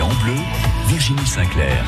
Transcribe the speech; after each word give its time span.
vie 0.00 0.06
en 0.06 0.24
bleu, 0.24 0.34
Virginie 0.86 1.26
Sinclair. 1.26 1.84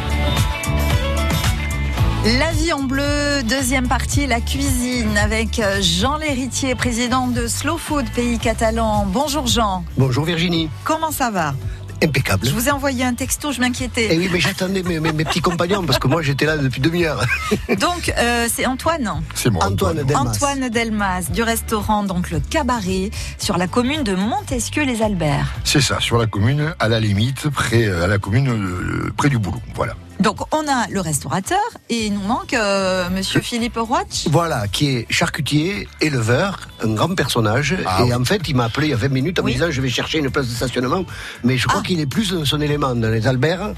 La 2.38 2.52
vie 2.52 2.72
en 2.72 2.82
bleu, 2.82 3.42
deuxième 3.48 3.88
partie, 3.88 4.26
la 4.26 4.40
cuisine 4.40 5.16
avec 5.16 5.58
euh, 5.58 5.80
Jean 5.80 6.18
Lhéritier, 6.18 6.74
président 6.74 7.26
de 7.28 7.46
Slow 7.46 7.78
Food 7.78 8.04
Pays 8.14 8.38
Catalan. 8.38 9.06
Bonjour 9.06 9.46
Jean. 9.46 9.84
Bonjour 9.96 10.24
Virginie. 10.24 10.68
Comment 10.84 11.10
ça 11.10 11.30
va? 11.30 11.54
Impeccable. 12.02 12.46
Je 12.46 12.52
vous 12.52 12.68
ai 12.68 12.70
envoyé 12.70 13.04
un 13.04 13.14
texto, 13.14 13.52
je 13.52 13.60
m'inquiétais. 13.60 14.08
Eh 14.10 14.18
oui, 14.18 14.28
mais 14.32 14.40
j'attendais 14.40 14.82
mes, 14.82 14.98
mes- 15.00 15.12
mes 15.12 15.24
petits 15.24 15.40
compagnons 15.40 15.82
parce 15.84 15.98
que 15.98 16.08
moi 16.08 16.22
j'étais 16.22 16.46
là 16.46 16.56
depuis 16.56 16.80
demi-heure. 16.80 17.24
Donc, 17.78 18.12
euh, 18.18 18.48
c'est 18.52 18.66
Antoine. 18.66 19.22
C'est 19.34 19.50
moi. 19.50 19.64
Antoine 19.66 20.02
Delmas. 20.02 20.20
Antoine 20.20 20.68
Delmas 20.68 21.22
du 21.30 21.42
restaurant 21.42 22.02
donc 22.02 22.30
le 22.30 22.40
Cabaret 22.40 23.10
sur 23.38 23.56
la 23.58 23.66
commune 23.66 24.02
de 24.02 24.14
Montesquieu-les-Alberts. 24.14 25.52
C'est 25.64 25.80
ça, 25.80 26.00
sur 26.00 26.18
la 26.18 26.26
commune, 26.26 26.74
à 26.78 26.88
la 26.88 26.98
limite, 27.00 27.48
près, 27.50 27.86
à 27.90 28.06
la 28.06 28.18
commune, 28.18 28.48
euh, 28.48 29.12
près 29.16 29.28
du 29.28 29.38
boulot. 29.38 29.60
Voilà. 29.74 29.94
Donc 30.22 30.38
on 30.54 30.68
a 30.68 30.86
le 30.88 31.00
restaurateur 31.00 31.58
et 31.90 32.06
il 32.06 32.14
nous 32.14 32.20
manque 32.22 32.54
euh, 32.54 33.10
Monsieur 33.10 33.40
Philippe 33.40 33.76
Roach. 33.76 34.28
Voilà, 34.30 34.68
qui 34.68 34.88
est 34.96 35.06
charcutier, 35.10 35.88
éleveur, 36.00 36.60
un 36.84 36.94
grand 36.94 37.12
personnage. 37.14 37.76
Ah 37.84 37.98
et 38.00 38.04
oui. 38.04 38.14
en 38.14 38.24
fait, 38.24 38.40
il 38.48 38.54
m'a 38.54 38.64
appelé 38.66 38.86
il 38.86 38.90
y 38.90 38.92
a 38.92 38.96
20 38.96 39.08
minutes 39.08 39.40
en 39.40 39.42
Oui. 39.42 39.52
me 39.52 39.56
disant 39.56 39.70
je 39.70 39.80
vais 39.80 39.88
chercher 39.88 40.18
une 40.18 40.30
place 40.30 40.46
de 40.46 40.54
stationnement. 40.54 41.04
Mais 41.42 41.58
je 41.58 41.66
crois 41.66 41.80
Ah. 41.82 41.86
qu'il 41.86 41.98
est 41.98 42.06
plus 42.06 42.30
de 42.30 42.44
son 42.44 42.60
élément 42.60 42.94
dans 42.94 43.10
les 43.10 43.26
Alberts 43.26 43.72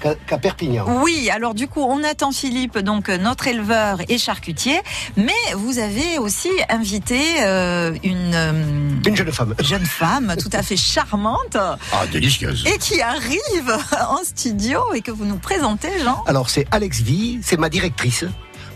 qu'à 0.00 0.14
qu'à 0.14 0.38
Perpignan. 0.38 0.84
Oui, 1.02 1.28
alors 1.30 1.54
du 1.54 1.68
coup, 1.68 1.82
on 1.82 2.02
attend 2.04 2.32
Philippe, 2.32 2.78
donc 2.78 3.08
euh, 3.08 3.18
notre 3.18 3.46
éleveur 3.48 3.98
et 4.08 4.18
charcutier, 4.18 4.78
mais 5.16 5.32
vous 5.56 5.78
avez 5.78 6.18
aussi 6.18 6.50
invité 6.68 7.20
euh, 7.42 7.92
une 8.04 8.32
euh, 8.34 8.52
Une 9.06 9.16
jeune 9.16 9.32
femme. 9.32 9.54
jeune 9.60 9.84
femme 9.86 10.34
tout 10.40 10.50
à 10.52 10.62
fait 10.62 10.76
charmante 10.76 11.56
Ah, 11.92 12.06
délicieuse. 12.12 12.64
et 12.66 12.78
qui 12.78 13.00
arrive 13.00 13.76
en 14.08 14.22
studio 14.24 14.80
et 14.94 15.00
que 15.00 15.10
vous 15.10 15.24
nous 15.24 15.38
présentez, 15.38 15.90
Jean. 16.02 16.22
Alors 16.26 16.50
c'est 16.50 16.66
Alex 16.70 17.00
V, 17.02 17.38
c'est 17.42 17.58
ma 17.58 17.68
directrice. 17.68 18.24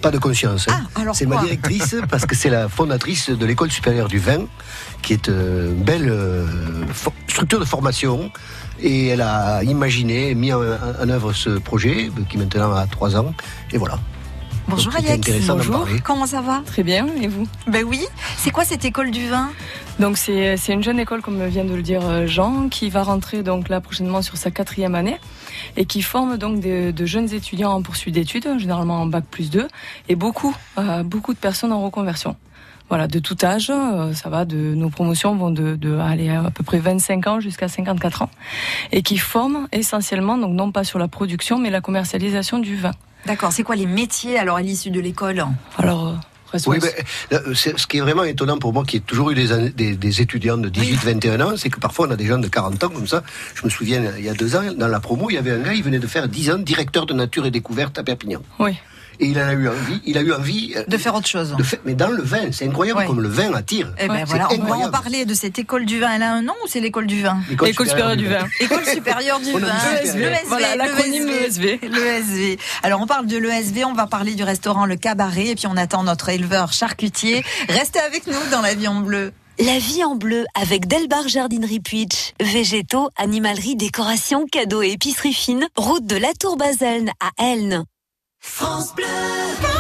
Pas 0.01 0.11
de 0.11 0.19
conscience. 0.19 0.67
hein. 0.69 0.83
Ah, 0.97 1.03
c'est 1.15 1.27
ma 1.27 1.37
directrice 1.37 1.95
parce 2.11 2.27
que 2.27 2.35
c'est 2.35 2.51
la 2.51 2.69
fondatrice 2.69 3.31
de 3.31 3.47
l'école 3.47 3.71
supérieure 3.71 4.09
du 4.09 4.19
vin, 4.19 4.47
qui 5.01 5.13
est 5.13 5.29
une 5.29 5.75
belle 5.85 6.13
structure 7.29 7.61
de 7.61 7.65
formation. 7.65 8.31
Et 8.83 9.07
elle 9.09 9.21
a 9.21 9.63
imaginé, 9.63 10.35
mis 10.35 10.53
en, 10.53 10.61
en 10.61 11.09
œuvre 11.09 11.33
ce 11.33 11.51
projet, 11.51 12.11
qui 12.29 12.37
maintenant 12.37 12.73
a 12.73 12.87
trois 12.87 13.17
ans. 13.17 13.33
Et 13.73 13.79
voilà. 13.79 13.99
Bonjour 14.69 14.95
Alex. 14.97 15.29
Bonjour. 15.47 15.87
Comment 16.05 16.27
ça 16.27 16.41
va? 16.41 16.63
Très 16.67 16.83
bien, 16.83 17.07
et 17.21 17.29
vous? 17.29 17.47
Ben 17.67 17.85
oui. 17.85 18.07
C'est 18.37 18.51
quoi 18.51 18.65
cette 18.65 18.85
école 18.85 19.11
du 19.11 19.29
vin? 19.29 19.51
Donc 19.99 20.17
c'est 20.17 20.57
c'est 20.57 20.73
une 20.73 20.83
jeune 20.83 20.99
école, 20.99 21.21
comme 21.21 21.45
vient 21.47 21.65
de 21.65 21.75
le 21.75 21.83
dire 21.83 22.01
euh, 22.05 22.27
Jean, 22.27 22.69
qui 22.69 22.89
va 22.89 23.03
rentrer 23.03 23.43
donc 23.43 23.69
là 23.69 23.81
prochainement 23.81 24.23
sur 24.23 24.37
sa 24.37 24.51
quatrième 24.51 24.95
année 24.95 25.19
et 25.77 25.85
qui 25.85 26.01
forme 26.01 26.39
donc 26.39 26.61
de, 26.61 26.91
de 26.91 27.07
jeunes 27.07 27.33
étudiants 27.33 27.73
en 27.73 27.83
poursuite 27.83 28.15
d'études, 28.15 28.49
généralement 28.59 29.03
en 29.03 29.07
bac 29.07 29.25
plus 29.31 29.51
2, 29.51 29.69
et 30.09 30.17
beaucoup, 30.17 30.55
euh, 30.79 31.03
beaucoup 31.03 31.35
de 31.35 31.39
personnes 31.39 31.73
en 31.73 31.83
reconversion. 31.83 32.37
Voilà, 32.89 33.07
de 33.09 33.19
tout 33.19 33.37
âge, 33.43 33.71
euh, 33.71 34.13
ça 34.13 34.29
va, 34.29 34.45
de 34.45 34.57
nos 34.75 34.91
promotions 34.91 35.35
vont 35.35 35.51
de, 35.51 35.77
de 35.77 35.97
aller 35.99 36.29
à, 36.29 36.45
à 36.45 36.51
peu 36.51 36.63
près 36.63 36.79
25 36.79 37.27
ans 37.27 37.41
jusqu'à 37.41 37.69
54 37.69 38.23
ans, 38.23 38.31
et 38.93 39.03
qui 39.03 39.17
forment 39.17 39.67
essentiellement, 39.73 40.37
donc 40.37 40.53
non 40.53 40.71
pas 40.73 40.85
sur 40.85 40.99
la 40.99 41.09
production, 41.09 41.59
mais 41.59 41.71
la 41.71 41.81
commercialisation 41.81 42.59
du 42.59 42.77
vin. 42.77 42.93
D'accord. 43.27 43.53
C'est 43.53 43.63
quoi 43.63 43.77
les 43.77 43.87
métiers 43.87 44.39
alors 44.39 44.57
à 44.57 44.63
l'issue 44.63 44.91
de 44.91 45.01
l'école? 45.01 45.45
Alors, 45.79 46.09
euh, 46.09 46.59
Oui, 46.67 46.79
c'est- 47.55 47.79
ce 47.79 47.87
qui 47.87 47.97
est 47.97 48.01
vraiment 48.03 48.25
étonnant 48.25 48.59
pour 48.59 48.75
moi, 48.75 48.85
qui 48.85 48.99
ai 48.99 49.01
toujours 49.01 49.31
eu 49.31 49.35
des, 49.35 49.71
des, 49.71 49.97
des 49.97 50.21
étudiants 50.21 50.59
de 50.59 50.69
18-21 50.69 51.41
ans, 51.41 51.53
c'est 51.57 51.71
que 51.71 51.81
parfois 51.81 52.09
on 52.09 52.11
a 52.11 52.17
des 52.17 52.27
gens 52.27 52.37
de 52.39 52.49
40 52.49 52.85
ans 52.85 52.91
comme 52.91 53.07
ça. 53.07 53.23
Je 53.55 53.65
me 53.65 53.71
souviens, 53.71 54.03
il 54.19 54.25
y 54.25 54.29
a 54.29 54.35
deux 54.35 54.55
ans, 54.55 54.61
dans 54.77 54.89
la 54.89 55.01
promo, 55.01 55.31
il 55.31 55.35
y 55.35 55.39
avait 55.39 55.53
un 55.53 55.61
gars, 55.61 55.73
il 55.73 55.83
venait 55.83 55.99
de 55.99 56.07
faire 56.07 56.29
10 56.29 56.51
ans 56.51 56.59
directeur 56.59 57.07
de 57.07 57.15
nature 57.15 57.47
et 57.47 57.51
découverte 57.51 57.99
à 57.99 58.03
Perpignan. 58.03 58.43
oui. 58.59 58.77
Et 59.23 59.27
il 59.27 59.39
en 59.39 59.47
a 59.47 59.53
eu 59.53 59.69
envie, 59.69 60.03
il 60.05 60.19
a 60.19 60.21
eu 60.21 60.33
envie 60.33 60.73
euh, 60.77 60.83
De 60.89 60.97
faire 60.99 61.15
autre 61.15 61.29
chose. 61.29 61.55
de 61.57 61.63
faire, 61.63 61.79
mais 61.85 61.95
dans 61.95 62.09
le 62.09 62.23
vin, 62.23 62.51
c'est 62.51 62.67
incroyable 62.67 62.99
Ouais. 62.99 63.07
comme 63.07 63.21
le 63.21 63.29
vin 63.29 63.53
attire. 63.55 63.93
Eh 63.99 64.09
ben 64.09 64.25
voilà, 64.27 64.49
on 64.53 64.65
va 64.65 64.77
en 64.77 64.91
parler 64.91 65.25
de 65.25 65.33
cette 65.35 65.59
école 65.61 65.87
du 65.87 66.01
vin. 66.01 66.11
Elle 66.15 66.23
a 66.25 66.33
un 66.33 66.43
nom 66.43 66.55
ou 66.65 66.67
c'est 66.67 66.81
l'école 66.81 67.07
du 67.07 67.23
vin 67.23 67.39
École 67.51 67.87
supérieure 67.89 68.17
du 68.17 68.27
vin. 68.27 68.47
École 68.61 68.85
supérieure 68.85 69.39
du 69.39 69.53
vin. 69.59 69.61
L'ESV. 69.61 70.27
Voilà, 70.49 70.75
l'acronyme 70.77 71.29
ESV. 71.29 71.79
L'ESV. 71.83 72.59
Alors, 72.83 73.01
on 73.01 73.07
parle 73.07 73.27
de 73.27 73.37
l'ESV, 73.39 73.85
on 73.85 73.93
va 73.95 74.07
parler 74.09 74.35
du 74.35 74.43
restaurant 74.43 74.87
Le 74.87 74.97
Cabaret, 74.97 75.47
et 75.49 75.55
puis 75.55 75.67
on 75.69 75.77
attend 75.77 76.03
notre 76.03 76.29
éleveur 76.29 76.73
charcutier. 76.73 77.45
Restez 77.69 78.01
avec 78.01 78.27
nous 78.27 78.35
dans 78.51 78.61
la 78.61 78.75
vie 78.75 78.89
en 78.89 79.01
bleu. 79.01 79.33
La 79.61 79.79
vie 79.79 80.03
en 80.03 80.17
bleu 80.17 80.45
avec 80.61 80.89
Delbar 80.89 81.29
Jardinerie 81.29 81.79
Puitch. 81.81 82.33
Végétaux, 82.41 83.11
animalerie, 83.17 83.77
décoration, 83.77 84.47
cadeaux 84.51 84.83
et 84.83 84.91
épicerie 84.93 85.35
fine. 85.35 85.67
Route 85.77 86.07
de 86.07 86.17
la 86.17 86.33
Tour 86.35 86.57
Baselne 86.57 87.11
à 87.21 87.45
Elne. 87.45 87.85
France 88.43 88.93
Bleu 88.95 89.72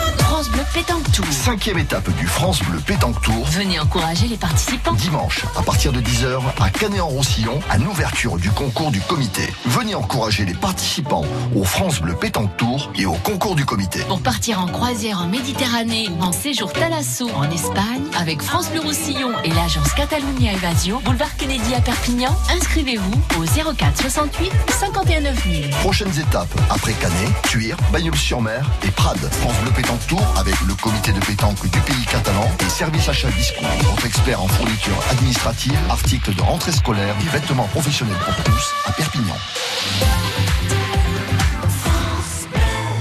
Pétanque 0.74 1.10
Tour. 1.12 1.26
Cinquième 1.30 1.78
étape 1.78 2.08
du 2.16 2.26
France 2.26 2.62
Bleu 2.62 2.78
Pétanque 2.78 3.20
Tour. 3.22 3.46
Venez 3.46 3.78
encourager 3.80 4.28
les 4.28 4.36
participants. 4.36 4.92
Dimanche, 4.92 5.44
à 5.56 5.62
partir 5.62 5.92
de 5.92 6.00
10h, 6.00 6.40
à 6.60 6.70
Canet-en-Roussillon, 6.70 7.58
à 7.68 7.78
l'ouverture 7.78 8.36
du 8.36 8.50
concours 8.50 8.90
du 8.90 9.00
comité. 9.00 9.42
Venez 9.66 9.94
encourager 9.94 10.44
les 10.44 10.54
participants 10.54 11.24
au 11.54 11.64
France 11.64 12.00
Bleu 12.00 12.14
Pétanque 12.14 12.56
Tour 12.56 12.90
et 12.96 13.06
au 13.06 13.14
concours 13.14 13.54
du 13.54 13.64
comité. 13.64 14.00
Pour 14.08 14.20
partir 14.22 14.60
en 14.60 14.66
croisière 14.66 15.20
en 15.20 15.26
Méditerranée 15.26 16.08
ou 16.08 16.22
en 16.22 16.32
séjour 16.32 16.72
Thalasso 16.72 17.28
en 17.34 17.50
Espagne 17.50 18.02
avec 18.18 18.40
France 18.42 18.70
Bleu 18.70 18.80
Roussillon 18.80 19.32
et 19.44 19.50
l'agence 19.50 19.92
Catalunya 19.94 20.52
Evasio, 20.52 21.00
boulevard 21.00 21.36
Kennedy 21.36 21.74
à 21.74 21.80
Perpignan, 21.80 22.34
inscrivez-vous 22.54 23.20
au 23.38 23.72
04 23.74 24.00
68 24.00 24.50
51 24.80 25.20
9000. 25.20 25.70
Prochaines 25.80 26.18
étapes, 26.18 26.52
après 26.70 26.92
Canet, 26.94 27.42
Tuire, 27.42 27.76
Bagnols-sur-Mer 27.92 28.64
et 28.86 28.90
Prades. 28.90 29.28
France 29.40 29.56
Bleu 29.62 29.70
Pétanque 29.72 30.06
Tour 30.06 30.22
avec 30.36 30.51
le 30.66 30.74
comité 30.74 31.12
de 31.12 31.20
pétanque 31.20 31.62
du 31.62 31.80
pays 31.80 32.04
catalan 32.10 32.50
et 32.60 32.68
service 32.68 33.08
achat 33.08 33.30
discount. 33.30 33.66
Votre 33.82 34.06
expert 34.06 34.42
en 34.42 34.48
fourniture 34.48 34.98
administrative, 35.10 35.78
articles 35.90 36.34
de 36.34 36.42
rentrée 36.42 36.72
scolaire 36.72 37.14
et 37.20 37.28
vêtements 37.28 37.66
professionnels 37.68 38.16
pour 38.24 38.44
tous 38.44 38.74
à 38.86 38.92
Perpignan. 38.92 39.36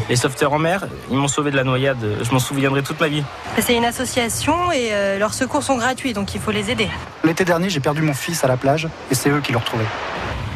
Les 0.09 0.17
sauveteurs 0.17 0.51
en 0.51 0.59
mer, 0.59 0.87
ils 1.09 1.17
m'ont 1.17 1.29
sauvé 1.29 1.51
de 1.51 1.55
la 1.55 1.63
noyade. 1.63 2.17
Je 2.21 2.31
m'en 2.31 2.39
souviendrai 2.39 2.83
toute 2.83 2.99
ma 2.99 3.07
vie. 3.07 3.23
C'est 3.59 3.77
une 3.77 3.85
association 3.85 4.71
et 4.71 4.89
euh, 4.91 5.17
leurs 5.17 5.33
secours 5.33 5.63
sont 5.63 5.77
gratuits, 5.77 6.11
donc 6.11 6.35
il 6.35 6.41
faut 6.41 6.51
les 6.51 6.69
aider. 6.69 6.89
L'été 7.23 7.45
dernier, 7.45 7.69
j'ai 7.69 7.79
perdu 7.79 8.01
mon 8.01 8.13
fils 8.13 8.43
à 8.43 8.47
la 8.47 8.57
plage 8.57 8.89
et 9.09 9.15
c'est 9.15 9.29
eux 9.29 9.39
qui 9.39 9.53
l'ont 9.53 9.59
retrouvé. 9.59 9.85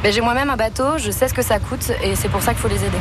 Mais 0.04 0.12
j'ai 0.12 0.22
moi-même 0.22 0.50
un 0.50 0.58
bateau, 0.58 0.98
je 0.98 1.10
sais 1.10 1.28
ce 1.28 1.34
que 1.34 1.42
ça 1.42 1.60
coûte 1.60 1.92
et 2.04 2.16
c'est 2.16 2.30
pour 2.30 2.42
ça 2.42 2.52
qu'il 2.54 2.62
faut 2.62 2.68
les 2.68 2.84
aider. 2.84 2.98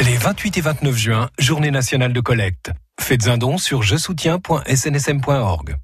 Les 0.00 0.16
28 0.18 0.58
et 0.58 0.60
29 0.60 0.96
juin, 0.96 1.30
journée 1.38 1.70
nationale 1.70 2.12
de 2.12 2.20
collecte. 2.20 2.72
Faites 3.00 3.28
un 3.28 3.38
don 3.38 3.56
sur 3.58 3.82
je 3.82 3.96
soutiens.snsm.org. 3.96 5.76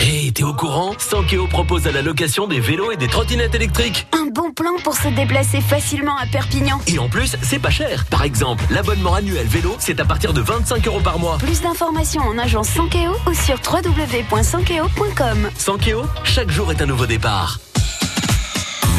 Hé, 0.00 0.30
t'es 0.32 0.42
au 0.44 0.52
courant? 0.54 0.92
Sankeo 0.98 1.46
propose 1.48 1.86
à 1.86 1.92
la 1.92 2.02
location 2.02 2.46
des 2.46 2.60
vélos 2.60 2.92
et 2.92 2.96
des 2.96 3.08
trottinettes 3.08 3.54
électriques. 3.54 4.06
Un 4.12 4.26
bon 4.26 4.52
plan 4.52 4.72
pour 4.84 4.94
se 4.96 5.08
déplacer 5.08 5.60
facilement 5.60 6.16
à 6.16 6.26
Perpignan. 6.26 6.78
Et 6.86 6.98
en 6.98 7.08
plus, 7.08 7.36
c'est 7.42 7.58
pas 7.58 7.70
cher. 7.70 8.04
Par 8.06 8.22
exemple, 8.22 8.64
l'abonnement 8.70 9.14
annuel 9.14 9.46
vélo, 9.46 9.74
c'est 9.78 9.98
à 10.00 10.04
partir 10.04 10.32
de 10.32 10.42
25 10.42 10.86
euros 10.86 11.00
par 11.00 11.18
mois. 11.18 11.38
Plus 11.38 11.60
d'informations 11.62 12.22
en 12.22 12.38
agence 12.38 12.68
Sankeo 12.68 13.16
ou 13.26 13.34
sur 13.34 13.56
www.sankeo.com. 13.72 15.50
Sankeo, 15.56 16.02
chaque 16.24 16.50
jour 16.50 16.70
est 16.70 16.80
un 16.82 16.86
nouveau 16.86 17.06
départ. 17.06 17.58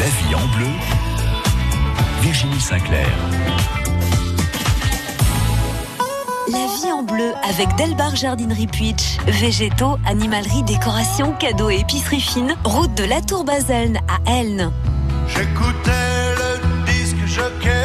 La 0.00 0.06
vie 0.06 0.34
en 0.34 0.46
bleu, 0.56 0.68
Virginie 2.20 2.60
Sinclair. 2.60 3.08
La 6.48 6.66
vie 6.66 6.92
en 6.92 7.02
bleu 7.02 7.32
avec 7.42 7.74
Delbar 7.76 8.14
Jardinerie 8.14 8.68
Puitch. 8.68 9.18
Végétaux, 9.26 9.96
animalerie, 10.06 10.62
décoration, 10.62 11.32
cadeaux 11.32 11.70
et 11.70 11.80
épicerie 11.80 12.20
fine. 12.20 12.54
Route 12.64 12.94
de 12.94 13.04
la 13.04 13.20
Tour 13.20 13.44
Baselne 13.44 13.98
à 14.08 14.30
Elne. 14.30 14.70
J'écoutais 15.28 15.90
le 16.38 16.86
disque 16.86 17.26
jockey 17.26 17.75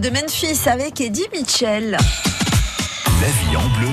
De 0.00 0.10
Memphis 0.10 0.68
avec 0.68 1.00
Eddie 1.00 1.24
Mitchell. 1.32 1.92
La 1.92 3.28
vie 3.28 3.56
en 3.56 3.78
bleu. 3.78 3.88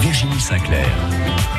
Virginie 0.00 0.38
Sinclair. 0.38 0.86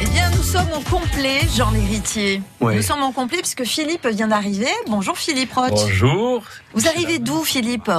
Eh 0.02 0.06
bien, 0.06 0.30
nous 0.30 0.44
sommes 0.44 0.70
au 0.74 0.80
complet, 0.80 1.42
Jean 1.54 1.72
l'héritier. 1.72 2.42
Ouais. 2.62 2.76
Nous 2.76 2.82
sommes 2.82 3.04
au 3.04 3.12
complet 3.12 3.40
puisque 3.40 3.66
Philippe 3.66 4.08
vient 4.08 4.30
d'arriver. 4.30 4.70
Bonjour 4.88 5.18
Philippe 5.18 5.52
Roch. 5.54 5.72
Bonjour. 5.72 6.44
Vous 6.74 6.88
arrivez 6.88 7.20
d'où 7.20 7.44
Philippe? 7.44 7.92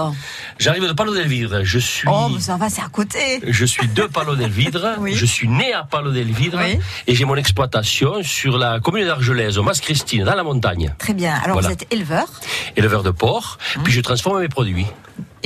J'arrive 0.67 0.89
de 0.89 0.93
Palo 0.95 1.15
del 1.15 1.29
Vidre. 1.29 1.61
Je 1.63 1.79
suis. 1.79 2.09
Oh, 2.11 2.27
mais 2.29 2.41
ça 2.41 2.57
va, 2.57 2.69
c'est 2.69 2.83
à 2.83 2.89
côté. 2.89 3.41
Je 3.47 3.65
suis 3.65 3.87
de 3.87 4.03
Palo 4.03 4.35
del 4.35 4.51
Vidre. 4.51 4.95
Oui. 4.99 5.15
Je 5.15 5.25
suis 5.25 5.47
né 5.47 5.73
à 5.73 5.85
Palo 5.85 6.11
del 6.11 6.33
Vidre. 6.33 6.59
Oui. 6.61 6.81
Et 7.07 7.15
j'ai 7.15 7.25
mon 7.25 7.37
exploitation 7.37 8.21
sur 8.25 8.59
la 8.59 8.81
commune 8.81 9.07
d'Argelès, 9.07 9.57
au 9.59 9.63
Mas 9.63 9.81
Christine, 9.81 10.25
dans 10.25 10.35
la 10.35 10.43
montagne. 10.43 10.93
Très 10.99 11.15
bien. 11.15 11.35
Alors, 11.35 11.53
Voilà. 11.61 11.69
vous 11.69 11.73
êtes 11.75 11.87
éleveur. 11.93 12.27
Éleveur 12.77 13.05
de 13.05 13.13
porc. 13.13 13.59
Puis 13.85 13.93
je 13.93 14.01
transforme 14.01 14.41
mes 14.41 14.49
produits. 14.49 14.87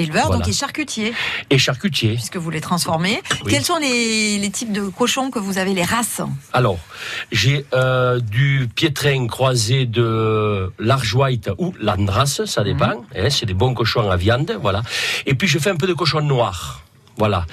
Éleveur, 0.02 0.26
Voilà. 0.26 0.38
donc 0.40 0.48
et 0.48 0.52
charcutier, 0.52 1.12
Et 1.50 1.58
charcutier. 1.58 2.14
puisque 2.14 2.36
vous 2.36 2.50
les 2.50 2.60
transformez. 2.60 3.20
Oui. 3.44 3.50
Quels 3.52 3.64
sont 3.64 3.76
les, 3.78 4.38
les 4.38 4.50
types 4.50 4.72
de 4.72 4.82
cochons 4.88 5.30
que 5.30 5.38
vous 5.38 5.58
avez, 5.58 5.74
les 5.74 5.84
races 5.84 6.20
Alors, 6.52 6.78
j'ai 7.32 7.64
euh, 7.74 8.20
du 8.20 8.68
piétrin 8.74 9.26
croisé 9.26 9.86
de 9.86 10.72
large 10.78 11.14
white 11.14 11.50
ou 11.58 11.72
landras, 11.80 12.42
ça 12.46 12.62
dépend. 12.64 13.04
hein, 13.16 13.28
c'est 13.30 13.46
des 13.46 13.54
bons 13.54 13.74
cochons 13.74 14.10
à 14.10 14.16
viande, 14.16 14.56
voilà. 14.60 14.82
Et 15.26 15.34
puis 15.34 15.48
je 15.48 15.58
fais 15.58 15.70
un 15.70 15.76
peu 15.76 15.86
de 15.86 15.92
cochon 15.94 16.20
noir. 16.20 16.82
Voilà. 17.16 17.44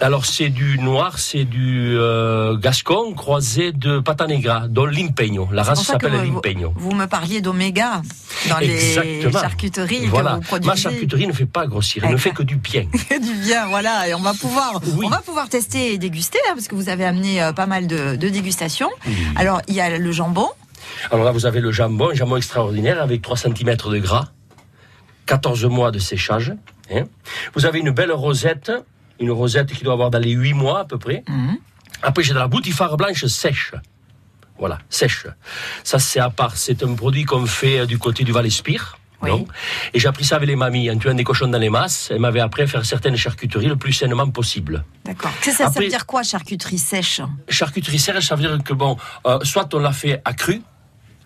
Alors 0.00 0.26
c'est 0.26 0.50
du 0.50 0.78
noir, 0.78 1.18
c'est 1.18 1.44
du 1.44 1.96
euh, 1.96 2.56
gascon 2.58 3.14
croisé 3.14 3.72
de 3.72 3.98
pata 4.00 4.26
negra, 4.26 4.68
dont 4.68 4.84
l'impeño. 4.84 5.48
La 5.50 5.62
race 5.62 5.82
s'appelle 5.82 6.12
vous- 6.12 6.34
l'impeño. 6.34 6.74
Vous 6.76 6.92
me 6.92 7.06
parliez 7.06 7.40
d'oméga 7.40 8.02
dans 8.50 8.58
les 8.58 8.94
charcuteries 9.32 10.06
Voilà. 10.08 10.32
que 10.32 10.34
vous 10.36 10.40
produisez. 10.42 10.70
Ma 10.70 10.76
charcuterie 10.76 11.26
ne 11.26 11.32
fait 11.32 11.46
pas 11.46 11.66
grossir, 11.66 12.04
elle 12.04 12.12
ne 12.12 12.16
fait 12.18 12.32
que 12.32 12.42
du 12.42 12.56
bien. 12.56 12.82
du 13.22 13.34
bien, 13.46 13.66
voilà, 13.68 14.08
et 14.08 14.14
on 14.14 14.20
va 14.20 14.34
pouvoir, 14.34 14.80
on 15.02 15.08
va 15.08 15.22
pouvoir 15.22 15.48
tester 15.48 15.94
et 15.94 15.98
déguster, 15.98 16.38
hein, 16.48 16.52
parce 16.54 16.68
que 16.68 16.74
vous 16.74 16.90
avez 16.90 17.04
amené 17.06 17.42
euh, 17.42 17.52
pas 17.54 17.66
mal 17.66 17.86
de, 17.86 18.16
de 18.16 18.28
dégustations. 18.28 18.90
Alors, 19.36 19.62
il 19.68 19.74
y 19.74 19.80
a 19.80 19.96
le 19.96 20.12
jambon, 20.12 20.48
Alors 21.10 21.24
là, 21.24 21.30
vous 21.32 21.46
avez 21.46 21.60
le 21.60 21.72
jambon, 21.72 22.10
un 22.10 22.14
jambon 22.14 22.36
extraordinaire 22.36 23.00
avec 23.00 23.22
3 23.22 23.36
cm 23.38 23.76
de 23.76 23.98
gras, 24.00 24.26
14 25.26 25.64
mois 25.66 25.90
de 25.90 25.98
séchage. 25.98 26.52
hein. 26.92 27.04
Vous 27.54 27.64
avez 27.64 27.78
une 27.78 27.90
belle 27.90 28.12
rosette, 28.12 28.70
une 29.20 29.30
rosette 29.30 29.72
qui 29.72 29.84
doit 29.84 29.92
avoir 29.94 30.10
dans 30.10 30.18
les 30.18 30.30
8 30.32 30.52
mois 30.54 30.80
à 30.80 30.84
peu 30.84 30.98
près. 30.98 31.24
Après, 32.02 32.22
j'ai 32.22 32.32
de 32.34 32.38
la 32.38 32.48
boutifare 32.48 32.96
blanche 32.96 33.24
sèche. 33.26 33.72
Voilà, 34.58 34.78
sèche. 34.88 35.26
Ça, 35.82 35.98
c'est 35.98 36.20
à 36.20 36.30
part. 36.30 36.56
C'est 36.56 36.82
un 36.82 36.94
produit 36.94 37.24
qu'on 37.24 37.46
fait 37.46 37.80
euh, 37.80 37.86
du 37.86 37.98
côté 37.98 38.24
du 38.24 38.32
Val-Espire. 38.32 38.98
Et 39.94 39.98
j'ai 40.00 40.06
appris 40.06 40.22
ça 40.24 40.36
avec 40.36 40.48
les 40.50 40.54
mamies. 40.54 40.90
En 40.90 40.98
tuant 40.98 41.14
des 41.14 41.24
cochons 41.24 41.48
dans 41.48 41.58
les 41.58 41.70
masses, 41.70 42.10
elles 42.10 42.18
m'avaient 42.20 42.40
appris 42.40 42.60
à 42.62 42.66
faire 42.66 42.84
certaines 42.84 43.16
charcuteries 43.16 43.68
le 43.68 43.76
plus 43.76 43.94
sainement 43.94 44.28
possible. 44.28 44.84
d'accord. 45.06 45.30
Ça, 45.40 45.50
ça 45.52 45.66
Après- 45.68 45.80
veut 45.84 45.88
dire 45.88 46.04
quoi, 46.04 46.22
charcuterie 46.22 46.76
sèche? 46.76 47.22
Charcuterie 47.48 47.98
sèche, 47.98 48.26
ça 48.26 48.34
veut 48.36 48.42
dire 48.46 48.62
que 48.62 48.74
bon, 48.74 48.98
euh, 49.26 49.38
soit 49.42 49.72
on 49.74 49.78
la 49.78 49.92
fait 49.92 50.20
à 50.26 50.34
cru, 50.34 50.60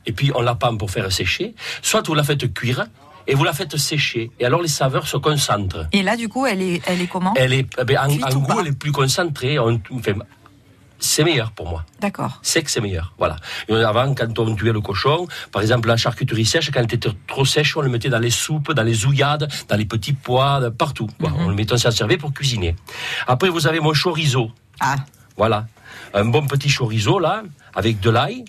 et 0.06 0.12
puis 0.12 0.30
on 0.36 0.42
la 0.42 0.54
pend 0.54 0.76
pour 0.76 0.92
faire 0.92 1.10
sécher, 1.10 1.56
soit 1.82 2.06
vous 2.06 2.14
la 2.14 2.22
faites 2.22 2.54
cuire, 2.54 2.86
et 3.28 3.34
vous 3.36 3.44
la 3.44 3.52
faites 3.52 3.76
sécher. 3.76 4.32
Et 4.40 4.44
alors 4.44 4.60
les 4.62 4.68
saveurs 4.68 5.06
se 5.06 5.16
concentrent. 5.18 5.86
Et 5.92 6.02
là, 6.02 6.16
du 6.16 6.28
coup, 6.28 6.46
elle 6.46 6.62
est, 6.62 6.82
elle 6.86 7.00
est 7.00 7.06
comment 7.06 7.34
Elle 7.36 7.52
est, 7.52 7.66
eh 7.80 7.84
ben, 7.84 7.98
en, 7.98 8.04
en 8.10 8.34
goût, 8.34 8.46
pas 8.46 8.56
elle 8.60 8.68
est 8.68 8.72
plus 8.78 8.90
concentrée. 8.90 9.58
On- 9.60 9.80
enfin, 9.92 10.14
c'est 11.00 11.22
meilleur 11.22 11.52
pour 11.52 11.68
moi. 11.68 11.84
D'accord. 12.00 12.40
C'est 12.42 12.62
que 12.64 12.70
c'est 12.72 12.80
meilleur. 12.80 13.12
Voilà. 13.18 13.36
Et 13.68 13.74
avant, 13.74 14.12
quand 14.14 14.36
on 14.40 14.56
tuait 14.56 14.72
le 14.72 14.80
cochon, 14.80 15.28
par 15.52 15.62
exemple, 15.62 15.86
la 15.86 15.96
charcuterie 15.96 16.44
sèche, 16.44 16.72
quand 16.72 16.80
elle 16.80 16.86
était 16.92 17.08
trop 17.28 17.44
sèche, 17.44 17.76
on 17.76 17.82
le 17.82 17.88
mettait 17.88 18.08
dans 18.08 18.18
les 18.18 18.30
soupes, 18.30 18.72
dans 18.72 18.82
les 18.82 19.06
ouillades, 19.06 19.48
dans 19.68 19.76
les 19.76 19.84
petits 19.84 20.12
pois, 20.14 20.60
partout. 20.76 21.06
quoi. 21.20 21.30
On 21.38 21.48
le 21.50 21.54
mettait, 21.54 21.74
on 21.74 21.76
s'en 21.78 21.92
servait 21.92 22.16
pour 22.16 22.32
cuisiner. 22.32 22.74
Après, 23.28 23.48
vous 23.48 23.68
avez 23.68 23.78
mon 23.78 23.92
chorizo. 23.92 24.50
Ah. 24.80 24.96
Voilà. 25.36 25.66
Un 26.14 26.24
bon 26.24 26.44
petit 26.48 26.68
chorizo, 26.68 27.20
là, 27.20 27.42
avec 27.76 28.00
de 28.00 28.10
l'ail. 28.10 28.44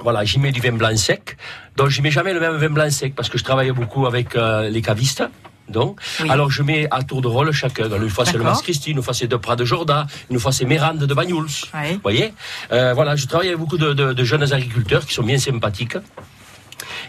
Voilà, 0.00 0.24
j'y 0.24 0.38
mets 0.38 0.52
du 0.52 0.60
vin 0.60 0.72
blanc 0.72 0.96
sec. 0.96 1.36
Donc, 1.76 1.88
j'y 1.88 2.02
mets 2.02 2.10
jamais 2.10 2.32
le 2.34 2.40
même 2.40 2.56
vin 2.56 2.68
blanc 2.70 2.90
sec 2.90 3.14
parce 3.14 3.28
que 3.28 3.38
je 3.38 3.44
travaille 3.44 3.70
beaucoup 3.70 4.06
avec 4.06 4.36
euh, 4.36 4.68
les 4.68 4.82
cavistes. 4.82 5.24
Donc, 5.68 5.98
alors 6.30 6.48
je 6.48 6.62
mets 6.62 6.86
à 6.92 7.02
tour 7.02 7.20
de 7.22 7.26
rôle 7.26 7.50
chacun. 7.50 7.88
Donc, 7.88 8.00
une 8.00 8.08
fois 8.10 8.24
c'est 8.24 8.36
le. 8.38 8.44
Mas 8.44 8.62
Christi, 8.62 8.92
une 8.92 9.02
fois 9.02 9.14
c'est 9.14 9.26
de 9.26 9.34
Prat 9.36 9.56
de 9.56 9.64
Jorda, 9.64 10.06
une 10.30 10.38
fois 10.38 10.52
c'est 10.52 10.64
Mérande 10.64 10.98
de 10.98 11.12
Bagnouls. 11.14 11.48
Vous 11.94 12.00
voyez? 12.02 12.32
Euh, 12.70 12.92
Voilà, 12.94 13.16
je 13.16 13.26
travaille 13.26 13.48
avec 13.48 13.58
beaucoup 13.58 13.76
de, 13.78 13.92
de- 13.92 14.12
de 14.12 14.24
jeunes 14.24 14.52
agriculteurs 14.52 15.04
qui 15.04 15.12
sont 15.12 15.24
bien 15.24 15.38
sympathiques. 15.38 15.96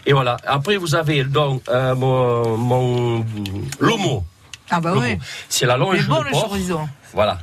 Et 0.06 0.12
voilà. 0.12 0.38
Après, 0.44 0.76
vous 0.76 0.94
avez 0.96 1.22
donc 1.24 1.62
euh, 1.68 1.94
mon, 1.94 2.56
mon 2.56 3.24
lomo. 3.78 4.24
Ah 4.70 4.80
bah 4.80 4.92
oui. 4.96 5.18
C'est 5.48 5.66
la 5.66 5.76
longe 5.76 6.06
bon, 6.08 6.18
de 6.20 6.24
le 6.24 6.30
porc. 6.32 6.48
chorizo. 6.48 6.80
Voilà. 7.14 7.38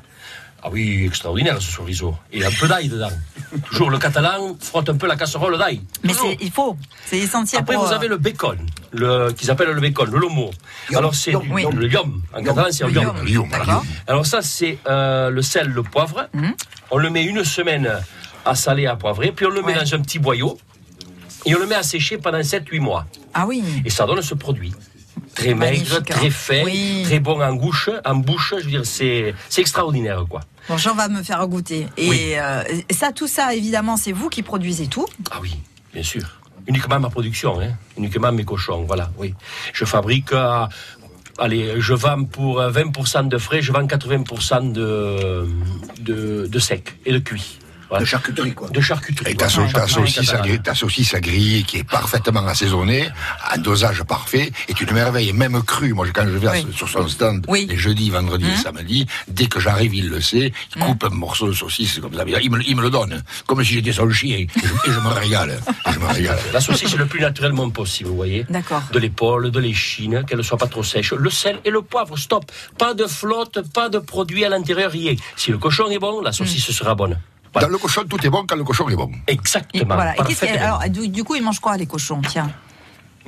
Ah 0.67 0.69
oui, 0.71 1.05
extraordinaire 1.05 1.61
ce 1.61 1.75
chorizo. 1.77 2.15
Et 2.33 2.43
un 2.43 2.49
peu 2.49 2.67
d'ail 2.67 2.89
dedans. 2.89 3.11
Toujours 3.67 3.91
le 3.91 3.99
catalan 3.99 4.57
frotte 4.59 4.89
un 4.89 4.97
peu 4.97 5.05
la 5.05 5.15
casserole 5.15 5.59
d'ail. 5.59 5.79
Mais 6.03 6.11
c'est, 6.13 6.37
il 6.41 6.49
faut, 6.49 6.75
c'est 7.05 7.19
essentiel 7.19 7.61
Après, 7.61 7.75
pour, 7.75 7.85
vous 7.85 7.91
euh, 7.91 7.95
avez 7.95 8.07
le 8.07 8.17
bacon, 8.17 8.57
le, 8.91 9.31
qui 9.33 9.45
s'appelle 9.45 9.69
le 9.69 9.79
bacon, 9.79 10.09
le 10.09 10.17
lomo. 10.17 10.49
Alors, 10.95 11.13
c'est 11.13 11.33
du- 11.33 11.51
Oui. 11.51 11.67
le 11.71 11.87
yum. 11.87 12.19
En 12.33 12.41
catalan, 12.41 12.69
c'est 12.71 12.83
un 12.83 12.87
Le 12.87 13.47
d'accord. 13.51 13.85
Alors, 14.07 14.25
ça, 14.25 14.41
c'est 14.41 14.79
euh, 14.87 15.29
le 15.29 15.43
sel, 15.43 15.67
le 15.69 15.83
poivre. 15.83 16.27
On 16.89 16.97
le 16.97 17.11
met 17.11 17.23
une 17.25 17.43
semaine 17.43 17.87
à 18.43 18.55
saler, 18.55 18.87
à 18.87 18.95
poivrer, 18.95 19.31
puis 19.33 19.45
on 19.45 19.51
le 19.51 19.61
met 19.61 19.75
dans 19.75 19.93
un 19.93 19.99
petit 20.01 20.17
boyau 20.17 20.57
et 21.45 21.55
on 21.55 21.59
le 21.59 21.67
met 21.67 21.75
à 21.75 21.83
sécher 21.83 22.17
pendant 22.17 22.39
7-8 22.39 22.79
mois. 22.79 23.05
Ah 23.35 23.45
oui. 23.45 23.63
Et 23.85 23.91
ça 23.91 24.07
donne 24.07 24.23
ce 24.23 24.33
produit. 24.33 24.73
Très 25.35 25.53
maigre, 25.53 25.59
Magnifique, 25.73 25.97
hein. 26.11 26.15
très 26.15 26.29
fin, 26.29 26.63
Oui. 26.63 27.03
très 27.05 27.19
bon 27.19 27.41
en 27.41 27.53
bouche, 27.53 27.89
en 28.05 28.15
bouche, 28.15 28.53
je 28.57 28.63
veux 28.63 28.69
dire, 28.71 28.85
c'est 28.85 29.35
c'est 29.49 29.61
extraordinaire, 29.61 30.23
quoi. 30.29 30.41
Bon, 30.69 30.77
Jean 30.77 30.95
va 30.95 31.07
me 31.09 31.21
faire 31.21 31.45
goûter. 31.47 31.87
Et 31.97 32.09
Oui. 32.09 32.33
euh, 32.37 32.63
ça, 32.91 33.11
tout 33.11 33.27
ça, 33.27 33.53
évidemment, 33.53 33.97
c'est 33.97 34.13
vous 34.13 34.29
qui 34.29 34.41
produisez 34.43 34.87
tout. 34.87 35.05
Ah 35.31 35.39
oui, 35.41 35.55
bien 35.93 36.03
sûr. 36.03 36.23
Uniquement 36.67 36.99
ma 36.99 37.09
production, 37.09 37.59
hein. 37.61 37.73
uniquement 37.97 38.31
mes 38.31 38.43
cochons, 38.45 38.85
voilà, 38.87 39.11
oui. 39.17 39.35
Je 39.73 39.85
fabrique, 39.85 40.31
euh, 40.33 40.65
allez, 41.37 41.73
je 41.79 41.93
vends 41.93 42.23
pour 42.23 42.59
euh, 42.61 42.71
20% 42.71 43.27
de 43.27 43.37
frais, 43.37 43.61
je 43.61 43.71
vends 43.71 43.85
80% 43.85 44.71
de, 44.71 45.47
de, 45.99 46.47
de 46.47 46.59
sec 46.59 46.95
et 47.05 47.11
de 47.11 47.19
cuit. 47.19 47.59
De 47.99 48.05
charcuterie, 48.05 48.53
quoi. 48.53 48.69
De 48.69 48.81
charcuterie. 48.81 49.31
Et 49.31 49.35
ta, 49.35 49.47
saucisse 49.49 50.33
à 50.33 50.37
griller, 50.39 50.59
ta 50.59 50.73
saucisse 50.75 51.13
à 51.13 51.19
griller 51.19 51.63
qui 51.63 51.77
est 51.77 51.83
parfaitement 51.83 52.45
assaisonnée, 52.47 53.09
un 53.51 53.57
dosage 53.57 54.03
parfait, 54.03 54.51
est 54.67 54.79
une 54.81 54.91
merveille, 54.91 55.31
même 55.33 55.61
crue. 55.63 55.93
Moi, 55.93 56.07
quand 56.13 56.25
je 56.25 56.37
vais 56.37 56.49
Oui. 56.49 56.67
sur 56.75 56.89
son 56.89 57.07
stand, 57.07 57.45
Oui. 57.47 57.67
les 57.69 57.77
jeudis, 57.77 58.09
vendredis 58.09 58.49
et 58.49 58.57
samedis, 58.57 59.05
dès 59.27 59.45
que 59.47 59.59
j'arrive, 59.59 59.93
il 59.93 60.09
le 60.09 60.21
sait, 60.21 60.51
il 60.75 60.81
coupe 60.81 61.03
un 61.03 61.09
morceau 61.09 61.47
de 61.47 61.53
saucisse 61.53 61.99
comme 61.99 62.13
ça, 62.13 62.23
il 62.41 62.51
me, 62.51 62.61
il 62.67 62.75
me 62.75 62.81
le 62.81 62.89
donne, 62.89 63.23
comme 63.45 63.63
si 63.63 63.73
j'étais 63.75 63.93
son 63.93 64.09
chien, 64.09 64.37
et 64.37 64.47
je, 64.55 64.89
et 64.89 64.93
je 64.93 64.99
me 64.99 65.07
régale. 65.09 65.59
Et 65.87 65.91
je 65.93 65.99
me 65.99 66.05
régale. 66.05 66.39
La 66.53 66.61
saucisse 66.61 66.93
est 66.93 66.97
le 66.97 67.05
plus 67.05 67.19
naturellement 67.21 67.69
possible, 67.69 68.09
vous 68.09 68.15
voyez. 68.15 68.45
D'accord. 68.49 68.83
De 68.91 68.99
l'épaule, 68.99 69.51
de 69.51 69.59
l'échine, 69.59 70.23
qu'elle 70.27 70.37
ne 70.39 70.43
soit 70.43 70.57
pas 70.57 70.67
trop 70.67 70.83
sèche. 70.83 71.13
Le 71.13 71.29
sel 71.29 71.59
et 71.65 71.69
le 71.69 71.81
poivre, 71.81 72.17
stop. 72.17 72.51
Pas 72.77 72.93
de 72.93 73.05
flotte, 73.05 73.61
pas 73.73 73.89
de 73.89 73.99
produit 73.99 74.43
à 74.45 74.49
l'intérieur, 74.49 74.91
rien. 74.91 75.15
Si 75.35 75.51
le 75.51 75.57
cochon 75.57 75.89
est 75.89 75.99
bon, 75.99 76.21
la 76.21 76.31
saucisse 76.31 76.71
sera 76.71 76.95
bonne. 76.95 77.17
Dans 77.61 77.67
le 77.69 77.77
cochon, 77.77 78.03
tout 78.09 78.25
est 78.25 78.29
bon 78.29 78.43
quand 78.47 78.55
le 78.55 78.63
cochon 78.63 78.87
est 78.89 78.95
bon. 78.95 79.09
Et, 79.27 79.33
Exactement. 79.33 79.95
voilà. 79.95 80.13
Et 80.15 80.23
qu'est-ce 80.23 80.39
qu'il 80.45 80.49
y 80.49 80.57
a- 80.57 80.59
parfaitement. 80.59 80.79
alors, 80.79 80.89
du, 80.89 81.07
du 81.09 81.23
coup, 81.23 81.35
ils 81.35 81.43
mangent 81.43 81.59
quoi, 81.59 81.77
les 81.77 81.85
cochons 81.85 82.21
Tiens. 82.27 82.49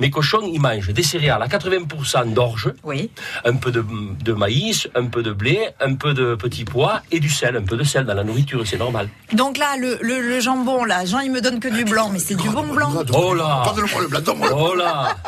Mes 0.00 0.10
cochons, 0.10 0.42
ils 0.52 0.60
mangent 0.60 0.90
des 0.90 1.02
céréales 1.02 1.42
à 1.42 1.48
80% 1.48 2.32
d'orge, 2.32 2.72
Oui. 2.84 3.10
un 3.44 3.54
peu 3.56 3.72
de, 3.72 3.84
de 4.22 4.32
maïs, 4.32 4.88
un 4.94 5.06
peu 5.06 5.24
de 5.24 5.32
blé, 5.32 5.70
un 5.80 5.96
peu 5.96 6.14
de 6.14 6.36
petits 6.36 6.64
pois 6.64 7.02
et 7.10 7.18
du 7.18 7.28
sel, 7.28 7.56
un 7.56 7.62
peu 7.64 7.76
de 7.76 7.82
sel 7.82 8.04
dans 8.04 8.14
la 8.14 8.22
nourriture, 8.22 8.64
c'est 8.64 8.78
normal. 8.78 9.08
Donc 9.32 9.58
là, 9.58 9.76
le, 9.76 9.98
le, 10.00 10.20
le 10.20 10.38
jambon, 10.38 10.84
là, 10.84 11.04
Jean, 11.04 11.18
il 11.18 11.32
me 11.32 11.40
donne 11.40 11.58
que 11.58 11.66
du 11.66 11.84
blanc, 11.84 12.10
mais 12.12 12.20
c'est 12.20 12.36
du 12.36 12.48
bon 12.48 12.68
blanc. 12.68 12.92
Oh 13.12 13.34
là 13.34 13.64
Oh 14.52 14.74
là 14.76 15.16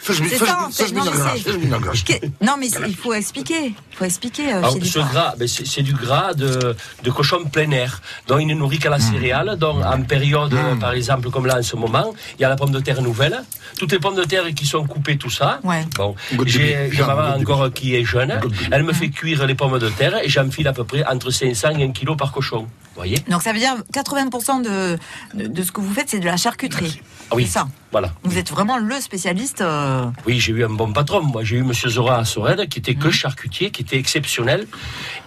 C'est 0.00 0.38
ça, 0.38 0.66
en 0.66 0.70
fait. 0.70 0.92
Non, 0.92 2.54
mais 2.58 2.68
Non, 2.68 2.86
il 2.86 2.96
faut 2.96 3.12
expliquer. 3.14 3.74
Il 3.92 3.96
faut 3.96 4.04
expliquer, 4.04 4.52
Alors, 4.52 4.72
ce 4.82 4.98
gras, 5.00 5.34
c'est 5.46 5.66
c'est 5.66 5.82
du 5.82 5.92
gras 5.92 6.34
de, 6.34 6.76
de 7.02 7.10
cochon 7.10 7.44
plein 7.44 7.70
air. 7.72 8.00
Donc, 8.26 8.40
il 8.40 8.46
ne 8.46 8.54
nourrit 8.54 8.78
qu'à 8.78 8.90
la 8.90 9.00
céréale. 9.00 9.56
Donc, 9.58 9.84
en 9.84 10.02
période, 10.02 10.54
euh, 10.54 10.76
par 10.76 10.92
exemple, 10.92 11.30
comme 11.30 11.46
là 11.46 11.58
en 11.58 11.62
ce 11.62 11.76
moment, 11.76 12.14
il 12.38 12.42
y 12.42 12.44
a 12.44 12.48
la 12.48 12.56
pomme 12.56 12.70
de 12.70 12.80
terre 12.80 13.02
nouvelle. 13.02 13.42
Toutes 13.78 13.92
les 13.92 13.98
pommes 13.98 14.14
de 14.16 14.24
terre 14.24 14.44
qui 14.54 14.66
sont 14.66 14.86
coupées, 14.86 15.18
tout 15.18 15.30
ça. 15.30 15.60
Ouais. 15.64 15.84
Bon, 15.96 16.14
j'ai 16.46 16.90
maman 16.98 17.36
encore 17.38 17.72
qui 17.72 17.94
est 17.94 18.04
jeune. 18.04 18.32
Elle 18.70 18.82
me 18.84 18.92
fait 18.92 19.10
cuire 19.10 19.46
les 19.46 19.54
pommes 19.54 19.78
de 19.78 19.88
terre 19.88 20.16
et 20.22 20.28
j'enfile 20.28 20.68
à 20.68 20.72
peu 20.72 20.84
près 20.84 21.04
entre 21.06 21.30
500 21.30 21.70
et 21.78 21.84
1 21.84 21.92
kg 21.92 22.16
par 22.16 22.32
cochon. 22.32 22.66
Voyez? 22.94 23.18
Donc 23.28 23.42
ça 23.42 23.52
veut 23.52 23.58
dire 23.60 23.74
80% 23.94 24.62
de, 24.62 24.98
de, 25.34 25.46
de 25.46 25.62
ce 25.62 25.70
que 25.70 25.80
vous 25.80 25.92
faites, 25.94 26.08
c'est 26.08 26.18
de 26.18 26.26
la 26.26 26.36
charcuterie. 26.36 27.00
Ah 27.30 27.34
oui. 27.36 27.44
C'est 27.46 27.52
ça. 27.52 27.68
Voilà. 27.90 28.12
Vous 28.22 28.36
êtes 28.36 28.50
vraiment 28.50 28.76
le 28.78 29.00
spécialiste. 29.00 29.62
euh, 29.62 30.04
Oui, 30.26 30.38
j'ai 30.38 30.52
eu 30.52 30.62
un 30.64 30.68
bon 30.68 30.92
patron. 30.92 31.22
Moi, 31.22 31.42
j'ai 31.42 31.56
eu 31.56 31.62
Monsieur 31.62 31.88
Zora 31.88 32.18
à 32.18 32.24
Sorède, 32.26 32.68
qui 32.68 32.80
était 32.80 32.92
Mhm. 32.94 32.98
que 32.98 33.10
charcutier, 33.10 33.70
qui 33.70 33.80
était 33.82 33.96
exceptionnel. 33.96 34.66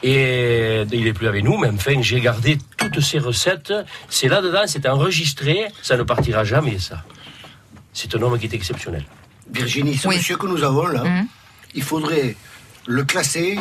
Et 0.04 0.84
il 0.92 1.08
est 1.08 1.14
plus 1.14 1.28
avec 1.28 1.44
nous, 1.44 1.58
mais 1.58 1.70
enfin, 1.70 2.02
j'ai 2.02 2.22
gardé 2.22 2.58
toutes 2.78 3.00
ces 3.02 3.18
recettes. 3.20 3.74
C'est 4.10 4.28
là-dedans, 4.28 4.64
c'est 4.68 4.88
enregistré. 4.88 5.68
Ça 5.82 5.98
ne 5.98 6.04
partira 6.04 6.44
jamais, 6.44 6.78
ça. 6.78 7.04
C'est 7.94 8.16
un 8.16 8.22
homme 8.22 8.38
qui 8.38 8.46
est 8.46 8.54
exceptionnel. 8.54 9.06
Virginie, 9.52 9.98
ce 9.98 10.08
Oui. 10.08 10.18
monsieur 10.18 10.38
que 10.38 10.46
nous 10.48 10.64
avons 10.64 10.86
là, 10.88 11.04
Mhm. 11.04 11.28
il 11.74 11.84
faudrait 11.84 12.36
le 12.86 13.04
classer 13.04 13.60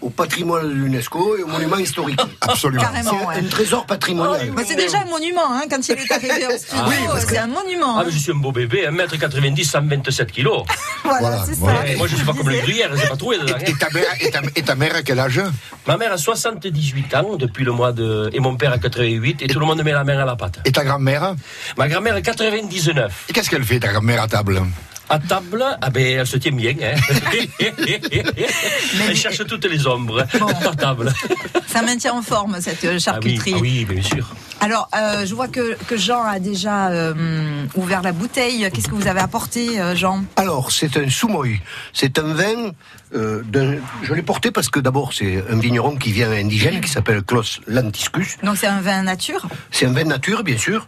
au 0.00 0.10
patrimoine 0.10 0.68
de 0.68 0.74
l'UNESCO 0.74 1.36
et 1.38 1.42
au 1.42 1.46
monument 1.46 1.76
historique. 1.78 2.20
Absolument. 2.40 2.82
Carrément, 2.82 3.10
C'est 3.20 3.26
ouais. 3.26 3.46
un 3.46 3.48
trésor 3.48 3.86
patrimonial. 3.86 4.50
Bah, 4.50 4.62
c'est 4.66 4.76
déjà 4.76 5.00
un 5.00 5.04
monument, 5.06 5.50
hein, 5.52 5.62
quand 5.68 5.86
il 5.88 5.92
est 5.98 6.12
arrivé 6.12 6.46
au 6.46 6.56
studio. 6.56 6.84
oui, 6.88 7.20
c'est 7.26 7.38
un 7.38 7.46
monument. 7.48 7.96
Ah, 7.96 8.00
hein. 8.00 8.04
mais 8.06 8.12
je 8.12 8.18
suis 8.18 8.32
un 8.32 8.36
beau 8.36 8.52
bébé, 8.52 8.86
1m90, 8.88 9.64
127 9.64 10.32
kilos. 10.32 10.62
Voilà, 11.04 11.20
Voilà, 11.20 11.44
c'est 11.46 11.54
voilà. 11.58 11.78
ça. 11.80 11.88
Et 11.88 11.96
moi, 11.96 12.06
je 12.06 12.16
suis 12.16 12.24
pas 12.26 12.32
comme 12.34 12.48
le 12.50 12.58
gruyère, 12.60 12.90
j'ai 12.96 13.08
pas 13.08 13.16
trouvé 13.16 13.38
dedans. 13.38 13.54
Et, 13.64 13.70
et 13.70 13.74
ta 13.74 13.88
mère, 13.90 14.04
et, 14.20 14.30
ta, 14.30 14.40
et 14.56 14.62
ta 14.62 14.74
mère 14.74 14.94
à 14.96 15.02
quel 15.02 15.18
âge? 15.18 15.40
Ma 15.86 15.96
mère 15.96 16.12
a 16.12 16.18
78 16.18 17.14
ans 17.14 17.36
depuis 17.36 17.64
le 17.64 17.72
mois 17.72 17.92
de. 17.92 18.28
Et 18.32 18.40
mon 18.40 18.56
père 18.56 18.72
a 18.72 18.78
88, 18.78 19.42
et 19.42 19.46
tout 19.46 19.58
le 19.60 19.64
monde 19.66 19.82
met 19.82 19.92
la 19.92 20.04
main 20.04 20.18
à 20.18 20.24
la 20.26 20.36
pâte. 20.36 20.58
Et 20.64 20.72
ta 20.72 20.84
grand-mère? 20.84 21.34
Ma 21.78 21.88
grand-mère 21.88 22.14
a 22.16 22.20
99. 22.20 23.26
Et 23.28 23.32
qu'est-ce 23.32 23.48
qu'elle 23.48 23.64
fait, 23.64 23.80
ta 23.80 23.88
grand-mère, 23.92 24.22
à 24.22 24.28
table? 24.28 24.60
À 25.10 25.18
table, 25.18 25.64
ah 25.80 25.90
ben, 25.90 26.18
elle 26.20 26.26
se 26.26 26.36
tient 26.36 26.52
bien. 26.52 26.74
Hein. 26.82 26.94
elle 29.08 29.16
cherche 29.16 29.44
toutes 29.46 29.64
les 29.64 29.86
ombres 29.86 30.26
à 30.66 30.74
table. 30.76 31.12
Ça 31.66 31.82
maintient 31.82 32.12
en 32.14 32.22
forme 32.22 32.60
cette 32.60 32.84
euh, 32.84 32.90
Ah 32.90 32.92
oui, 32.92 33.00
charcuterie. 33.00 33.52
ah 33.56 33.58
oui, 33.60 33.84
bien 33.86 34.02
sûr. 34.02 34.34
Alors, 34.60 34.88
euh, 34.96 35.24
je 35.24 35.34
vois 35.34 35.48
que, 35.48 35.76
que 35.86 35.96
Jean 35.96 36.22
a 36.24 36.38
déjà 36.38 36.88
euh, 36.88 37.64
ouvert 37.74 38.02
la 38.02 38.12
bouteille. 38.12 38.68
Qu'est-ce 38.72 38.88
que 38.88 38.94
vous 38.94 39.06
avez 39.06 39.20
apporté, 39.20 39.80
euh, 39.80 39.94
Jean? 39.94 40.24
Alors, 40.36 40.72
c'est 40.72 40.96
un 40.96 41.08
soumoy. 41.08 41.60
C'est 41.92 42.18
un 42.18 42.34
vin. 42.34 42.72
euh, 43.14 43.42
je 44.02 44.12
l'ai 44.14 44.22
porté 44.22 44.50
parce 44.50 44.68
que 44.68 44.80
d'abord, 44.80 45.12
c'est 45.14 45.42
un 45.50 45.58
vigneron 45.58 45.96
qui 45.96 46.12
vient 46.12 46.30
indigène 46.32 46.80
qui 46.80 46.90
s'appelle 46.90 47.22
Klaus 47.22 47.60
Lantiscus. 47.66 48.36
Donc 48.42 48.56
c'est 48.58 48.66
un 48.66 48.80
vin 48.82 49.02
nature? 49.02 49.46
C'est 49.70 49.86
un 49.86 49.92
vin 49.92 50.04
nature, 50.04 50.42
bien 50.44 50.58
sûr. 50.58 50.86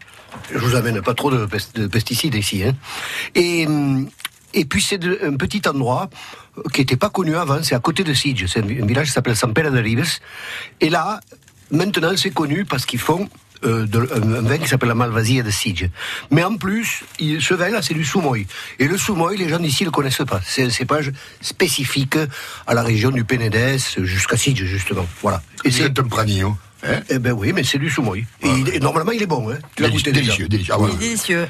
Je 0.52 0.58
vous 0.58 0.74
amène 0.74 1.00
pas 1.02 1.14
trop 1.14 1.30
de, 1.30 1.46
pest- 1.46 1.74
de 1.76 1.86
pesticides 1.86 2.34
ici. 2.34 2.62
Hein. 2.64 2.74
Et, 3.34 3.66
et 4.54 4.64
puis 4.64 4.82
c'est 4.82 5.00
un 5.22 5.36
petit 5.36 5.62
endroit 5.68 6.10
qui 6.72 6.80
n'était 6.80 6.96
pas 6.96 7.08
connu 7.10 7.36
avant. 7.36 7.62
C'est 7.62 7.74
à 7.74 7.80
côté 7.80 8.02
de 8.04 8.12
Sige. 8.14 8.46
C'est 8.46 8.60
un, 8.60 8.66
vi- 8.66 8.82
un 8.82 8.86
village 8.86 9.06
qui 9.08 9.12
s'appelle 9.12 9.36
San 9.36 9.52
Pedro 9.54 9.70
de 9.70 9.78
Ribes. 9.80 10.04
Et 10.80 10.90
là, 10.90 11.20
maintenant, 11.70 12.16
c'est 12.16 12.30
connu 12.30 12.64
parce 12.64 12.84
qu'ils 12.86 12.98
font 12.98 13.28
euh, 13.64 13.86
de- 13.86 14.08
un, 14.14 14.34
un 14.36 14.40
vin 14.40 14.58
qui 14.58 14.66
s'appelle 14.66 14.88
la 14.88 14.94
Malvasia 14.94 15.42
de 15.42 15.50
Sige. 15.50 15.90
Mais 16.30 16.42
en 16.42 16.56
plus, 16.56 17.04
il- 17.20 17.40
ce 17.42 17.54
vin-là, 17.54 17.82
c'est 17.82 17.94
du 17.94 18.04
soumoy. 18.04 18.46
Et 18.78 18.88
le 18.88 18.96
soumoy, 18.96 19.36
les 19.36 19.48
gens 19.48 19.58
d'ici 19.60 19.84
le 19.84 19.90
connaissent 19.90 20.22
pas. 20.26 20.40
C'est 20.44 20.64
un 20.64 20.70
cépage 20.70 21.12
spécifique 21.42 22.16
à 22.66 22.74
la 22.74 22.82
région 22.82 23.10
du 23.10 23.24
Penedès, 23.24 23.78
jusqu'à 24.02 24.36
Sige, 24.36 24.64
justement. 24.64 25.06
Voilà. 25.22 25.42
Et 25.64 25.70
C'est 25.70 25.98
un 25.98 26.04
pranillon. 26.08 26.56
Hein 26.86 27.00
eh 27.08 27.18
ben 27.18 27.32
oui, 27.32 27.52
mais 27.52 27.62
c'est 27.64 27.78
du 27.78 27.90
soumoy. 27.90 28.24
Et, 28.42 28.48
il 28.48 28.68
est- 28.68 28.78
normalement, 28.80 29.12
il 29.12 29.22
est 29.22 29.26
bon. 29.26 29.50
Hein. 29.50 29.58
Tu 29.76 29.82
l'as 29.82 29.88
Délicieux, 29.88 30.10
goûté 30.12 30.20
déjà. 30.20 30.36
délicieux, 30.36 30.48
délicieux. 30.48 30.74
Ah, 30.74 30.78
voilà. 30.78 30.94
Délicieux. 30.94 31.48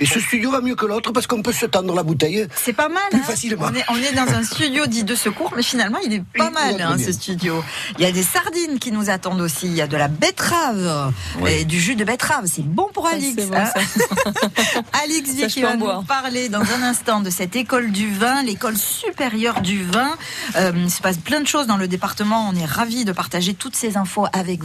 Et 0.00 0.06
ce 0.06 0.20
studio 0.20 0.50
va 0.50 0.60
mieux 0.60 0.74
que 0.74 0.86
l'autre 0.86 1.12
parce 1.12 1.26
qu'on 1.26 1.42
peut 1.42 1.52
se 1.52 1.66
tendre 1.66 1.94
la 1.94 2.02
bouteille. 2.02 2.46
c'est 2.56 2.72
pas 2.72 2.88
mal. 2.88 3.02
Plus 3.10 3.20
hein. 3.20 3.24
facilement. 3.24 3.66
On, 3.70 3.74
est, 3.74 3.84
on 3.88 3.96
est 3.96 4.12
dans 4.12 4.32
un 4.32 4.42
studio 4.42 4.86
dit 4.86 5.04
de 5.04 5.14
secours, 5.14 5.52
mais 5.56 5.62
finalement, 5.62 5.98
il 6.04 6.12
est 6.14 6.22
pas 6.36 6.50
mal, 6.50 6.80
hein, 6.80 6.96
ce 6.98 7.12
studio. 7.12 7.62
Il 7.98 8.04
y 8.04 8.06
a 8.06 8.12
des 8.12 8.22
sardines 8.22 8.78
qui 8.80 8.90
nous 8.92 9.10
attendent 9.10 9.40
aussi. 9.40 9.66
Il 9.66 9.74
y 9.74 9.80
a 9.82 9.86
de 9.86 9.96
la 9.96 10.08
betterave, 10.08 11.12
et 11.46 11.64
du 11.64 11.80
jus 11.80 11.94
de 11.96 12.04
betterave. 12.04 12.46
C'est 12.46 12.64
bon 12.66 12.88
pour 12.92 13.06
Alix. 13.06 13.46
bon. 13.46 13.54
Alix 15.04 15.30
Vier 15.34 15.46
qui 15.46 15.62
va 15.62 15.70
en 15.70 15.72
nous 15.74 15.84
boire. 15.84 16.04
parler 16.04 16.48
dans 16.48 16.60
un 16.60 16.82
instant 16.82 17.20
de 17.20 17.30
cette 17.30 17.54
école 17.56 17.90
du 17.92 18.12
vin, 18.12 18.42
l'école 18.42 18.76
supérieure 18.76 19.60
du 19.60 19.84
vin. 19.84 20.16
Euh, 20.56 20.72
il 20.76 20.90
se 20.90 21.00
passe 21.00 21.18
plein 21.18 21.40
de 21.40 21.46
choses 21.46 21.66
dans 21.66 21.76
le 21.76 21.88
département. 21.88 22.48
On 22.52 22.56
est 22.56 22.64
ravis 22.64 23.04
de 23.04 23.12
partager 23.12 23.54
toutes 23.54 23.76
ces 23.76 23.96
infos 23.96 24.26
avec 24.32 24.62
vous. 24.62 24.63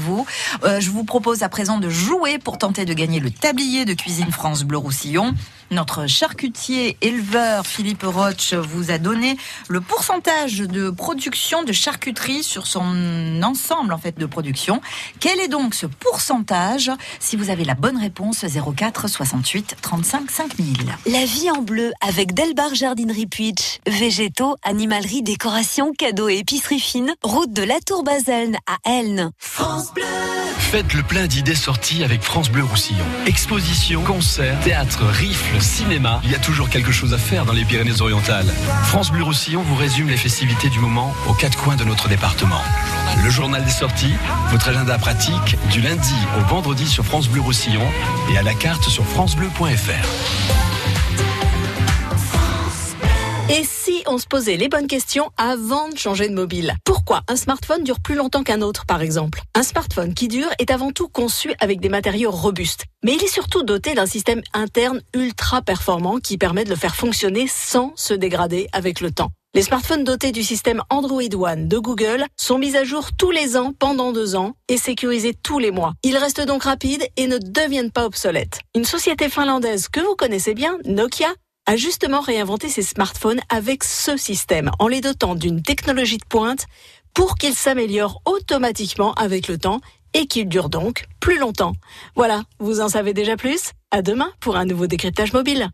Euh, 0.63 0.79
je 0.79 0.89
vous 0.89 1.03
propose 1.03 1.44
à 1.44 1.50
présent 1.50 1.77
de 1.77 1.89
jouer 1.89 2.39
pour 2.39 2.58
tenter 2.58 2.86
de 2.86 2.94
gagner 2.94 3.20
le 3.20 3.32
tablier 3.32 3.86
de 3.86 3.94
Cuisine 3.94 4.32
France 4.32 4.63
Bleu 4.63 4.77
Roussillon. 4.77 5.34
Notre 5.72 6.08
charcutier 6.08 6.98
éleveur 7.02 7.66
Philippe 7.66 8.04
Roche 8.04 8.54
vous 8.54 8.90
a 8.90 8.98
donné 8.98 9.38
le 9.68 9.82
pourcentage 9.82 10.58
de 10.58 10.90
production 10.90 11.64
de 11.64 11.72
charcuterie 11.72 12.44
sur 12.44 12.66
son 12.66 13.42
ensemble 13.44 13.94
en 13.94 13.98
fait 14.00 14.18
de 14.18 14.26
production. 14.26 14.82
Quel 15.20 15.40
est 15.40 15.48
donc 15.48 15.76
ce 15.76 15.86
pourcentage? 15.86 16.92
Si 17.20 17.36
vous 17.36 17.52
avez 17.52 17.66
la 17.66 17.76
bonne 17.76 17.98
réponse 17.98 18.44
04 18.76 19.08
68 19.08 19.76
35 19.82 20.32
5000. 20.32 20.78
La 21.06 21.26
vie 21.26 21.52
en 21.52 21.62
bleu 21.62 21.92
avec 22.02 22.34
Delbar 22.34 22.74
Jardinerie 22.74 23.28
Puitch. 23.28 23.80
Végétaux, 23.88 24.56
animalerie, 24.64 25.22
décoration, 25.22 25.94
cadeaux 25.94 26.30
et 26.30 26.38
épicerie 26.38 26.80
fine. 26.80 27.14
Route 27.24 27.54
de 27.54 27.64
la 27.64 27.80
Tour 27.86 28.04
Baselne 28.04 28.58
à 28.66 28.90
Elne. 28.90 29.32
Faites 30.72 30.94
le 30.94 31.02
plein 31.02 31.26
d'idées 31.26 31.56
sorties 31.56 32.04
avec 32.04 32.22
France 32.22 32.52
Bleu 32.52 32.64
Roussillon. 32.64 33.06
Expositions, 33.26 34.04
concerts, 34.04 34.60
théâtre, 34.60 35.04
rifle, 35.60 35.63
cinéma. 35.63 36.22
Il 36.24 36.32
y 36.32 36.36
a 36.36 36.39
toujours 36.39 36.70
quelque 36.70 36.92
chose 36.92 37.13
à 37.13 37.18
faire 37.18 37.46
dans 37.46 37.54
les 37.54 37.66
Pyrénées-Orientales. 37.66 38.48
France 38.84 39.12
Bleu 39.12 39.24
Roussillon 39.24 39.62
vous 39.62 39.75
résume 39.75 40.10
les 40.10 40.18
festivités 40.18 40.70
du 40.70 40.80
moment 40.80 41.13
aux 41.28 41.34
quatre 41.34 41.58
coins 41.58 41.75
de 41.75 41.84
notre 41.84 42.08
département. 42.08 42.62
Le 43.24 43.30
journal 43.30 43.63
des 43.63 43.72
sorties, 43.72 44.13
votre 44.51 44.70
agenda 44.70 44.98
pratique 44.98 45.58
du 45.72 45.82
lundi 45.82 46.16
au 46.39 46.48
vendredi 46.48 46.88
sur 46.88 47.06
France 47.06 47.28
Bleu 47.28 47.42
Roussillon 47.42 47.86
et 48.32 48.38
à 48.38 48.44
la 48.44 48.54
carte 48.54 48.84
sur 48.84 49.06
francebleu.fr. 49.06 50.69
Et 53.51 53.63
si 53.63 54.03
on 54.06 54.20
se 54.20 54.27
posait 54.27 54.58
les 54.58 54.70
bonnes 54.70 54.86
questions 54.86 55.32
avant 55.36 55.89
de 55.89 55.98
changer 55.98 56.29
de 56.29 56.36
mobile? 56.36 56.75
Pourquoi 56.86 57.22
un 57.27 57.36
smartphone 57.36 57.84
dure 57.84 58.00
plus 58.00 58.13
longtemps 58.13 58.44
qu'un 58.44 58.62
autre, 58.62 58.86
par 58.86 59.01
exemple? 59.01 59.41
Un 59.56 59.63
smartphone 59.63 60.13
qui 60.13 60.27
dure 60.27 60.51
est 60.60 60.70
avant 60.70 60.91
tout 60.91 61.08
conçu 61.08 61.56
avec 61.60 61.79
des 61.79 61.89
matériaux 61.89 62.29
robustes. 62.29 62.86
Mais 63.03 63.15
il 63.15 63.24
est 63.24 63.34
surtout 63.34 63.63
doté 63.63 63.96
d'un 63.96 64.06
système 64.06 64.44
interne 64.53 65.01
ultra 65.15 65.63
performant 65.63 66.20
qui 66.20 66.38
permet 66.38 66.63
de 66.63 66.70
le 66.70 66.75
faire 66.75 66.96
fonctionner 66.96 67.48
sans 67.48 67.91
se 67.96 68.13
dégrader 68.13 68.68
avec 68.72 69.01
le 69.01 69.10
temps. 69.10 69.32
Les 69.56 69.63
smartphones 69.63 70.03
dotés 70.03 70.32
du 70.32 70.44
système 70.44 70.84
Android 70.91 71.24
One 71.34 71.68
de 71.68 71.79
Google 71.79 72.25
sont 72.38 72.60
mis 72.60 72.77
à 72.77 72.84
jour 72.84 73.10
tous 73.18 73.32
les 73.32 73.58
ans 73.58 73.74
pendant 73.79 74.12
deux 74.12 74.36
ans 74.36 74.53
et 74.68 74.77
sécurisés 74.77 75.34
tous 75.34 75.58
les 75.58 75.72
mois. 75.72 75.94
Ils 76.03 76.18
restent 76.18 76.46
donc 76.46 76.65
rapides 76.65 77.08
et 77.18 77.25
ne 77.25 77.39
deviennent 77.39 77.91
pas 77.91 78.06
obsolètes. 78.06 78.60
Une 78.75 78.86
société 78.86 79.27
finlandaise 79.27 79.88
que 79.88 80.01
vous 80.01 80.15
connaissez 80.15 80.53
bien, 80.53 80.77
Nokia, 80.86 81.34
a 81.70 81.76
justement 81.76 82.20
réinventé 82.20 82.68
ses 82.68 82.82
smartphones 82.82 83.42
avec 83.48 83.84
ce 83.84 84.18
système, 84.18 84.72
en 84.80 84.88
les 84.88 85.02
dotant 85.02 85.36
d'une 85.36 85.62
technologie 85.62 86.18
de 86.18 86.26
pointe 86.28 86.66
pour 87.14 87.36
qu'ils 87.36 87.54
s'améliorent 87.54 88.24
automatiquement 88.26 89.14
avec 89.14 89.48
le 89.48 89.60
temps 89.60 89.80
et 90.16 90.26
qu'il 90.26 90.50
dure 90.50 90.70
donc 90.70 91.06
plus 91.20 91.38
longtemps. 91.38 91.74
Voilà, 92.16 92.42
vous 92.58 92.82
en 92.82 92.90
savez 92.90 93.14
déjà 93.14 93.38
plus 93.38 93.74
À 93.92 94.02
demain 94.02 94.32
pour 94.40 94.56
un 94.56 94.66
nouveau 94.66 94.88
décryptage 94.88 95.32
mobile. 95.32 95.70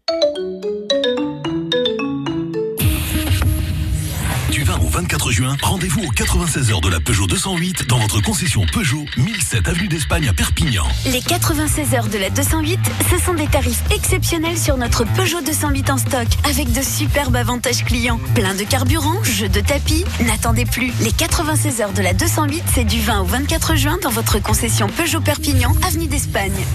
24 4.95 5.29
juin, 5.29 5.57
rendez-vous 5.61 6.03
au 6.03 6.09
96 6.09 6.71
heures 6.71 6.79
de 6.79 6.87
la 6.87 7.01
Peugeot 7.01 7.27
208 7.27 7.85
dans 7.89 7.97
votre 7.97 8.21
concession 8.21 8.65
Peugeot 8.71 9.03
1007 9.17 9.67
avenue 9.67 9.89
d'Espagne 9.89 10.29
à 10.29 10.33
Perpignan. 10.33 10.85
Les 11.05 11.19
96 11.19 11.93
heures 11.95 12.07
de 12.07 12.17
la 12.17 12.29
208, 12.29 12.79
ce 13.11 13.17
sont 13.17 13.33
des 13.33 13.47
tarifs 13.47 13.83
exceptionnels 13.91 14.57
sur 14.57 14.77
notre 14.77 15.03
Peugeot 15.03 15.41
208 15.41 15.89
en 15.89 15.97
stock, 15.97 16.27
avec 16.49 16.71
de 16.71 16.81
superbes 16.81 17.35
avantages 17.35 17.83
clients. 17.83 18.21
Plein 18.35 18.55
de 18.55 18.63
carburant, 18.63 19.21
jeux 19.25 19.49
de 19.49 19.59
tapis. 19.59 20.05
N'attendez 20.21 20.63
plus. 20.63 20.93
Les 21.01 21.11
96 21.11 21.81
heures 21.81 21.93
de 21.93 22.01
la 22.01 22.13
208, 22.13 22.63
c'est 22.73 22.85
du 22.85 23.01
20 23.01 23.19
au 23.19 23.25
24 23.25 23.75
juin 23.75 23.97
dans 24.01 24.11
votre 24.11 24.41
concession 24.41 24.87
Peugeot 24.87 25.19
Perpignan, 25.19 25.75
avenue 25.85 26.07
d'Espagne. 26.07 26.65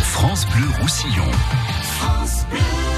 France 0.00 0.46
Bleu 0.56 0.68
Roussillon. 0.80 1.30
I 2.00 2.97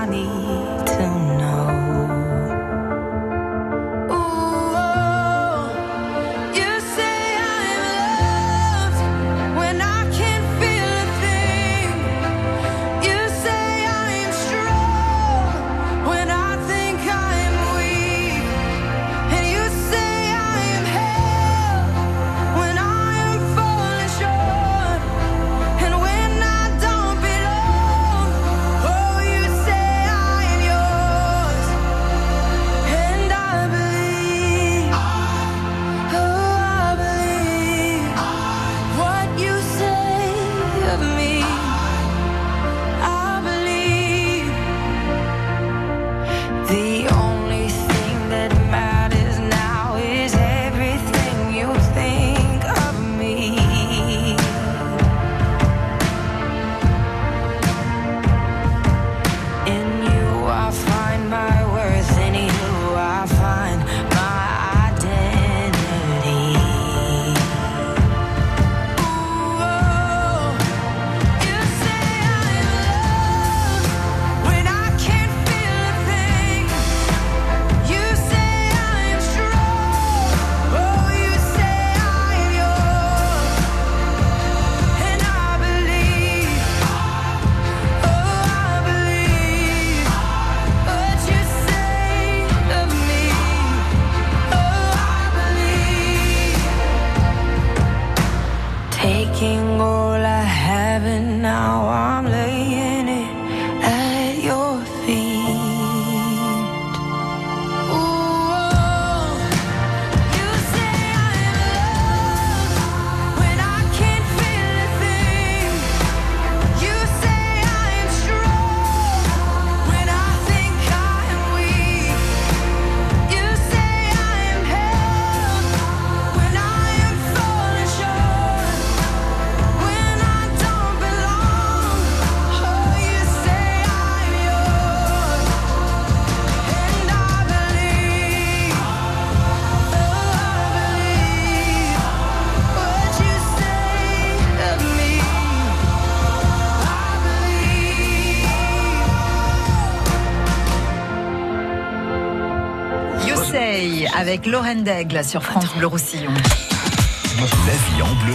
avec 154.41 154.51
Lorraine 154.51 154.83
Daigle 154.83 155.23
sur 155.23 155.43
France 155.43 155.67
Bleu 155.77 155.85
Roussillon. 155.85 156.33
La 156.33 157.43
vie 157.45 158.01
en 158.01 158.25
bleu. 158.25 158.33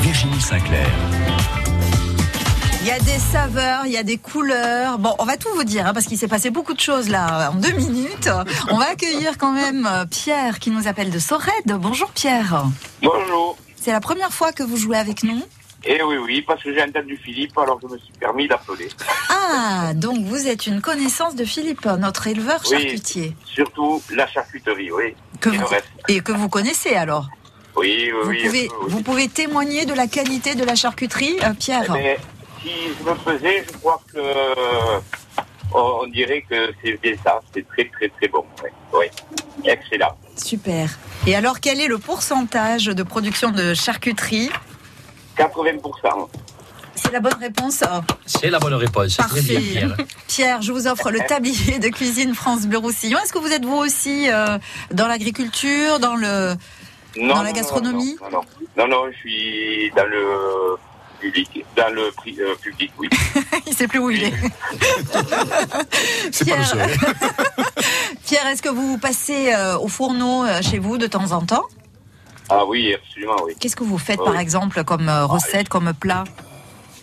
Virginie 0.00 0.40
Sinclair. 0.40 0.86
Il 2.80 2.86
y 2.86 2.90
a 2.92 3.00
des 3.00 3.18
saveurs, 3.18 3.86
il 3.86 3.92
y 3.92 3.96
a 3.96 4.04
des 4.04 4.16
couleurs. 4.16 4.98
Bon, 4.98 5.14
on 5.18 5.24
va 5.24 5.36
tout 5.36 5.48
vous 5.56 5.64
dire 5.64 5.88
hein, 5.88 5.92
parce 5.92 6.06
qu'il 6.06 6.18
s'est 6.18 6.28
passé 6.28 6.50
beaucoup 6.50 6.74
de 6.74 6.80
choses 6.80 7.08
là 7.08 7.50
en 7.50 7.56
deux 7.56 7.72
minutes. 7.72 8.28
On 8.70 8.78
va 8.78 8.90
accueillir 8.90 9.38
quand 9.38 9.52
même 9.52 9.88
euh, 9.90 10.04
Pierre 10.04 10.60
qui 10.60 10.70
nous 10.70 10.86
appelle 10.86 11.10
de 11.10 11.18
Sorède. 11.18 11.76
Bonjour 11.80 12.10
Pierre. 12.10 12.64
Bonjour. 13.02 13.56
C'est 13.74 13.92
la 13.92 14.00
première 14.00 14.32
fois 14.32 14.52
que 14.52 14.62
vous 14.62 14.76
jouez 14.76 14.98
avec 14.98 15.24
nous. 15.24 15.42
Eh 15.86 16.02
oui, 16.02 16.16
oui, 16.16 16.42
parce 16.42 16.62
que 16.62 16.72
j'ai 16.72 16.82
entendu 16.82 17.16
Philippe, 17.22 17.56
alors 17.58 17.78
je 17.82 17.86
me 17.88 17.98
suis 17.98 18.12
permis 18.18 18.48
d'appeler. 18.48 18.88
Ah, 19.28 19.92
donc 19.94 20.24
vous 20.24 20.46
êtes 20.46 20.66
une 20.66 20.80
connaissance 20.80 21.34
de 21.34 21.44
Philippe, 21.44 21.84
notre 21.84 22.26
éleveur 22.26 22.60
Oui. 22.64 22.70
charcutier. 22.80 23.36
Surtout 23.44 24.02
la 24.14 24.26
charcuterie, 24.26 24.90
oui. 24.90 25.14
Que 25.40 25.50
Et 25.50 25.58
vous-. 25.58 25.66
Et 26.08 26.20
que 26.20 26.32
vous 26.32 26.48
connaissez 26.48 26.94
alors. 26.94 27.28
Oui, 27.76 28.10
oui, 28.10 28.12
Vous 28.22 28.28
oui. 28.30 28.42
pouvez, 28.44 28.60
oui. 28.62 28.68
vous 28.88 29.02
pouvez 29.02 29.28
témoigner 29.28 29.84
de 29.84 29.92
la 29.94 30.06
qualité 30.06 30.54
de 30.54 30.64
la 30.64 30.74
charcuterie, 30.74 31.36
euh, 31.42 31.52
Pierre. 31.58 31.92
Mais 31.92 32.18
si 32.62 32.70
je 32.98 33.04
me 33.10 33.14
faisais, 33.16 33.64
je 33.70 33.76
crois 33.78 34.00
que 34.12 34.20
on 35.74 36.02
on 36.02 36.06
dirait 36.06 36.44
que 36.48 36.72
c'est 36.82 36.92
bien 37.02 37.14
ça. 37.24 37.40
C'est 37.52 37.66
très, 37.68 37.84
très, 37.86 38.08
très 38.08 38.28
bon. 38.28 38.44
Oui, 38.62 38.70
oui. 38.94 39.06
Excellent. 39.64 40.16
Super. 40.36 40.88
Et 41.26 41.34
alors, 41.34 41.58
quel 41.60 41.80
est 41.80 41.88
le 41.88 41.98
pourcentage 41.98 42.84
de 42.86 43.02
production 43.02 43.50
de 43.50 43.74
charcuterie 43.74 44.50
80%. 45.36 46.28
C'est 46.96 47.12
la 47.12 47.20
bonne 47.20 47.34
réponse. 47.40 47.82
C'est 48.24 48.50
la 48.50 48.58
bonne 48.60 48.74
réponse. 48.74 49.16
Très 49.16 49.40
bien, 49.40 49.54
Parfait. 49.58 49.60
Pierre. 49.60 49.96
Pierre, 50.28 50.62
je 50.62 50.72
vous 50.72 50.86
offre 50.86 51.10
le 51.10 51.18
tablier 51.26 51.78
de 51.78 51.88
cuisine 51.88 52.34
France 52.34 52.66
Bleu 52.66 52.78
Roussillon. 52.78 53.18
Est-ce 53.22 53.32
que 53.32 53.38
vous 53.38 53.50
êtes 53.52 53.64
vous 53.64 53.76
aussi 53.76 54.30
euh, 54.30 54.58
dans 54.92 55.08
l'agriculture, 55.08 55.98
dans 55.98 56.14
le 56.16 56.54
Non, 57.18 57.34
dans 57.34 57.42
la 57.42 57.52
gastronomie 57.52 58.16
Non, 58.22 58.30
non, 58.38 58.40
non, 58.78 58.88
non, 58.88 59.10
je 59.12 59.16
suis 59.18 59.92
dans 59.96 60.06
le 60.06 60.76
public, 61.20 61.64
dans 61.76 61.92
le 61.92 62.10
pri- 62.12 62.38
euh, 62.40 62.54
public, 62.62 62.92
oui. 62.98 63.08
Il 63.66 63.74
sait 63.74 63.88
plus 63.88 63.98
où 63.98 64.10
il 64.10 64.22
est. 64.24 64.32
C'est 66.32 66.48
pas 66.48 66.56
le 66.56 66.62
Pierre. 66.62 66.66
seul. 66.68 66.90
Pierre, 68.26 68.46
est-ce 68.46 68.62
que 68.62 68.68
vous 68.68 68.98
passez 68.98 69.52
euh, 69.52 69.76
au 69.78 69.88
fourneau 69.88 70.44
euh, 70.44 70.62
chez 70.62 70.78
vous 70.78 70.96
de 70.96 71.06
temps 71.08 71.32
en 71.32 71.40
temps? 71.40 71.64
Ah 72.48 72.64
oui, 72.64 72.94
absolument, 72.94 73.36
oui. 73.44 73.54
Qu'est-ce 73.58 73.76
que 73.76 73.84
vous 73.84 73.98
faites 73.98 74.20
Ah 74.20 74.24
par 74.24 74.34
oui. 74.34 74.40
exemple 74.40 74.84
comme 74.84 75.08
euh, 75.08 75.26
recette, 75.26 75.68
comme 75.68 75.92
plat 75.94 76.24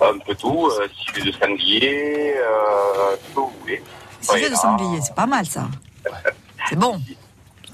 un 0.02 0.18
peu 0.20 0.36
tout, 0.36 0.68
euh, 0.68 0.88
de 1.24 1.32
sanglier, 1.32 2.34
euh, 2.38 3.16
tout 3.16 3.22
ce 3.22 3.36
que 3.36 3.40
vous 3.40 3.54
voulez. 3.62 3.84
Civet 4.22 4.50
de 4.50 4.56
ah, 4.56 4.58
sanglier, 4.58 5.00
c'est 5.02 5.16
pas 5.16 5.26
mal 5.26 5.46
ça. 5.46 5.68
C'est 6.70 6.76
bon. 6.76 7.02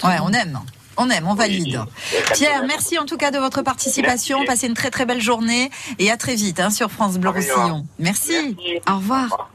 Ouais, 0.04 0.18
on 0.22 0.32
aime. 0.32 0.60
On 0.98 1.10
aime, 1.10 1.28
on 1.28 1.36
valide. 1.36 1.80
Pierre, 2.34 2.64
merci 2.66 2.98
en 2.98 3.06
tout 3.06 3.18
cas 3.18 3.32
de 3.32 3.38
votre 3.38 3.62
participation. 3.62 4.40
Merci. 4.40 4.48
Passez 4.48 4.68
une 4.68 4.74
très 4.74 4.90
très 4.90 5.06
belle 5.06 5.22
journée 5.22 5.70
et 6.00 6.10
à 6.12 6.18
très 6.18 6.36
vite 6.36 6.60
hein, 6.60 6.70
sur 6.70 6.92
France 6.92 7.18
Bleu. 7.18 7.30
Roussillon. 7.30 7.86
Merci. 8.00 8.56
Au 8.90 8.96
revoir. 8.96 9.50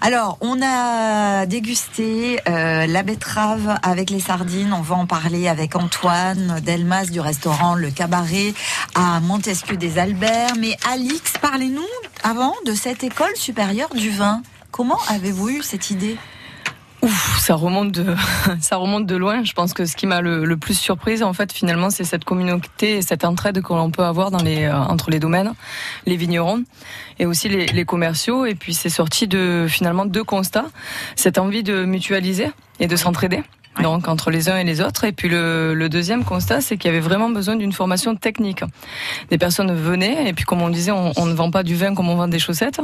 Alors, 0.00 0.38
on 0.40 0.60
a 0.62 1.46
dégusté 1.46 2.40
euh, 2.48 2.86
la 2.86 3.02
betterave 3.02 3.78
avec 3.82 4.10
les 4.10 4.20
sardines. 4.20 4.72
On 4.72 4.80
va 4.80 4.96
en 4.96 5.06
parler 5.06 5.48
avec 5.48 5.76
Antoine 5.76 6.60
Delmas 6.64 7.06
du 7.06 7.20
restaurant 7.20 7.74
Le 7.74 7.90
Cabaret 7.90 8.54
à 8.94 9.20
Montesquieu 9.20 9.76
des 9.76 9.98
Alberts. 9.98 10.54
Mais 10.58 10.76
Alix, 10.90 11.34
parlez-nous 11.40 11.86
avant 12.22 12.54
de 12.66 12.74
cette 12.74 13.04
école 13.04 13.36
supérieure 13.36 13.94
du 13.94 14.10
vin. 14.10 14.42
Comment 14.70 14.98
avez-vous 15.08 15.50
eu 15.50 15.62
cette 15.62 15.90
idée? 15.90 16.16
Ouf, 17.02 17.38
ça 17.40 17.54
remonte 17.54 17.92
de, 17.92 18.14
ça 18.60 18.76
remonte 18.76 19.06
de 19.06 19.16
loin. 19.16 19.42
Je 19.44 19.52
pense 19.52 19.72
que 19.72 19.86
ce 19.86 19.96
qui 19.96 20.06
m'a 20.06 20.20
le, 20.20 20.56
plus 20.56 20.78
surprise, 20.78 21.22
en 21.22 21.32
fait, 21.32 21.52
finalement, 21.52 21.90
c'est 21.90 22.04
cette 22.04 22.24
communauté 22.24 22.96
et 22.96 23.02
cette 23.02 23.24
entraide 23.24 23.62
que 23.62 23.72
l'on 23.72 23.90
peut 23.90 24.04
avoir 24.04 24.30
dans 24.30 24.42
les, 24.42 24.64
euh, 24.64 24.76
entre 24.76 25.10
les 25.10 25.18
domaines, 25.18 25.52
les 26.06 26.16
vignerons 26.16 26.64
et 27.18 27.26
aussi 27.26 27.48
les, 27.48 27.66
les 27.66 27.84
commerciaux. 27.84 28.44
Et 28.44 28.54
puis, 28.54 28.74
c'est 28.74 28.90
sorti 28.90 29.28
de, 29.28 29.66
finalement, 29.68 30.04
deux 30.04 30.24
constats. 30.24 30.66
Cette 31.16 31.38
envie 31.38 31.62
de 31.62 31.84
mutualiser 31.84 32.50
et 32.80 32.86
de 32.86 32.96
s'entraider. 32.96 33.42
Donc 33.78 34.08
entre 34.08 34.30
les 34.30 34.48
uns 34.48 34.56
et 34.56 34.64
les 34.64 34.80
autres. 34.80 35.04
Et 35.04 35.12
puis 35.12 35.28
le, 35.28 35.88
deuxième 35.88 36.24
constat, 36.24 36.60
c'est 36.60 36.76
qu'il 36.76 36.90
y 36.90 36.94
avait 36.94 37.00
vraiment 37.00 37.30
besoin 37.30 37.56
d'une 37.56 37.72
formation 37.72 38.16
technique. 38.16 38.62
Des 39.30 39.38
personnes 39.38 39.72
venaient 39.74 40.28
et 40.28 40.32
puis 40.32 40.44
comme 40.44 40.62
on 40.62 40.68
disait, 40.68 40.90
on, 40.90 41.12
on 41.16 41.26
ne 41.26 41.34
vend 41.34 41.50
pas 41.50 41.62
du 41.62 41.76
vin 41.76 41.94
comme 41.94 42.08
on 42.08 42.16
vend 42.16 42.28
des 42.28 42.38
chaussettes. 42.38 42.80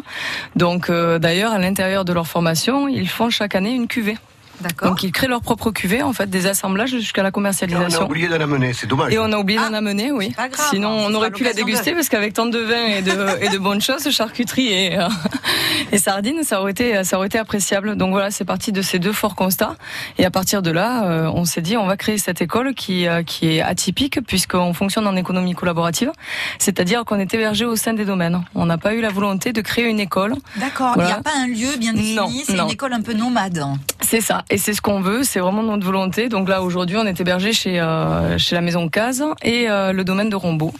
Donc 0.54 0.88
euh, 0.88 1.18
d'ailleurs, 1.18 1.52
à 1.52 1.58
l'intérieur 1.58 2.04
de 2.04 2.12
leur 2.12 2.26
formation, 2.26 2.88
ils 2.88 3.08
font 3.08 3.30
chaque 3.30 3.54
année 3.54 3.74
une 3.74 3.88
cuvée. 3.88 4.16
D'accord. 4.60 4.88
Donc 4.90 5.02
ils 5.02 5.12
créent 5.12 5.26
leur 5.28 5.40
propre 5.42 5.70
cuvée, 5.70 6.02
en 6.02 6.12
fait, 6.12 6.28
des 6.30 6.46
assemblages 6.46 6.90
jusqu'à 6.90 7.22
la 7.22 7.26
On 7.26 7.28
a 7.28 7.32
commercialisation. 7.32 8.04
oublié 8.06 8.28
d'en 8.28 8.40
amener, 8.40 8.72
c'est 8.72 8.86
dommage. 8.86 9.12
Et 9.12 9.18
on 9.18 9.30
a 9.32 9.36
oublié 9.38 9.58
d'en 9.58 9.72
amener, 9.74 10.12
oui. 10.12 10.30
pas 10.30 10.48
grave, 10.48 10.66
Sinon, 10.70 10.90
hein, 10.90 11.06
on 11.08 11.14
aurait 11.14 11.30
pu 11.30 11.44
la 11.44 11.52
déguster 11.52 11.90
de- 11.90 11.96
parce 11.96 12.08
qu'avec 12.08 12.32
tant 12.32 12.46
de 12.46 12.58
vin 12.58 12.84
et 12.86 13.02
de, 13.02 13.12
et 13.42 13.48
de 13.48 13.58
bonnes 13.58 13.80
choses, 13.80 14.08
charcuterie 14.10 14.68
et, 14.68 14.98
euh, 14.98 15.08
et 15.92 15.98
sardines, 15.98 16.42
ça 16.42 16.60
aurait 16.60 16.70
été, 16.72 17.04
ça 17.04 17.16
aurait 17.18 17.26
été 17.26 17.38
appréciable. 17.38 17.96
Donc 17.96 18.10
voilà, 18.12 18.30
c'est 18.30 18.44
parti 18.44 18.72
de 18.72 18.82
ces 18.82 18.98
deux 18.98 19.12
forts 19.12 19.34
constats. 19.34 19.76
Et 20.18 20.24
à 20.24 20.30
partir 20.30 20.62
de 20.62 20.70
là, 20.70 21.04
euh, 21.06 21.30
on 21.34 21.44
s'est 21.44 21.60
dit, 21.62 21.76
on 21.76 21.86
va 21.86 21.96
créer 21.96 22.18
cette 22.18 22.40
école 22.40 22.74
qui, 22.74 23.06
euh, 23.06 23.22
qui 23.22 23.56
est 23.56 23.60
atypique 23.60 24.20
puisqu'on 24.26 24.72
fonctionne 24.72 25.06
en 25.06 25.16
économie 25.16 25.54
collaborative. 25.54 26.10
C'est-à-dire 26.58 27.04
qu'on 27.04 27.18
est 27.18 27.32
hébergé 27.34 27.64
au 27.64 27.76
sein 27.76 27.92
des 27.94 28.04
domaines. 28.04 28.42
On 28.54 28.66
n'a 28.66 28.78
pas 28.78 28.94
eu 28.94 29.00
la 29.00 29.10
volonté 29.10 29.52
de 29.52 29.60
créer 29.60 29.84
une 29.86 30.00
école. 30.00 30.34
D'accord, 30.56 30.94
il 30.96 31.04
n'y 31.04 31.10
a 31.12 31.20
pas 31.20 31.32
un 31.38 31.46
lieu 31.46 31.76
bien 31.78 31.92
défini, 31.92 32.14
Non, 32.14 32.28
c'est 32.46 32.56
une 32.58 32.70
école 32.70 32.92
un 32.92 33.02
peu 33.02 33.12
nomade. 33.12 33.62
C'est 34.00 34.20
ça, 34.20 34.44
et 34.48 34.58
c'est 34.58 34.74
ce 34.74 34.80
qu'on 34.80 35.00
veut, 35.00 35.24
c'est 35.24 35.40
vraiment 35.40 35.62
notre 35.62 35.84
volonté. 35.84 36.28
Donc 36.28 36.48
là, 36.48 36.62
aujourd'hui, 36.62 36.96
on 36.96 37.04
est 37.04 37.20
hébergé 37.20 37.52
chez, 37.52 37.80
euh, 37.80 38.38
chez 38.38 38.54
la 38.54 38.60
maison 38.60 38.88
Case 38.88 39.24
et 39.42 39.68
euh, 39.68 39.92
le 39.92 40.04
domaine 40.04 40.28
de 40.28 40.36
Rombaud. 40.36 40.72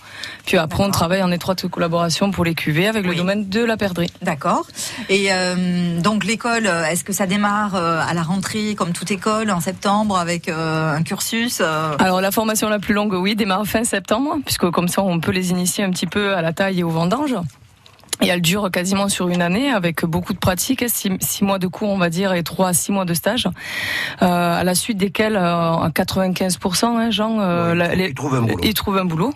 Puis 0.44 0.56
après, 0.56 0.84
on 0.84 0.90
travaille 0.90 1.22
en 1.22 1.32
étroite 1.32 1.66
collaboration 1.66 2.30
pour 2.30 2.44
les 2.44 2.54
cuvées 2.54 2.86
avec 2.86 3.04
le 3.04 3.14
domaine 3.16 3.48
de 3.48 3.64
la 3.64 3.76
perdrix. 3.76 4.12
D'accord. 4.22 4.66
Et 5.08 5.32
euh, 5.32 6.00
donc 6.00 6.24
l'école, 6.24 6.66
est-ce 6.66 7.02
que 7.02 7.12
ça 7.12 7.26
démarre 7.26 7.74
à 7.74 8.14
la 8.14 8.22
rentrée 8.22 8.76
comme 8.76 8.92
toute 8.92 9.10
école 9.10 9.50
en 9.50 9.60
septembre 9.60 10.16
avec 10.16 10.48
un 10.48 11.02
cursus 11.02 11.60
Alors 11.60 12.20
la 12.20 12.30
formation 12.30 12.68
la 12.68 12.78
plus 12.78 12.94
longue, 12.94 13.14
oui, 13.14 13.34
démarre 13.34 13.66
fin 13.66 13.82
septembre, 13.82 14.36
puisque 14.44 14.70
comme 14.70 14.88
ça, 14.88 15.02
on 15.02 15.18
peut 15.18 15.32
les 15.32 15.50
initier 15.50 15.82
un 15.82 15.90
petit 15.90 16.06
peu 16.06 16.34
à 16.34 16.42
la 16.42 16.52
taille 16.52 16.80
et 16.80 16.84
au 16.84 16.90
vendange. 16.90 17.34
Et 18.22 18.28
elle 18.28 18.40
dure 18.40 18.70
quasiment 18.70 19.08
sur 19.10 19.28
une 19.28 19.42
année 19.42 19.70
avec 19.70 20.04
beaucoup 20.04 20.32
de 20.32 20.38
pratiques, 20.38 20.84
six, 20.88 21.10
six 21.20 21.44
mois 21.44 21.58
de 21.58 21.66
cours 21.66 21.90
on 21.90 21.98
va 21.98 22.08
dire 22.08 22.32
et 22.32 22.42
trois 22.42 22.68
à 22.68 22.72
six 22.72 22.90
mois 22.90 23.04
de 23.04 23.12
stage, 23.12 23.46
euh, 24.22 24.60
à 24.60 24.64
la 24.64 24.74
suite 24.74 24.96
desquels 24.96 25.36
euh, 25.36 25.40
à 25.76 25.90
95% 25.94 26.84
hein, 26.86 27.10
Jean, 27.10 27.40
euh, 27.40 27.74
la- 27.74 27.94
les- 27.94 28.08
ils 28.08 28.14
trouvent 28.14 28.34
un 28.36 28.42
boulot. 28.42 28.58
ils 28.62 28.74
trouvent 28.74 28.96
un 28.98 29.04
boulot. 29.04 29.34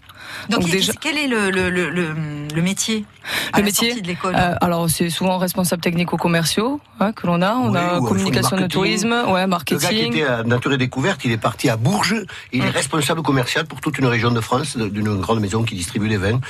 Donc, 0.49 0.61
Donc 0.61 0.71
quel- 0.71 0.79
déjà- 0.79 0.93
quel 0.99 1.19
est 1.19 1.27
le, 1.29 1.51
le, 1.51 1.69
le, 1.71 1.91
le, 1.91 2.15
le 2.55 2.63
métier 2.63 3.05
à 3.53 3.59
Le 3.59 3.63
la 3.63 3.67
métier, 3.67 4.01
de 4.01 4.07
l'école 4.07 4.35
euh, 4.37 4.55
alors 4.63 4.89
c'est 4.89 5.11
souvent 5.11 5.37
responsable 5.39 5.83
technico 5.83 6.17
commerciaux 6.17 6.81
hein, 7.01 7.13
que 7.13 7.27
l'on 7.27 7.43
a. 7.43 7.55
On 7.57 7.71
Oui, 7.73 7.79
a 7.79 7.99
communication 7.99 8.57
de 8.57 8.63
marketing. 8.63 8.69
tourisme, 8.69 9.13
ouais, 9.13 9.23
Le 9.23 9.35
gars 9.35 9.43
qui 9.45 9.75
marketing. 9.75 10.13
était 10.15 10.25
à 10.25 10.43
Nature 10.43 10.73
et 10.73 10.79
Découverte, 10.79 11.21
il 11.25 11.33
est 11.33 11.37
parti 11.37 11.69
à 11.69 11.77
Bourges. 11.77 12.17
Il 12.53 12.65
est 12.65 12.71
responsable 12.71 13.23
commercial 13.23 13.67
pour 13.67 13.81
toute 13.81 13.99
une 13.99 14.07
région 14.07 14.31
de 14.31 14.41
France, 14.41 14.77
d'une 14.79 15.21
grande 15.21 15.41
maison 15.41 15.65
qui 15.65 15.75
distribue 15.75 16.09
des 16.09 16.17
vins. 16.17 16.41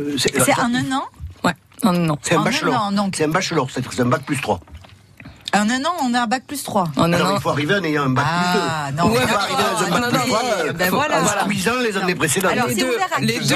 Euh, 0.00 0.14
C'est 0.16 0.38
en 0.58 0.72
un 0.74 0.92
an 0.96 1.04
Ouais, 1.44 1.54
en 1.82 1.94
un 1.94 2.08
an. 2.08 2.18
C'est 2.22 2.34
un 2.34 2.40
un 2.40 2.44
bachelor. 2.44 2.92
C'est 3.14 3.24
un 3.24 3.28
bachelor, 3.28 3.70
c'est 3.70 4.00
un 4.00 4.06
bac 4.06 4.22
plus 4.22 4.40
3. 4.40 4.60
En 5.54 5.68
un 5.68 5.84
an, 5.84 5.92
on 6.02 6.14
a 6.14 6.22
un 6.22 6.26
bac 6.26 6.44
plus 6.46 6.62
3. 6.62 6.88
En 6.96 7.12
un 7.12 7.20
an. 7.20 7.34
il 7.36 7.40
faut 7.42 7.50
arriver 7.50 7.74
en 7.74 7.84
ayant 7.84 8.04
un 8.04 8.08
bac 8.10 8.24
Ah, 8.26 8.86
plus 8.88 8.96
2. 8.96 9.02
non, 9.02 9.04
on 9.04 9.08
ne 9.08 9.14
mais 9.14 9.20
peut 9.20 9.32
pas 9.32 9.38
arriver 9.38 9.62
dans 9.62 9.62
un 9.62 9.90
d'accord, 9.90 10.00
bac 10.00 10.00
non, 10.00 10.08
plus 10.08 10.30
non, 10.30 10.36
3 10.38 10.42
mais, 10.66 10.72
ben 10.72 10.90
voilà. 10.90 11.22
en 11.22 11.26
squeezant 11.44 11.80
les 11.80 11.96
années 11.96 12.14
précédentes. 12.14 12.52
Alors, 12.52 12.66
les 12.68 12.74
c'est 12.74 12.80
deux, 12.80 12.86
ouvert 12.94 13.08
à 13.14 13.20
les 13.20 13.38
deux. 13.40 13.54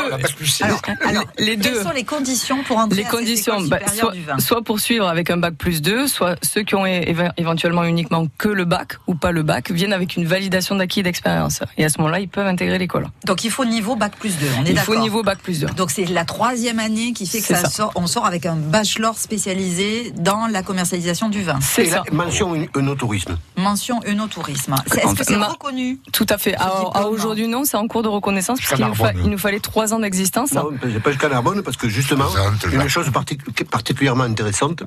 Alors, 0.62 0.80
alors, 1.06 1.24
les 1.38 1.56
deux. 1.56 1.70
Quelles 1.70 1.82
sont 1.82 1.90
les 1.90 2.04
conditions 2.04 2.62
pour 2.64 2.76
entrer 2.78 2.98
Les 2.98 3.06
à 3.06 3.09
conditions, 3.11 3.61
bah, 3.62 3.78
supérieure 3.78 3.94
soit, 3.98 4.12
du 4.12 4.22
vin? 4.24 4.38
soit 4.38 4.62
poursuivre 4.62 5.09
avec 5.09 5.30
un 5.30 5.38
bac 5.38 5.54
plus 5.54 5.80
2, 5.80 6.06
soit 6.06 6.37
ceux 6.42 6.62
qui 6.64 6.74
ont 6.74 6.85
éventuellement 6.87 7.85
uniquement 7.85 8.26
que 8.37 8.48
le 8.48 8.64
bac 8.66 8.98
ou 9.06 9.14
pas 9.14 9.32
le 9.32 9.42
bac 9.42 9.70
viennent 9.70 9.92
avec 9.94 10.16
une 10.16 10.26
validation 10.26 10.74
d'acquis 10.76 11.02
d'expérience. 11.02 11.61
Et 11.78 11.85
à 11.85 11.88
ce 11.88 11.98
moment-là, 11.98 12.20
ils 12.20 12.28
peuvent 12.28 12.46
intégrer 12.46 12.78
l'école. 12.78 13.06
Donc 13.24 13.44
il 13.44 13.50
faut 13.50 13.64
niveau 13.64 13.96
bac 13.96 14.12
plus 14.18 14.37
2, 14.38 14.46
on 14.61 14.64
est 14.66 14.70
Il 14.70 14.78
faut 14.78 14.92
d'accord 14.92 15.02
niveau 15.02 15.22
bac 15.22 15.38
plus 15.38 15.61
2. 15.61 15.66
Donc 15.68 15.90
c'est 15.90 16.04
la 16.04 16.24
troisième 16.26 16.78
année 16.78 17.12
qui 17.14 17.26
fait 17.26 17.40
que 17.40 17.46
ça 17.46 17.56
ça. 17.62 17.70
sort, 17.70 17.92
on 17.94 18.06
sort 18.06 18.26
avec 18.26 18.44
un 18.44 18.56
bachelor 18.56 19.16
spécialisé 19.18 20.12
dans 20.16 20.46
la 20.46 20.62
commercialisation 20.62 21.28
du 21.30 21.42
vin. 21.42 21.59
C'est 21.62 21.86
La 21.90 21.96
ça. 21.96 22.03
mention 22.12 22.55
œnotourisme. 22.77 23.37
Mention 23.57 24.01
œnotourisme. 24.07 24.75
C'est- 24.87 25.05
Est-ce 25.05 25.14
que 25.14 25.25
c'est 25.25 25.37
ma- 25.37 25.49
reconnu 25.49 25.99
Tout 26.12 26.27
à 26.29 26.38
fait. 26.38 26.55
À, 26.57 27.07
aujourd'hui, 27.09 27.49
non, 27.49 27.64
c'est 27.64 27.77
en 27.77 27.87
cours 27.88 28.03
de 28.03 28.09
reconnaissance 28.09 28.59
puisqu'il 28.59 29.31
nous, 29.31 29.38
fallait 29.38 29.61
trois 29.61 29.92
ans 29.94 29.99
d'existence. 29.99 30.53
Non, 30.53 30.70
c'est 30.83 31.01
pas 31.03 31.11
jusqu'à 31.11 31.29
Narbonne, 31.29 31.62
parce 31.62 31.77
que 31.77 31.88
justement, 31.88 32.27
une 32.72 32.88
chose 32.88 33.09
partic- 33.11 33.64
particulièrement 33.64 34.25
intéressante, 34.25 34.83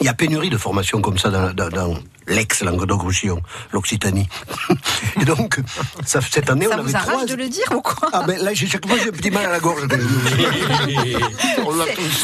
il 0.00 0.06
y 0.06 0.08
a 0.08 0.14
pénurie 0.14 0.50
de 0.50 0.56
formations 0.56 1.00
comme 1.00 1.18
ça 1.18 1.30
dans, 1.30 1.52
dans- 1.52 1.68
dans 1.70 1.94
l'ex-Languedoc-Roussillon, 2.28 3.40
l'Occitanie. 3.72 4.28
Et 5.20 5.24
donc, 5.24 5.60
ça, 6.04 6.20
cette 6.20 6.50
année, 6.50 6.66
Ça 6.66 6.76
on 6.78 6.82
vous 6.82 6.88
avait 6.88 6.94
arrache 6.96 7.12
trois... 7.14 7.24
de 7.26 7.34
le 7.34 7.48
dire 7.48 7.64
ou 7.74 7.80
quoi 7.80 8.08
Ah 8.12 8.24
ben 8.26 8.38
là, 8.42 8.52
j'ai- 8.54 8.66
chaque 8.66 8.86
fois, 8.86 8.96
j'ai 9.02 9.08
un 9.08 9.12
petit 9.12 9.30
mal 9.30 9.46
à 9.46 9.50
la 9.52 9.60
gorge. 9.60 9.82
C'est- 9.88 9.96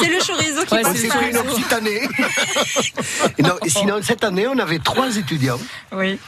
le 0.09 0.25
chorizo 0.25 0.65
qui 0.67 0.75
Ouais, 0.75 0.81
On 0.85 0.93
passe 0.93 1.07
pris 1.07 1.31
une 1.31 1.37
Occitanie. 1.37 1.91
Et 3.39 3.43
non, 3.43 3.55
et 3.65 3.69
sinon, 3.69 4.01
cette 4.03 4.25
année, 4.25 4.47
on 4.47 4.59
avait 4.59 4.79
trois 4.79 5.17
étudiants 5.17 5.59
Oui. 5.93 6.19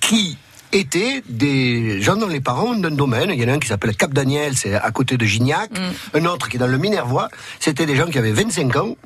qui 0.00 0.36
étaient 0.72 1.22
des 1.28 2.00
gens 2.02 2.16
dont 2.16 2.26
les 2.26 2.40
parents 2.40 2.74
ont 2.74 2.84
un 2.84 2.90
domaine. 2.90 3.30
Il 3.32 3.40
y 3.40 3.44
en 3.44 3.48
a 3.48 3.52
un 3.52 3.58
qui 3.58 3.68
s'appelle 3.68 3.94
Cap 3.96 4.12
Daniel, 4.12 4.56
c'est 4.56 4.74
à 4.74 4.90
côté 4.90 5.16
de 5.16 5.24
Gignac. 5.24 5.70
Mm. 5.70 6.18
Un 6.18 6.24
autre 6.26 6.48
qui 6.48 6.56
est 6.56 6.60
dans 6.60 6.66
le 6.66 6.78
Minervois. 6.78 7.28
C'était 7.60 7.86
des 7.86 7.96
gens 7.96 8.06
qui 8.06 8.18
avaient 8.18 8.32
25 8.32 8.76
ans 8.76 8.96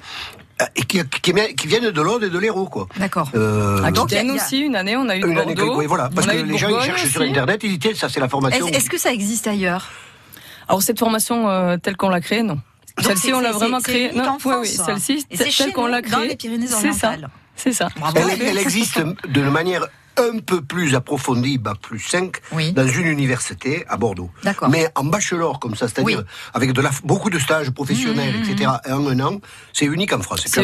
qui, 0.88 1.00
qui, 1.22 1.32
qui 1.56 1.66
viennent 1.66 1.90
de 1.90 2.00
l'Aude 2.02 2.24
et 2.24 2.30
de 2.30 2.38
l'Hérault, 2.38 2.66
quoi. 2.66 2.86
D'accord. 2.98 3.30
Euh, 3.34 3.82
À 3.82 3.90
Donc, 3.90 4.10
il 4.12 4.26
y 4.26 4.30
a- 4.30 4.32
aussi, 4.34 4.58
une 4.60 4.76
année, 4.76 4.96
on 4.96 5.08
a 5.08 5.16
eu 5.16 5.20
une 5.24 5.38
année 5.38 5.54
Bordeaux. 5.54 5.78
oui, 5.78 5.86
voilà, 5.86 6.10
parce 6.14 6.26
que 6.26 6.36
les 6.36 6.58
gens 6.58 6.68
ils 6.68 6.84
cherchent 6.84 7.06
sur. 7.08 7.22
Internet, 7.22 7.60
ils 7.62 7.78
disent 7.78 7.98
ça 7.98 8.08
c'est 8.08 8.20
la 8.20 8.28
formation. 8.28 8.66
Est-ce 8.66 8.76
est-ce 8.76 8.90
que 8.90 8.98
ça 8.98 9.12
existe 9.12 9.46
ailleurs 9.46 9.88
Alors 10.68 10.82
cette 10.82 10.98
formation 10.98 11.48
euh, 11.48 11.76
telle 11.76 11.96
qu'on 11.96 12.08
l'a 12.08 12.20
créée, 12.20 12.42
non. 12.42 12.54
Donc, 12.96 13.06
Celle-ci, 13.06 13.32
on 13.32 13.40
l'a 13.40 13.52
vraiment 13.52 13.78
c'est 13.78 13.92
créée. 13.92 14.12
Non, 14.12 14.24
en 14.24 14.34
oui, 14.34 14.40
France, 14.40 14.66
oui, 14.68 14.68
celle-ci, 14.84 15.24
telle 15.56 15.72
qu'on 15.72 15.86
l'a 15.86 16.02
dans 16.02 16.08
créée. 16.18 16.36
C'est 16.68 16.92
ça. 16.92 17.14
C'est 17.54 17.72
ça. 17.72 17.88
Elle 18.16 18.58
existe 18.58 19.00
de 19.28 19.42
manière 19.42 19.86
un 20.18 20.38
peu 20.38 20.60
plus 20.62 20.94
approfondie, 20.94 21.58
bac 21.58 21.78
plus 21.80 22.00
5, 22.00 22.36
Oui. 22.52 22.72
dans 22.72 22.86
une 22.86 23.06
université 23.06 23.84
à 23.88 23.96
Bordeaux. 23.96 24.30
Mais 24.70 24.88
en 24.94 25.04
bachelor 25.04 25.58
comme 25.60 25.74
ça, 25.74 25.88
c'est-à-dire 25.88 26.18
Oui. 26.18 26.24
avec 26.54 26.72
de 26.72 26.80
la, 26.80 26.90
beaucoup 27.04 27.30
de 27.30 27.38
stages 27.38 27.70
professionnels, 27.70 28.34
Mmh, 28.36 28.48
mmh, 28.48 28.50
etc., 28.50 28.70
en 28.90 29.06
un 29.06 29.20
an, 29.20 29.40
c'est 29.72 29.84
unique 29.86 30.12
en 30.12 30.20
France. 30.22 30.44
Il 30.46 30.50
y 30.54 30.58
a 30.58 30.62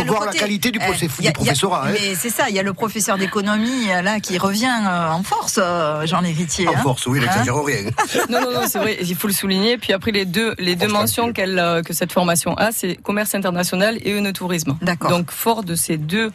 faut 0.00 0.04
le 0.04 0.10
voir 0.10 0.20
côté- 0.26 0.34
la 0.34 0.40
qualité 0.40 0.70
du, 0.70 0.78
euh, 0.78 0.84
process- 0.84 1.10
il 1.18 1.24
y 1.24 1.28
a- 1.28 1.30
du 1.30 1.34
professorat. 1.34 1.88
hein. 1.88 1.92
Mais 1.92 2.14
c'est 2.14 2.30
ça, 2.30 2.48
il 2.48 2.54
y 2.54 2.58
a 2.58 2.62
le 2.62 2.72
professeur 2.74 3.16
d'économie 3.18 3.90
euh, 3.90 4.02
là 4.02 4.20
qui 4.20 4.38
revient 4.38 4.66
euh, 4.86 5.08
en 5.10 5.22
force, 5.22 5.58
euh, 5.62 6.06
Jean 6.06 6.22
Héritier. 6.24 6.68
En 6.68 6.74
hein. 6.74 6.78
force, 6.82 7.06
oui, 7.06 7.18
Hein 7.18 7.22
n'exagérons 7.22 7.62
rien. 7.62 7.78
Non, 8.28 8.40
non, 8.40 8.52
non, 8.52 8.62
c'est 8.68 8.78
vrai, 8.78 8.98
il 9.00 9.14
faut 9.16 9.26
le 9.28 9.32
souligner. 9.32 9.78
Puis 9.78 9.92
après, 9.92 10.10
les 10.10 10.24
deux, 10.24 10.54
les 10.58 10.76
deux 10.76 10.88
mentions 10.88 11.32
euh, 11.38 11.82
que 11.82 11.92
cette 11.92 12.12
formation 12.12 12.54
a, 12.56 12.72
c'est 12.72 12.96
commerce 12.96 13.34
international 13.34 13.98
et 14.02 14.12
œnotourisme. 14.14 14.76
D'accord. 14.82 15.10
Donc, 15.10 15.30
fort 15.30 15.62
de 15.64 15.74
ces 15.74 15.96
deux, 15.96 16.30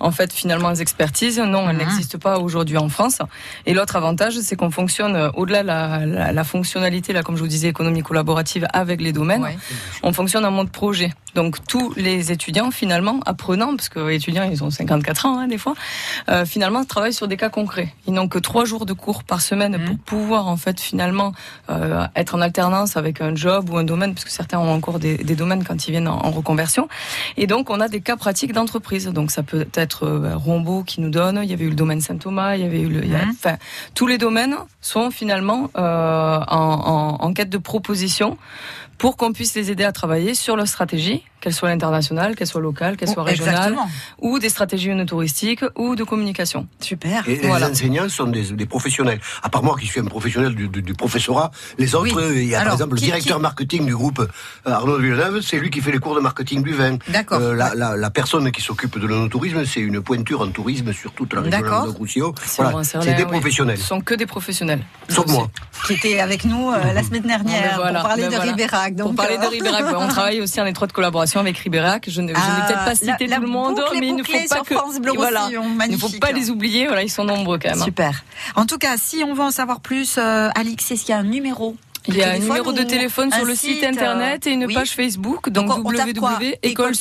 en 0.00 0.10
fait 0.10 0.32
finalement 0.32 0.70
les 0.70 0.80
expertises. 0.82 1.38
Non, 1.38 1.72
elles 1.74 1.86
n'existent 1.86 2.18
pas 2.18 2.38
aujourd'hui 2.38 2.76
en 2.78 2.88
France. 2.88 3.18
Et 3.66 3.74
l'autre 3.74 3.96
avantage, 3.96 4.38
c'est 4.40 4.56
qu'on 4.56 4.70
fonctionne 4.70 5.16
euh, 5.16 5.30
au-delà 5.34 5.62
de 5.62 5.66
la, 5.66 6.06
la, 6.06 6.32
la 6.32 6.44
fonctionnalité, 6.44 7.12
là, 7.12 7.22
comme 7.22 7.36
je 7.36 7.42
vous 7.42 7.48
disais, 7.48 7.68
économie 7.68 8.02
collaborative 8.02 8.66
avec 8.72 9.00
les 9.00 9.12
domaines. 9.12 9.46
On 10.02 10.12
fonctionne 10.12 10.44
en 10.44 10.50
mode 10.50 10.70
projet. 10.70 11.12
Donc 11.34 11.66
tous 11.66 11.92
les 11.96 12.30
étudiants 12.32 12.70
finalement 12.70 13.20
apprenants, 13.26 13.74
parce 13.76 13.88
que 13.88 13.98
les 13.98 14.16
étudiants 14.16 14.44
ils 14.44 14.62
ont 14.62 14.70
54 14.70 15.26
ans 15.26 15.38
hein, 15.38 15.48
des 15.48 15.58
fois, 15.58 15.74
euh, 16.28 16.44
finalement 16.44 16.84
travaillent 16.84 17.12
sur 17.12 17.26
des 17.26 17.36
cas 17.36 17.48
concrets. 17.48 17.92
Ils 18.06 18.14
n'ont 18.14 18.28
que 18.28 18.38
trois 18.38 18.64
jours 18.64 18.86
de 18.86 18.92
cours 18.92 19.24
par 19.24 19.40
semaine 19.40 19.84
pour 19.84 19.98
pouvoir 19.98 20.46
en 20.46 20.56
fait 20.56 20.80
finalement 20.80 21.32
euh, 21.70 22.06
être 22.14 22.36
en 22.36 22.40
alternance 22.40 22.96
avec 22.96 23.20
un 23.20 23.34
job 23.34 23.68
ou 23.70 23.78
un 23.78 23.84
domaine, 23.84 24.14
parce 24.14 24.24
que 24.24 24.30
certains 24.30 24.58
ont 24.58 24.72
encore 24.72 25.00
des, 25.00 25.16
des 25.16 25.34
domaines 25.34 25.64
quand 25.64 25.88
ils 25.88 25.90
viennent 25.90 26.08
en, 26.08 26.24
en 26.24 26.30
reconversion. 26.30 26.88
Et 27.36 27.46
donc 27.48 27.68
on 27.68 27.80
a 27.80 27.88
des 27.88 28.00
cas 28.00 28.16
pratiques 28.16 28.52
d'entreprise. 28.52 29.06
Donc 29.06 29.32
ça 29.32 29.42
peut 29.42 29.66
être 29.74 30.04
euh, 30.04 30.36
Rombaud 30.36 30.84
qui 30.84 31.00
nous 31.00 31.10
donne. 31.10 31.40
Il 31.42 31.50
y 31.50 31.54
avait 31.54 31.63
eu 31.64 31.70
le 31.70 31.74
domaine 31.74 32.00
Saint-Thomas. 32.00 32.56
Il 32.56 32.62
y 32.62 32.64
avait 32.64 32.80
eu 32.80 32.88
le, 32.88 33.02
enfin 33.30 33.56
tous 33.94 34.06
les 34.06 34.18
domaines 34.18 34.56
sont 34.80 35.10
finalement 35.10 35.70
euh, 35.76 35.80
en, 35.80 37.18
en, 37.20 37.24
en 37.24 37.32
quête 37.32 37.50
de 37.50 37.58
proposition 37.58 38.38
pour 38.98 39.16
qu'on 39.16 39.32
puisse 39.32 39.54
les 39.54 39.70
aider 39.70 39.84
à 39.84 39.92
travailler 39.92 40.34
sur 40.34 40.56
leur 40.56 40.68
stratégie, 40.68 41.24
qu'elle 41.44 41.52
soit 41.52 41.68
internationale, 41.68 42.34
qu'elle 42.36 42.46
soit 42.46 42.62
locale, 42.62 42.96
qu'elle 42.96 43.10
Oh, 43.10 43.14
soit 43.14 43.22
régionale, 43.24 43.54
exactement. 43.74 43.88
ou 44.22 44.38
des 44.38 44.48
stratégies 44.48 44.90
touristiques 45.06 45.62
ou 45.76 45.94
de 45.94 46.02
communication. 46.02 46.66
Super. 46.80 47.28
Et 47.28 47.36
les 47.36 47.50
enseignants 47.64 48.08
sont 48.08 48.26
des, 48.28 48.44
des 48.52 48.64
professionnels. 48.66 49.20
À 49.42 49.50
part 49.50 49.62
moi 49.62 49.76
qui 49.78 49.86
suis 49.86 50.00
un 50.00 50.06
professionnel 50.06 50.54
du, 50.54 50.68
du- 50.68 50.80
du 50.80 50.94
professorat, 50.94 51.50
les 51.78 51.94
autres, 51.94 52.16
Oui. 52.16 52.42
il 52.44 52.48
y 52.48 52.54
a 52.54 52.60
Alors, 52.60 52.64
par 52.70 52.74
exemple 52.80 52.94
le 52.94 53.00
directeur 53.00 53.36
qui- 53.36 53.42
marketing 53.42 53.84
du 53.84 53.94
groupe 53.94 54.20
euh, 54.20 54.70
Arnaud 54.70 54.96
de 54.96 55.02
Villeneuve, 55.02 55.40
c'est 55.42 55.58
lui 55.58 55.68
qui 55.70 55.82
fait 55.82 55.92
les 55.92 55.98
cours 55.98 56.14
de 56.14 56.20
marketing 56.20 56.62
du 56.62 56.72
vin. 56.72 56.96
D'accord. 57.08 57.40
Euh, 57.42 57.54
la, 57.54 57.74
la, 57.74 57.94
la 57.96 58.10
personne 58.10 58.50
qui 58.50 58.62
s'occupe 58.62 58.98
de 58.98 59.06
l'onotourisme, 59.06 59.66
c'est 59.66 59.80
une 59.80 60.00
pointure 60.00 60.40
en 60.40 60.48
tourisme 60.48 60.92
sur 60.94 61.12
toute 61.12 61.34
la 61.34 61.42
région 61.42 61.60
de 61.60 61.90
Roussillon. 61.90 62.32
Voilà, 62.56 62.82
c'est 62.84 63.14
des 63.14 63.24
oui. 63.24 63.30
professionnels. 63.30 63.76
Ce 63.78 63.84
sont 63.84 64.00
que 64.00 64.14
des 64.14 64.26
professionnels. 64.26 64.80
Sauf 65.10 65.26
moi. 65.26 65.50
Qui 65.86 65.92
était 65.94 66.20
avec 66.20 66.44
nous 66.46 66.70
euh, 66.70 66.92
la 66.94 67.02
semaine 67.02 67.22
dernière 67.34 67.72
Ben 67.72 67.76
voilà, 67.76 68.00
pour 68.00 68.08
parler 68.08 68.22
ben 68.22 68.30
de 68.30 68.34
voilà. 68.36 68.50
Ribérac. 68.52 68.96
Pour 68.96 69.14
parler 69.14 69.36
de 69.36 69.46
Ribérac, 69.50 69.84
on 69.96 70.08
travaille 70.08 70.40
aussi 70.40 70.60
en 70.60 70.66
étroite 70.66 70.92
collaboration 70.92 71.33
avec 71.40 71.58
Ribérac. 71.58 72.04
Je 72.08 72.20
ne, 72.20 72.28
je 72.28 72.32
n'ai 72.34 72.38
Ah, 72.40 72.64
peut-être 72.66 72.84
pas 72.84 72.90
la- 72.90 72.94
cité 72.94 73.26
la 73.26 73.36
tout 73.36 73.42
le 73.42 73.48
monde, 73.48 73.80
mais 73.98 74.08
il 74.08 74.16
ne 74.16 74.22
faut 74.22 74.32
pas 74.48 74.60
que 74.60 74.74
France 74.74 74.98
Bleu 75.00 75.12
voilà, 75.14 75.48
ne 75.88 75.96
faut 75.96 76.08
pas 76.20 76.32
les 76.32 76.50
oublier. 76.50 76.86
Voilà, 76.86 77.02
ils 77.02 77.10
sont 77.10 77.24
nombreux 77.24 77.58
quand 77.58 77.70
même. 77.70 77.82
Super. 77.84 78.24
En 78.56 78.66
tout 78.66 78.78
cas, 78.78 78.96
si 78.96 79.22
on 79.26 79.34
veut 79.34 79.42
en 79.42 79.50
savoir 79.50 79.80
plus, 79.80 80.16
euh, 80.18 80.48
Alix, 80.54 80.90
est-ce 80.90 81.02
qu'il 81.04 81.10
y 81.10 81.12
a 81.12 81.18
un 81.18 81.24
numéro 81.24 81.76
Il 82.06 82.16
y 82.16 82.22
a 82.22 82.32
un 82.32 82.38
numéro 82.38 82.72
de 82.72 82.82
téléphone 82.82 83.32
sur 83.32 83.44
le 83.44 83.54
site 83.54 83.76
site, 83.76 83.84
internet 83.84 84.46
et 84.46 84.50
une 84.52 84.64
euh, 84.64 84.66
oui. 84.66 84.74
page 84.74 84.90
Facebook, 84.90 85.48
donc, 85.50 85.68
Donc, 85.68 85.82
quoi? 86.18 86.38
École 86.62 86.94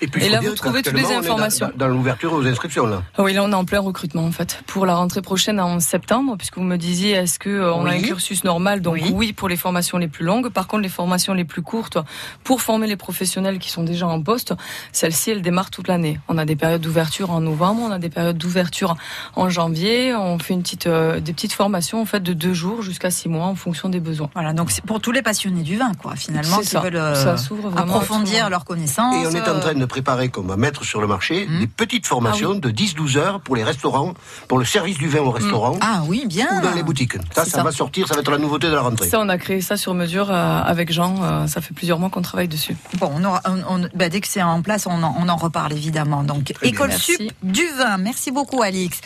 Et, 0.00 0.08
puis, 0.08 0.24
Et 0.24 0.28
là, 0.28 0.40
vous 0.40 0.54
trouvez 0.54 0.82
toutes 0.82 0.94
les 0.94 1.12
informations. 1.12 1.70
Dans, 1.74 1.86
dans 1.86 1.94
l'ouverture 1.94 2.32
aux 2.32 2.46
inscriptions, 2.46 2.86
là. 2.86 3.02
Oui, 3.18 3.32
là, 3.32 3.42
on 3.44 3.50
est 3.50 3.54
en 3.54 3.64
plein 3.64 3.80
recrutement, 3.80 4.24
en 4.24 4.30
fait, 4.30 4.62
pour 4.66 4.84
la 4.84 4.94
rentrée 4.94 5.22
prochaine 5.22 5.58
en 5.58 5.80
septembre, 5.80 6.36
puisque 6.36 6.56
vous 6.56 6.64
me 6.64 6.76
disiez, 6.76 7.12
est-ce 7.12 7.38
que 7.38 7.48
euh, 7.48 7.72
on 7.72 7.86
a 7.86 7.92
un 7.92 8.00
cursus 8.00 8.44
normal? 8.44 8.82
Donc 8.82 8.98
oui. 9.12 9.32
pour 9.32 9.48
les 9.48 9.56
formations 9.56 9.96
les 9.96 10.08
plus 10.08 10.24
longues. 10.24 10.50
Par 10.50 10.66
contre, 10.66 10.82
les 10.82 10.90
formations 10.90 11.32
les 11.32 11.44
plus 11.44 11.62
courtes, 11.62 11.98
pour 12.44 12.60
former 12.60 12.86
les 12.86 12.96
professionnels 12.96 13.58
qui 13.58 13.70
sont 13.70 13.84
déjà 13.84 14.06
en 14.06 14.20
poste, 14.20 14.54
celles-ci, 14.92 15.30
elles 15.30 15.42
démarrent 15.42 15.70
toute 15.70 15.88
l'année. 15.88 16.20
On 16.28 16.36
a 16.36 16.44
des 16.44 16.56
périodes 16.56 16.82
d'ouverture 16.82 17.30
en 17.30 17.40
novembre, 17.40 17.82
on 17.82 17.90
a 17.90 17.98
des 17.98 18.10
périodes 18.10 18.36
d'ouverture 18.36 18.96
en 19.34 19.48
janvier. 19.48 20.14
On 20.14 20.38
fait 20.38 20.52
une 20.54 20.62
petite, 20.62 20.86
euh, 20.86 21.20
des 21.20 21.32
petites 21.32 21.52
formations, 21.54 22.02
en 22.02 22.06
fait, 22.06 22.20
de 22.20 22.34
deux 22.34 22.54
jours 22.54 22.82
jusqu'à 22.82 23.10
six 23.10 23.30
mois, 23.30 23.46
en 23.46 23.54
fonction 23.54 23.88
des 23.88 24.00
besoins. 24.00 24.28
Voilà, 24.34 24.52
donc 24.52 24.70
c'est 24.70 24.84
pour 24.84 25.00
tous 25.00 25.12
les 25.12 25.22
passionnés 25.22 25.62
du 25.62 25.76
vin, 25.76 25.92
quoi, 25.94 26.16
finalement, 26.16 26.58
qui 26.58 26.66
ça. 26.66 26.80
veulent 26.80 26.96
euh, 26.96 27.14
Ça 27.14 27.36
vraiment 27.54 27.76
approfondir 27.76 28.50
leurs 28.50 28.64
connaissances. 28.64 29.14
Et 29.14 29.26
on 29.26 29.30
est 29.30 29.48
en 29.48 29.58
train 29.60 29.74
de 29.74 29.85
préparer, 29.86 30.28
comme 30.28 30.50
à 30.50 30.56
mettre 30.56 30.84
sur 30.84 31.00
le 31.00 31.06
marché, 31.06 31.46
des 31.46 31.66
petites 31.66 32.06
formations 32.06 32.52
Ah 32.54 32.58
de 32.60 32.70
10-12 32.70 33.16
heures 33.18 33.40
pour 33.40 33.56
les 33.56 33.64
restaurants, 33.64 34.14
pour 34.48 34.58
le 34.58 34.64
service 34.64 34.98
du 34.98 35.08
vin 35.08 35.20
au 35.20 35.30
restaurant. 35.30 35.78
Ah 35.80 36.02
oui, 36.06 36.24
bien. 36.26 36.46
Ou 36.58 36.60
dans 36.60 36.72
les 36.74 36.82
boutiques. 36.82 37.14
Ça, 37.34 37.44
ça, 37.44 37.50
ça. 37.50 37.62
va 37.62 37.72
sortir, 37.72 38.06
ça 38.08 38.14
va 38.14 38.20
être 38.20 38.30
la 38.30 38.38
nouveauté 38.38 38.66
de 38.68 38.74
la 38.74 38.80
rentrée. 38.82 39.08
Ça, 39.08 39.20
on 39.20 39.28
a 39.28 39.38
créé 39.38 39.60
ça 39.60 39.76
sur 39.76 39.94
mesure 39.94 40.30
euh, 40.30 40.60
avec 40.62 40.92
Jean. 40.92 41.22
euh, 41.22 41.46
ça 41.46 41.60
fait 41.60 41.74
plusieurs 41.74 41.98
mois 41.98 42.10
qu'on 42.10 42.22
travaille 42.22 42.48
dessus. 42.48 42.76
Bon, 42.98 43.10
on 43.14 43.24
aura- 43.24 43.42
on- 43.46 43.82
on- 43.82 43.88
bah, 43.94 44.08
dès 44.08 44.20
que 44.20 44.28
c'est 44.28 44.42
en 44.42 44.62
place, 44.62 44.86
on 44.86 45.02
en, 45.02 45.14
on 45.18 45.28
en 45.28 45.36
reparle 45.36 45.72
évidemment. 45.72 46.22
Donc. 46.22 46.52
École. 46.62 46.92
Sup 46.92 47.20
du 47.42 47.66
vin. 47.78 47.96
Merci 47.98 48.30
beaucoup, 48.30 48.62
Alix. 48.62 49.00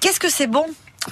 Qu'est-ce 0.00 0.20
que 0.20 0.30
c'est 0.30 0.46
bon 0.46 0.66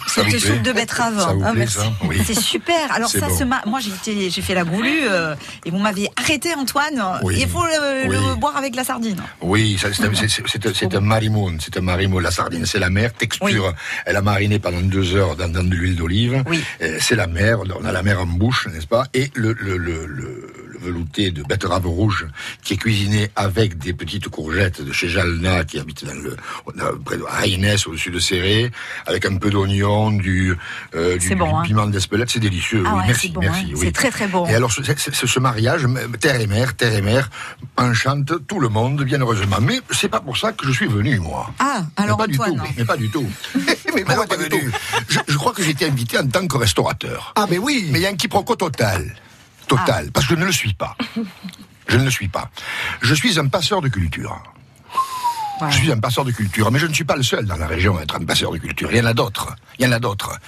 cette 0.07 0.39
soupe 0.39 0.63
de 0.63 0.73
betterave 0.73 1.19
Ça 1.19 1.33
vous 1.33 1.43
Ah, 1.45 1.51
plaît, 1.53 1.59
merci. 1.61 1.79
ça 1.79 1.93
Oui. 2.05 2.19
C'est 2.25 2.39
super. 2.39 2.93
Alors 2.93 3.09
ça, 3.11 3.29
bon. 3.29 3.39
ce 3.39 3.45
ma- 3.45 3.63
moi 3.67 3.81
j'ai 3.81 4.31
fait 4.31 4.55
la 4.55 4.65
goulue 4.65 5.03
euh, 5.09 5.35
et 5.65 5.71
vous 5.71 5.79
m'aviez 5.79 6.09
arrêté, 6.17 6.55
Antoine. 6.55 7.03
Oui. 7.23 7.37
Il 7.41 7.49
faut 7.49 7.65
le, 7.65 8.35
boire 8.37 8.57
avec 8.57 8.77
la 8.77 8.85
sardine. 8.85 9.21
Oui, 9.41 9.77
ça, 9.81 9.89
c'est 9.93 10.05
un- 10.05 10.15
c'est- 10.15 10.29
c'est- 10.29 10.43
c'est 10.47 10.67
un- 10.67 10.73
c'est 10.75 10.95
un 10.95 11.01
marimoun, 11.01 11.59
c'est 11.61 11.77
un 11.77 11.81
marimoun, 11.83 12.23
la 12.23 12.31
sardine, 12.31 12.67
c'est 12.67 12.79
la 12.79 12.91
mer, 12.91 13.13
texture, 13.15 13.73
elle 14.07 14.17
a 14.17 14.23
mariné 14.23 14.59
pendant 14.59 14.81
deux 14.81 15.15
heures 15.17 15.37
dans, 15.37 15.49
dans 15.49 15.63
de 15.65 15.75
l'huile 15.75 15.97
d'olive, 15.97 16.43
Euh, 16.83 16.99
c'est 17.01 17.17
la 17.17 17.27
mer, 17.27 17.59
on 17.81 17.85
a 17.85 17.93
la 17.93 18.03
mer 18.03 18.21
en 18.21 18.27
bouche, 18.27 18.69
n'est-ce 18.73 18.87
pas, 18.87 19.05
et 19.15 19.31
le, 19.35 19.55
velouté 20.81 21.31
de 21.31 21.43
betterave 21.43 21.87
rouge 21.87 22.27
qui 22.63 22.73
est 22.75 22.77
cuisiné 22.79 23.31
avec 23.37 23.77
des 23.77 23.93
petites 23.93 24.29
courgettes 24.29 24.81
de 24.81 24.93
chez 24.93 25.09
Jalna 25.11 25.63
qui 25.65 25.79
habite 25.79 26.05
dans 26.07 26.15
le, 26.15 26.37
près 27.05 27.19
de 27.19 27.25
Haïnès, 27.29 27.87
au-dessus 27.87 28.11
de 28.11 28.19
Serré, 28.19 28.71
avec 29.07 29.27
un 29.27 29.37
peu 29.37 29.51
d'oignon, 29.51 29.80
du, 30.11 30.57
euh, 30.95 31.17
du, 31.19 31.27
C'est 31.29 31.35
bon, 31.35 31.47
du 31.49 31.55
hein. 31.55 31.63
piment 31.65 31.87
d'Espelette, 31.87 32.31
c'est 32.31 32.41
délicieux. 32.41 32.83
Ah 32.87 32.91
oui, 32.95 33.01
ouais, 33.01 33.07
merci, 33.09 33.29
bon, 33.31 33.41
merci. 33.41 33.65
hein. 33.67 33.73
oui. 33.75 33.81
C'est 33.83 33.93
très, 33.93 34.11
très 34.11 34.27
bon. 34.29 34.47
Et 34.47 34.55
alors, 34.55 34.73
ce, 34.73 34.83
ce- 34.83 35.11
ce- 35.13 35.27
ce 35.27 35.41
mariage, 35.41 35.87
terre 36.21 36.41
et 36.41 36.47
mer, 36.47 36.75
terre 36.77 36.95
et 36.95 37.03
mer, 37.03 37.31
enchante 37.77 38.47
tout 38.47 38.61
le 38.61 38.69
monde, 38.69 39.03
bien 39.05 39.21
heureusement. 39.21 39.57
Mais 39.61 39.81
c'est 39.91 40.09
pas 40.09 40.21
pour 40.21 40.37
ça 40.37 40.53
que 40.53 40.67
je 40.67 40.73
suis 40.73 40.87
venu, 40.87 41.19
moi. 41.21 41.51
Ah, 41.59 41.83
alors 41.97 42.19
mais 42.19 42.37
pas 42.37 42.45
Antoine. 42.45 42.53
du 42.55 42.59
tout, 42.69 42.75
mais 42.79 42.85
pas 42.85 42.97
du 42.97 43.09
tout. 43.11 43.27
mais 43.95 44.05
du 44.05 44.49
tout. 44.49 44.77
Je, 45.09 45.19
je 45.29 45.37
crois 45.37 45.53
que 45.53 45.63
j'ai 45.63 45.71
été 45.71 45.87
invité 45.87 46.19
en 46.19 46.27
tant 46.27 46.47
que 46.47 46.57
restaurateur. 46.57 47.33
Ah, 47.37 47.47
mais 47.51 47.59
oui 47.59 47.89
Mais 47.91 48.01
il 48.01 48.03
y 48.03 48.07
a 48.07 48.11
un 48.11 48.17
quiproquo 48.17 48.57
total. 48.57 49.15
Total. 49.67 50.05
Ah. 50.09 50.11
Parce 50.13 50.27
que 50.27 50.35
je 50.35 50.41
ne 50.41 50.45
le 50.47 50.53
suis 50.53 50.75
pas. 50.75 50.97
Je 51.89 51.97
ne 51.97 52.05
le 52.05 52.11
suis 52.11 52.29
pas. 52.29 52.51
Je 53.03 53.15
suis 53.15 53.39
un 53.39 53.47
passeur 53.47 53.81
de 53.81 53.89
culture. 53.89 54.43
Je 55.69 55.77
suis 55.77 55.93
un 55.93 55.99
passeur 55.99 56.25
de 56.25 56.31
culture, 56.31 56.71
mais 56.71 56.79
je 56.79 56.87
ne 56.87 56.95
suis 56.95 57.05
pas 57.05 57.17
le 57.17 57.23
seul 57.23 57.45
dans 57.45 57.57
la 57.57 57.67
région 57.67 57.97
à 57.99 58.03
être 58.03 58.17
un 58.17 58.25
passeur 58.25 58.53
de 58.53 58.59
culture. 58.59 58.91
Il 58.93 58.99
y 58.99 59.01
en 59.01 59.07
a 59.07 59.15
d'autres. 59.15 59.55
Il 59.79 59.85
y 59.85 59.89
en 59.89 59.93
a 59.93 59.99
d'autres. 59.99 60.39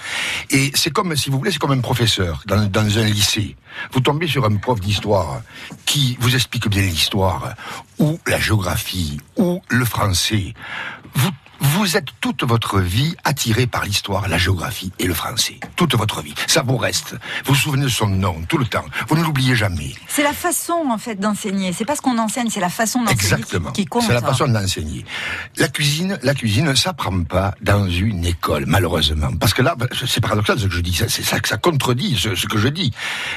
Et 0.49 0.71
c'est 0.73 0.91
comme, 0.91 1.15
si 1.15 1.29
vous 1.29 1.37
voulez, 1.37 1.51
c'est 1.51 1.59
comme 1.59 1.71
un 1.71 1.81
professeur 1.81 2.43
dans, 2.45 2.57
un 2.97 3.03
lycée. 3.03 3.55
Vous 3.91 3.99
tombez 3.99 4.27
sur 4.27 4.45
un 4.45 4.55
prof 4.55 4.79
d'histoire 4.79 5.41
qui 5.85 6.17
vous 6.19 6.35
explique 6.35 6.67
bien 6.67 6.83
l'histoire, 6.83 7.53
ou 7.99 8.19
la 8.27 8.39
géographie, 8.39 9.19
ou 9.37 9.61
le 9.69 9.85
français. 9.85 10.53
Vous 11.65 11.95
êtes 11.97 12.07
toute 12.19 12.43
votre 12.43 12.79
vie 12.79 13.15
attiré 13.23 13.67
par 13.67 13.85
l'histoire, 13.85 14.27
la 14.27 14.37
géographie 14.37 14.91
et 14.99 15.05
le 15.07 15.13
français. 15.13 15.59
Toute 15.77 15.95
votre 15.95 16.21
vie. 16.21 16.33
Ça 16.47 16.61
vous 16.61 16.75
reste. 16.77 17.13
Vous 17.45 17.53
vous 17.53 17.55
souvenez 17.55 17.83
de 17.83 17.89
son 17.89 18.07
nom 18.07 18.35
tout 18.49 18.57
le 18.57 18.65
temps. 18.65 18.83
Vous 19.07 19.15
ne 19.15 19.23
l'oubliez 19.23 19.55
jamais. 19.55 19.93
C'est 20.07 20.23
la 20.23 20.33
façon 20.33 20.73
en 20.91 20.97
fait 20.97 21.15
d'enseigner. 21.15 21.71
C'est 21.73 21.85
pas 21.85 21.95
ce 21.95 22.01
qu'on 22.01 22.17
enseigne, 22.17 22.49
c'est 22.49 22.59
la 22.59 22.69
façon 22.69 22.99
d'enseigner 22.99 23.17
qui, 23.19 23.25
Exactement. 23.33 23.71
qui 23.71 23.85
compte. 23.85 24.03
C'est 24.05 24.13
la 24.13 24.21
façon 24.21 24.47
de 24.47 24.53
l'enseigner. 24.53 25.05
La 25.57 25.69
cuisine, 25.69 26.19
la 26.21 26.33
cuisine 26.35 26.65
ne 26.65 26.75
s'apprend 26.75 27.23
pas 27.23 27.55
dans 27.61 27.87
une 27.87 28.25
école, 28.25 28.65
malheureusement. 28.67 29.31
Parce 29.39 29.53
que 29.53 29.61
là, 29.61 29.75
bah, 29.77 29.87
c'est 30.05 30.19
paradoxal 30.21 30.59
ce 30.59 30.65
que 30.67 30.73
je 30.73 30.81
dis. 30.81 30.93
Ça- 30.93 31.07
C'est 31.07 31.23
ça 31.23 31.39
que 31.39 31.47
ça 31.47 31.57
contredit 31.57 32.17
ce, 32.19 32.35
ce 32.35 32.45
que 32.47 32.57
je 32.57 32.67
dis. 32.67 32.91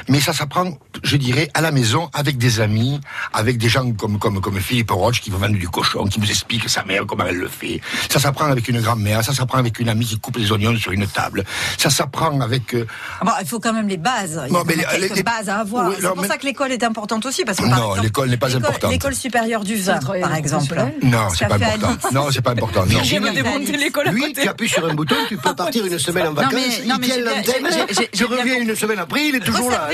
Mais 0.09 0.19
ça 0.19 0.33
s'apprend, 0.33 0.77
je 1.03 1.15
dirais, 1.15 1.49
à 1.53 1.61
la 1.61 1.71
maison, 1.71 2.09
avec 2.13 2.37
des 2.37 2.59
amis, 2.59 2.99
avec 3.33 3.57
des 3.57 3.69
gens 3.69 3.89
comme, 3.93 4.19
comme, 4.19 4.41
comme 4.41 4.59
Philippe 4.59 4.91
Roche 4.91 5.21
qui 5.21 5.29
vous 5.29 5.37
vendent 5.37 5.53
du 5.57 5.69
cochon, 5.69 6.05
qui 6.07 6.19
vous 6.19 6.29
explique 6.29 6.67
sa 6.69 6.83
mère 6.83 7.05
comment 7.07 7.25
elle 7.25 7.37
le 7.37 7.47
fait. 7.47 7.79
Ça 8.09 8.16
s'apprend 8.19 8.45
avec 8.45 8.67
une 8.67 8.81
grand-mère, 8.81 9.23
ça 9.23 9.33
s'apprend 9.33 9.57
avec 9.59 9.79
une 9.79 9.89
amie 9.89 10.05
qui 10.05 10.19
coupe 10.19 10.37
les 10.37 10.51
oignons 10.51 10.75
sur 10.77 10.91
une 10.91 11.07
table. 11.07 11.43
Ça 11.77 11.89
s'apprend 11.89 12.39
avec... 12.41 12.73
euh, 12.73 12.85
Ah 13.21 13.25
bon, 13.25 13.31
il 13.41 13.47
faut 13.47 13.59
quand 13.59 13.73
même 13.73 13.87
les 13.87 13.97
bases. 13.97 14.41
Il 14.45 14.49
y 14.49 14.53
Non, 14.53 14.61
a 14.61 14.63
mais 14.65 14.75
quelques 14.75 15.15
les- 15.15 15.23
bases 15.23 15.49
à 15.49 15.57
avoir. 15.59 15.87
Oui, 15.89 15.95
c'est 15.99 16.07
pour 16.07 16.21
mais- 16.21 16.27
ça 16.27 16.37
que 16.37 16.45
l'école 16.45 16.71
est 16.71 16.83
importante 16.83 17.25
aussi, 17.25 17.43
parce 17.45 17.57
que 17.57 17.69
par 17.69 17.79
Non, 17.79 17.95
l'école 18.01 18.29
n'est 18.29 18.37
pas 18.37 18.47
l'école- 18.47 18.65
importante. 18.65 18.91
L'école 18.91 19.15
supérieure 19.15 19.63
du 19.63 19.75
vin, 19.75 19.99
par 19.99 20.35
exemple. 20.35 20.75
Non, 21.03 21.29
Ce 21.29 21.37
c'est 21.37 21.47
pas 21.47 21.55
important. 21.55 21.97
Non, 22.13 22.27
c'est 22.31 22.41
pas 22.41 22.51
important. 22.51 22.85
Non. 22.85 22.99
J'ai 23.03 23.19
démonté 23.19 23.39
Alix. 23.71 23.71
l'école 23.83 24.07
à 24.07 24.11
Lui, 24.11 24.21
côté. 24.21 24.41
tu 24.43 24.47
appuies 24.49 24.69
sur 24.69 24.85
un 24.89 24.93
bouton, 24.93 25.15
tu 25.27 25.37
peux 25.37 25.53
partir 25.53 25.85
une 25.85 25.99
semaine 25.99 26.27
en 26.27 26.33
vacances, 26.33 26.53
non, 26.85 26.95
mais 26.99 27.07
l'antenne, 27.19 27.87
je 28.13 28.25
reviens 28.25 28.59
une 28.61 28.75
semaine 28.75 28.99
après, 28.99 29.27
il 29.27 29.35
est 29.35 29.39
toujours 29.39 29.69
là. 29.71 29.89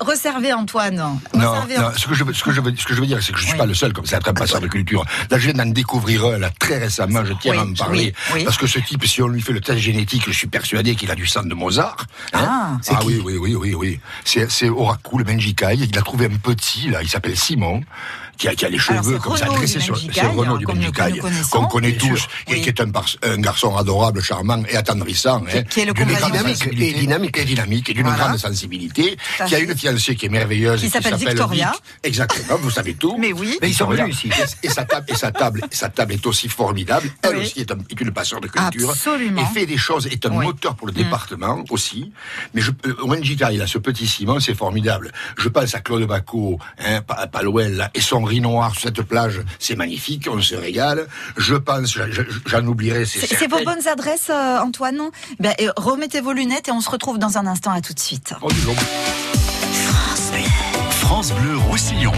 Reservez, 0.00 0.50
hein. 0.50 0.58
Antoine. 0.64 0.96
Non, 1.34 1.54
ce 1.96 2.06
que 2.06 2.14
je 2.14 2.24
veux, 2.24 2.32
ce 2.32 2.42
que 2.44 2.50
je 2.52 2.60
veux, 2.60 2.74
ce 2.76 2.84
que 2.86 2.94
je 2.94 3.00
veux 3.00 3.06
dire, 3.06 3.18
c'est 3.22 3.32
que 3.32 3.38
je 3.38 3.46
suis 3.46 3.56
pas 3.56 3.66
le 3.66 3.74
seul 3.74 3.92
comme 3.92 4.06
ça, 4.06 4.16
à 4.16 4.18
être 4.20 4.28
un 4.28 4.34
passeur 4.34 4.60
de 4.60 4.66
culture. 4.68 5.04
Là, 5.30 5.38
je 5.38 5.50
viens 5.50 5.64
d'en 5.64 5.70
découvrir 5.70 6.24
un, 6.26 6.38
là, 6.38 6.50
très 6.58 6.78
récemment, 6.78 7.24
je 7.24 7.32
tiens 7.40 7.53
Oui, 7.54 7.60
à 7.60 7.64
en 7.64 7.74
parler. 7.74 8.14
oui, 8.28 8.34
oui. 8.34 8.44
Parce 8.44 8.56
que 8.56 8.66
ce 8.66 8.78
type, 8.78 9.04
si 9.06 9.22
on 9.22 9.28
lui 9.28 9.40
fait 9.40 9.52
le 9.52 9.60
test 9.60 9.78
génétique, 9.78 10.24
je 10.26 10.32
suis 10.32 10.46
persuadé 10.46 10.94
qu'il 10.94 11.10
a 11.10 11.14
du 11.14 11.26
sang 11.26 11.42
de 11.42 11.54
Mozart. 11.54 12.06
Ah, 12.32 12.78
ah 12.88 13.00
oui, 13.04 13.20
oui, 13.24 13.36
oui, 13.36 13.54
oui, 13.54 13.74
oui. 13.74 14.00
C'est, 14.24 14.68
Oracle, 14.68 15.24
Benjicaï. 15.24 15.88
Il 15.90 15.98
a 15.98 16.02
trouvé 16.02 16.26
un 16.26 16.36
petit, 16.36 16.88
là, 16.88 17.02
il 17.02 17.08
s'appelle 17.08 17.36
Simon. 17.36 17.82
Qui 18.36 18.48
a, 18.48 18.54
qui 18.54 18.64
a 18.64 18.68
les 18.68 18.78
cheveux 18.78 19.18
comme 19.18 19.36
ça 19.36 19.46
dressés 19.46 19.80
sur. 19.80 19.96
C'est 19.98 20.20
Renaud 20.22 20.54
hein, 20.54 20.58
du 20.58 20.66
connaissons. 20.92 21.48
qu'on 21.50 21.66
connaît 21.66 21.92
tous, 21.92 22.26
et 22.48 22.60
qui 22.60 22.68
est 22.68 22.80
un, 22.80 22.90
par- 22.90 23.06
un 23.22 23.38
garçon 23.38 23.76
adorable, 23.76 24.22
charmant 24.22 24.62
et 24.68 24.76
attendrissant. 24.76 25.42
hein, 25.52 25.62
qui 25.64 25.80
est 25.80 25.84
le 25.84 25.92
d'une 25.92 26.06
compagnon. 26.06 26.28
grande 26.28 26.32
Dynamique, 26.32 26.66
et 26.80 26.92
dynamique. 26.94 27.38
Et 27.38 27.44
dynamique, 27.44 27.88
et 27.90 27.94
d'une 27.94 28.06
Voilà. 28.06 28.24
grande 28.24 28.38
sensibilité, 28.38 29.16
qui 29.46 29.54
a 29.54 29.58
une 29.58 29.76
fiancée 29.76 30.16
qui 30.16 30.26
est 30.26 30.28
merveilleuse. 30.28 30.80
Qui 30.80 30.90
s'appelle 30.90 31.14
Victoria. 31.16 31.72
Vic. 31.72 31.82
Exactement, 32.02 32.58
vous 32.58 32.70
savez 32.70 32.94
tout. 32.94 33.16
Mais 33.18 33.32
oui. 33.32 33.58
Mais 33.62 33.70
ils 33.70 33.74
sont 33.74 33.86
venus 33.86 34.16
ici. 34.16 34.30
Et, 34.62 34.68
sa 34.68 34.84
table, 34.84 35.06
et 35.08 35.14
sa 35.14 35.30
table, 35.32 35.62
sa 35.70 35.88
table 35.88 36.12
est 36.14 36.26
aussi 36.26 36.48
formidable. 36.48 37.08
Elle 37.22 37.36
Oui. 37.36 37.42
aussi 37.42 37.60
est, 37.60 37.70
un- 37.70 37.78
est 37.90 38.00
une 38.00 38.10
passion 38.12 38.40
de 38.40 38.48
culture. 38.48 38.90
Absolument. 38.90 39.42
Et 39.42 39.54
fait 39.54 39.66
des 39.66 39.76
choses, 39.78 40.06
est 40.06 40.24
un 40.26 40.30
Oui. 40.30 40.38
Mm. 40.44 40.48
moteur 40.48 40.74
pour 40.76 40.86
le 40.86 40.92
département 40.92 41.64
aussi. 41.70 42.12
Mais 42.54 42.60
je, 42.60 42.70
euh, 42.86 42.94
Wenjika, 43.04 43.52
il 43.52 43.62
a 43.62 43.66
ce 43.66 43.78
petit 43.78 44.06
Simon, 44.06 44.40
c'est 44.40 44.54
formidable. 44.54 45.12
Je 45.38 45.48
pense 45.48 45.74
à 45.74 45.80
Claude 45.80 46.04
Bacot, 46.06 46.58
hein, 46.78 47.00
Pa- 47.02 47.26
Palouel, 47.26 47.76
là, 47.76 47.90
et 47.94 48.00
son 48.00 48.23
riz 48.24 48.40
noir 48.40 48.72
sur 48.72 48.82
cette 48.82 49.02
plage, 49.02 49.40
c'est 49.58 49.76
magnifique, 49.76 50.28
on 50.30 50.40
se 50.40 50.54
régale. 50.54 51.06
Je 51.36 51.54
pense, 51.54 51.96
j'en- 52.46 52.66
oublierai, 52.66 53.04
c'est 53.04 53.46
vos 53.46 53.62
bonnes 53.64 53.86
adresses, 53.88 54.30
euh, 54.30 54.58
Antoine? 54.58 55.00
Ben, 55.38 55.54
euh, 55.60 55.70
Remettez 55.76 56.20
vos 56.20 56.32
lunettes 56.32 56.68
et 56.68 56.72
on 56.72 56.80
se 56.80 56.90
retrouve 56.90 57.18
dans 57.18 57.38
un 57.38 57.46
instant. 57.46 57.70
À 57.72 57.80
tout 57.80 57.92
de 57.94 58.00
suite. 58.00 58.34
Oh, 58.42 58.48
donc. 58.66 58.76
France 61.00 61.32
Bleu 61.32 61.56
Roussillon. 61.58 62.12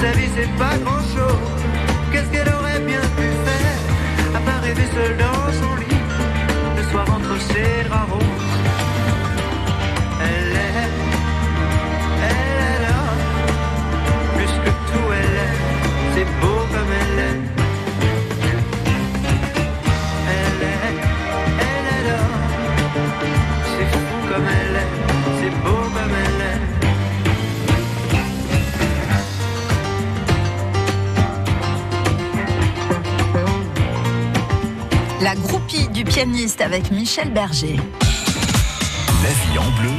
Sa 0.00 0.12
vie 0.12 0.28
c'est 0.34 0.52
pas 0.58 0.76
grand 0.84 1.02
chose. 1.14 1.50
Qu'est-ce 2.10 2.30
qu'elle 2.32 2.48
aurait 2.48 2.80
bien 2.80 3.00
pu 3.18 3.28
faire, 3.46 3.78
à 4.36 4.40
part 4.40 4.62
rêver 4.62 4.88
seule 4.94 5.16
dans 5.18 5.29
Groupie 35.70 35.88
du 35.88 36.04
pianiste 36.04 36.60
avec 36.60 36.90
Michel 36.90 37.30
Berger. 37.32 37.76
La 39.22 39.28
vie 39.28 39.58
en 39.58 39.70
bleu. 39.80 39.90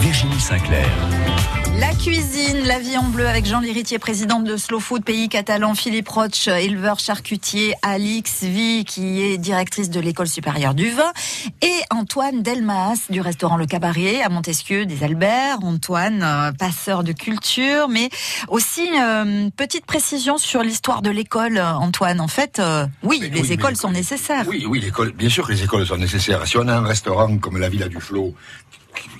Virginie 0.00 0.40
Sinclair. 0.40 1.35
La 1.78 1.92
cuisine, 1.92 2.64
la 2.64 2.78
vie 2.78 2.96
en 2.96 3.02
bleu 3.02 3.26
avec 3.26 3.44
Jean 3.44 3.60
Lhéritier, 3.60 3.98
président 3.98 4.40
de 4.40 4.56
Slow 4.56 4.80
Food 4.80 5.04
Pays 5.04 5.28
Catalan, 5.28 5.74
Philippe 5.74 6.08
Roche, 6.08 6.48
éleveur 6.48 6.98
charcutier, 6.98 7.74
Alix 7.82 8.44
Vi, 8.44 8.86
qui 8.86 9.20
est 9.22 9.36
directrice 9.36 9.90
de 9.90 10.00
l'école 10.00 10.26
supérieure 10.26 10.72
du 10.72 10.88
vin, 10.90 11.12
et 11.60 11.74
Antoine 11.90 12.42
Delmas 12.42 13.06
du 13.10 13.20
restaurant 13.20 13.58
Le 13.58 13.66
Cabaret 13.66 14.22
à 14.22 14.30
Montesquieu 14.30 14.86
des 14.86 15.04
Alberts. 15.04 15.58
Antoine, 15.62 16.22
euh, 16.22 16.52
passeur 16.52 17.04
de 17.04 17.12
culture, 17.12 17.88
mais 17.88 18.08
aussi 18.48 18.88
euh, 18.98 19.50
petite 19.54 19.84
précision 19.84 20.38
sur 20.38 20.62
l'histoire 20.62 21.02
de 21.02 21.10
l'école, 21.10 21.58
Antoine. 21.58 22.20
En 22.20 22.28
fait, 22.28 22.58
euh, 22.58 22.86
oui, 23.02 23.20
les 23.30 23.40
oui, 23.42 23.52
écoles 23.52 23.76
sont 23.76 23.90
nécessaires. 23.90 24.46
Oui, 24.48 24.64
oui, 24.66 24.80
l'école, 24.80 25.12
bien 25.12 25.28
sûr 25.28 25.46
que 25.46 25.52
les 25.52 25.62
écoles 25.62 25.86
sont 25.86 25.98
nécessaires. 25.98 26.46
Si 26.46 26.56
on 26.56 26.68
a 26.68 26.74
un 26.74 26.86
restaurant 26.86 27.36
comme 27.36 27.58
la 27.58 27.68
Villa 27.68 27.88
du 27.88 28.00
Flot, 28.00 28.34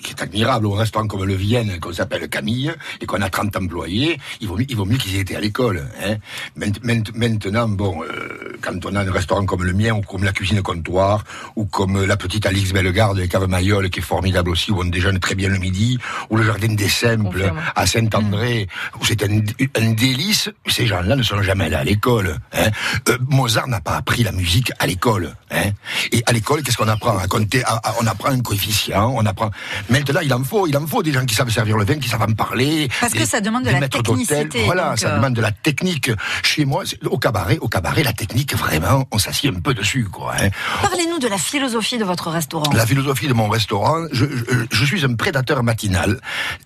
qui- 0.01 0.11
est 0.11 0.21
admirable, 0.21 0.67
un 0.73 0.77
restaurant 0.77 1.05
comme 1.07 1.23
le 1.25 1.35
Vienne, 1.35 1.79
qu'on 1.79 1.93
s'appelle 1.93 2.27
Camille, 2.29 2.73
et 3.01 3.05
qu'on 3.05 3.21
a 3.21 3.29
30 3.29 3.55
employés, 3.57 4.17
il 4.41 4.47
vaut 4.47 4.57
mieux, 4.57 4.65
il 4.69 4.75
vaut 4.75 4.85
mieux 4.85 4.97
qu'ils 4.97 5.15
aient 5.17 5.21
été 5.21 5.35
à 5.35 5.39
l'école. 5.41 5.85
Hein. 6.03 6.15
Maint- 6.55 6.81
maint- 6.83 7.03
Maintenant, 7.15 7.67
bon, 7.67 8.01
euh, 8.03 8.57
quand 8.61 8.83
on 8.85 8.95
a 8.95 9.01
un 9.01 9.11
restaurant 9.11 9.45
comme 9.45 9.63
le 9.63 9.73
mien, 9.73 9.93
ou 9.93 10.01
comme 10.01 10.23
la 10.23 10.31
cuisine 10.31 10.61
comptoir, 10.61 11.23
ou 11.55 11.65
comme 11.65 12.05
la 12.05 12.17
petite 12.17 12.45
Alix 12.45 12.71
Bellegarde, 12.73 13.17
les 13.17 13.27
caves 13.27 13.47
Mayol, 13.47 13.89
qui 13.89 13.99
est 13.99 14.03
formidable 14.03 14.49
aussi, 14.49 14.71
où 14.71 14.79
on 14.81 14.85
déjeune 14.85 15.19
très 15.19 15.35
bien 15.35 15.49
le 15.49 15.57
midi, 15.59 15.97
ou 16.29 16.37
le 16.37 16.43
jardin 16.43 16.73
des 16.73 16.89
Simples, 16.89 17.23
Confirme. 17.25 17.61
à 17.75 17.85
Saint-André, 17.85 18.67
où 18.99 19.05
c'est 19.05 19.21
un, 19.23 19.39
un 19.81 19.91
délice, 19.91 20.49
ces 20.67 20.87
gens-là 20.87 21.15
ne 21.15 21.23
sont 21.23 21.41
jamais 21.43 21.65
allés 21.65 21.75
à 21.75 21.83
l'école. 21.83 22.37
Hein. 22.53 22.69
Euh, 23.09 23.17
Mozart 23.29 23.67
n'a 23.67 23.81
pas 23.81 23.97
appris 23.97 24.23
la 24.23 24.31
musique 24.31 24.71
à 24.79 24.87
l'école. 24.87 25.35
Hein. 25.51 25.71
Et 26.11 26.23
à 26.25 26.31
l'école, 26.33 26.63
qu'est-ce 26.63 26.77
qu'on 26.77 26.87
apprend? 26.87 27.17
À 27.17 27.27
compter, 27.27 27.63
à- 27.65 27.75
à- 27.83 27.95
on 28.01 28.07
apprend 28.07 28.29
un 28.29 28.39
coefficient, 28.41 29.13
on 29.15 29.25
apprend. 29.25 29.51
Maintenant, 29.89 30.21
il 30.21 30.33
en 30.33 30.43
faut, 30.43 30.67
il 30.67 30.77
en 30.77 30.85
faut 30.87 31.03
des 31.03 31.11
gens 31.11 31.25
qui 31.25 31.35
savent 31.35 31.49
servir 31.49 31.77
le 31.77 31.85
vin, 31.85 31.95
qui 31.99 32.09
savent 32.09 32.21
en 32.23 32.33
parler. 32.33 32.89
Parce 32.99 33.13
que 33.13 33.25
ça 33.25 33.41
demande 33.41 33.63
de 33.63 33.71
la 33.71 33.87
technicité, 33.87 34.63
Voilà, 34.65 34.95
ça 34.97 35.09
euh, 35.09 35.15
demande 35.17 35.33
de 35.33 35.41
la 35.41 35.51
technique. 35.51 36.11
Chez 36.43 36.65
moi, 36.65 36.83
au 37.05 37.17
cabaret, 37.17 37.57
au 37.59 37.67
cabaret, 37.67 38.03
la 38.03 38.13
technique, 38.13 38.55
vraiment, 38.55 39.07
on 39.11 39.17
s'assied 39.17 39.49
un 39.49 39.59
peu 39.59 39.73
dessus, 39.73 40.05
quoi. 40.05 40.33
Hein. 40.39 40.49
Parlez-nous 40.81 41.19
de 41.19 41.27
la 41.27 41.37
philosophie 41.37 41.97
de 41.97 42.03
votre 42.03 42.29
restaurant. 42.29 42.71
La 42.73 42.85
philosophie 42.85 43.27
de 43.27 43.33
mon 43.33 43.49
restaurant, 43.49 44.05
je, 44.11 44.25
je, 44.25 44.65
je 44.71 44.85
suis 44.85 45.05
un 45.05 45.15
prédateur 45.15 45.63
matinal. 45.63 46.19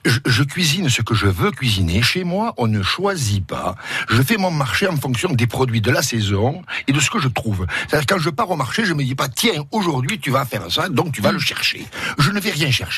Je, 0.05 0.19
je 0.25 0.43
cuisine 0.43 0.89
ce 0.89 1.01
que 1.01 1.15
je 1.15 1.27
veux 1.27 1.51
cuisiner. 1.51 2.01
Chez 2.01 2.23
moi, 2.23 2.53
on 2.57 2.67
ne 2.67 2.81
choisit 2.81 3.45
pas. 3.45 3.75
Je 4.09 4.21
fais 4.21 4.37
mon 4.37 4.51
marché 4.51 4.87
en 4.87 4.97
fonction 4.97 5.29
des 5.29 5.47
produits 5.47 5.81
de 5.81 5.91
la 5.91 6.01
saison 6.01 6.61
et 6.87 6.91
de 6.91 6.99
ce 6.99 7.09
que 7.09 7.19
je 7.19 7.27
trouve. 7.27 7.65
C'est-à-dire 7.87 8.05
quand 8.07 8.19
je 8.19 8.29
pars 8.29 8.49
au 8.49 8.55
marché, 8.55 8.85
je 8.85 8.93
me 8.93 9.03
dis 9.03 9.15
pas 9.15 9.27
tiens 9.27 9.63
aujourd'hui 9.71 10.19
tu 10.19 10.31
vas 10.31 10.45
faire 10.45 10.71
ça, 10.71 10.89
donc 10.89 11.13
tu 11.13 11.21
vas 11.21 11.31
le 11.31 11.39
chercher. 11.39 11.85
Je 12.17 12.31
ne 12.31 12.39
vais 12.39 12.51
rien 12.51 12.71
chercher. 12.71 12.90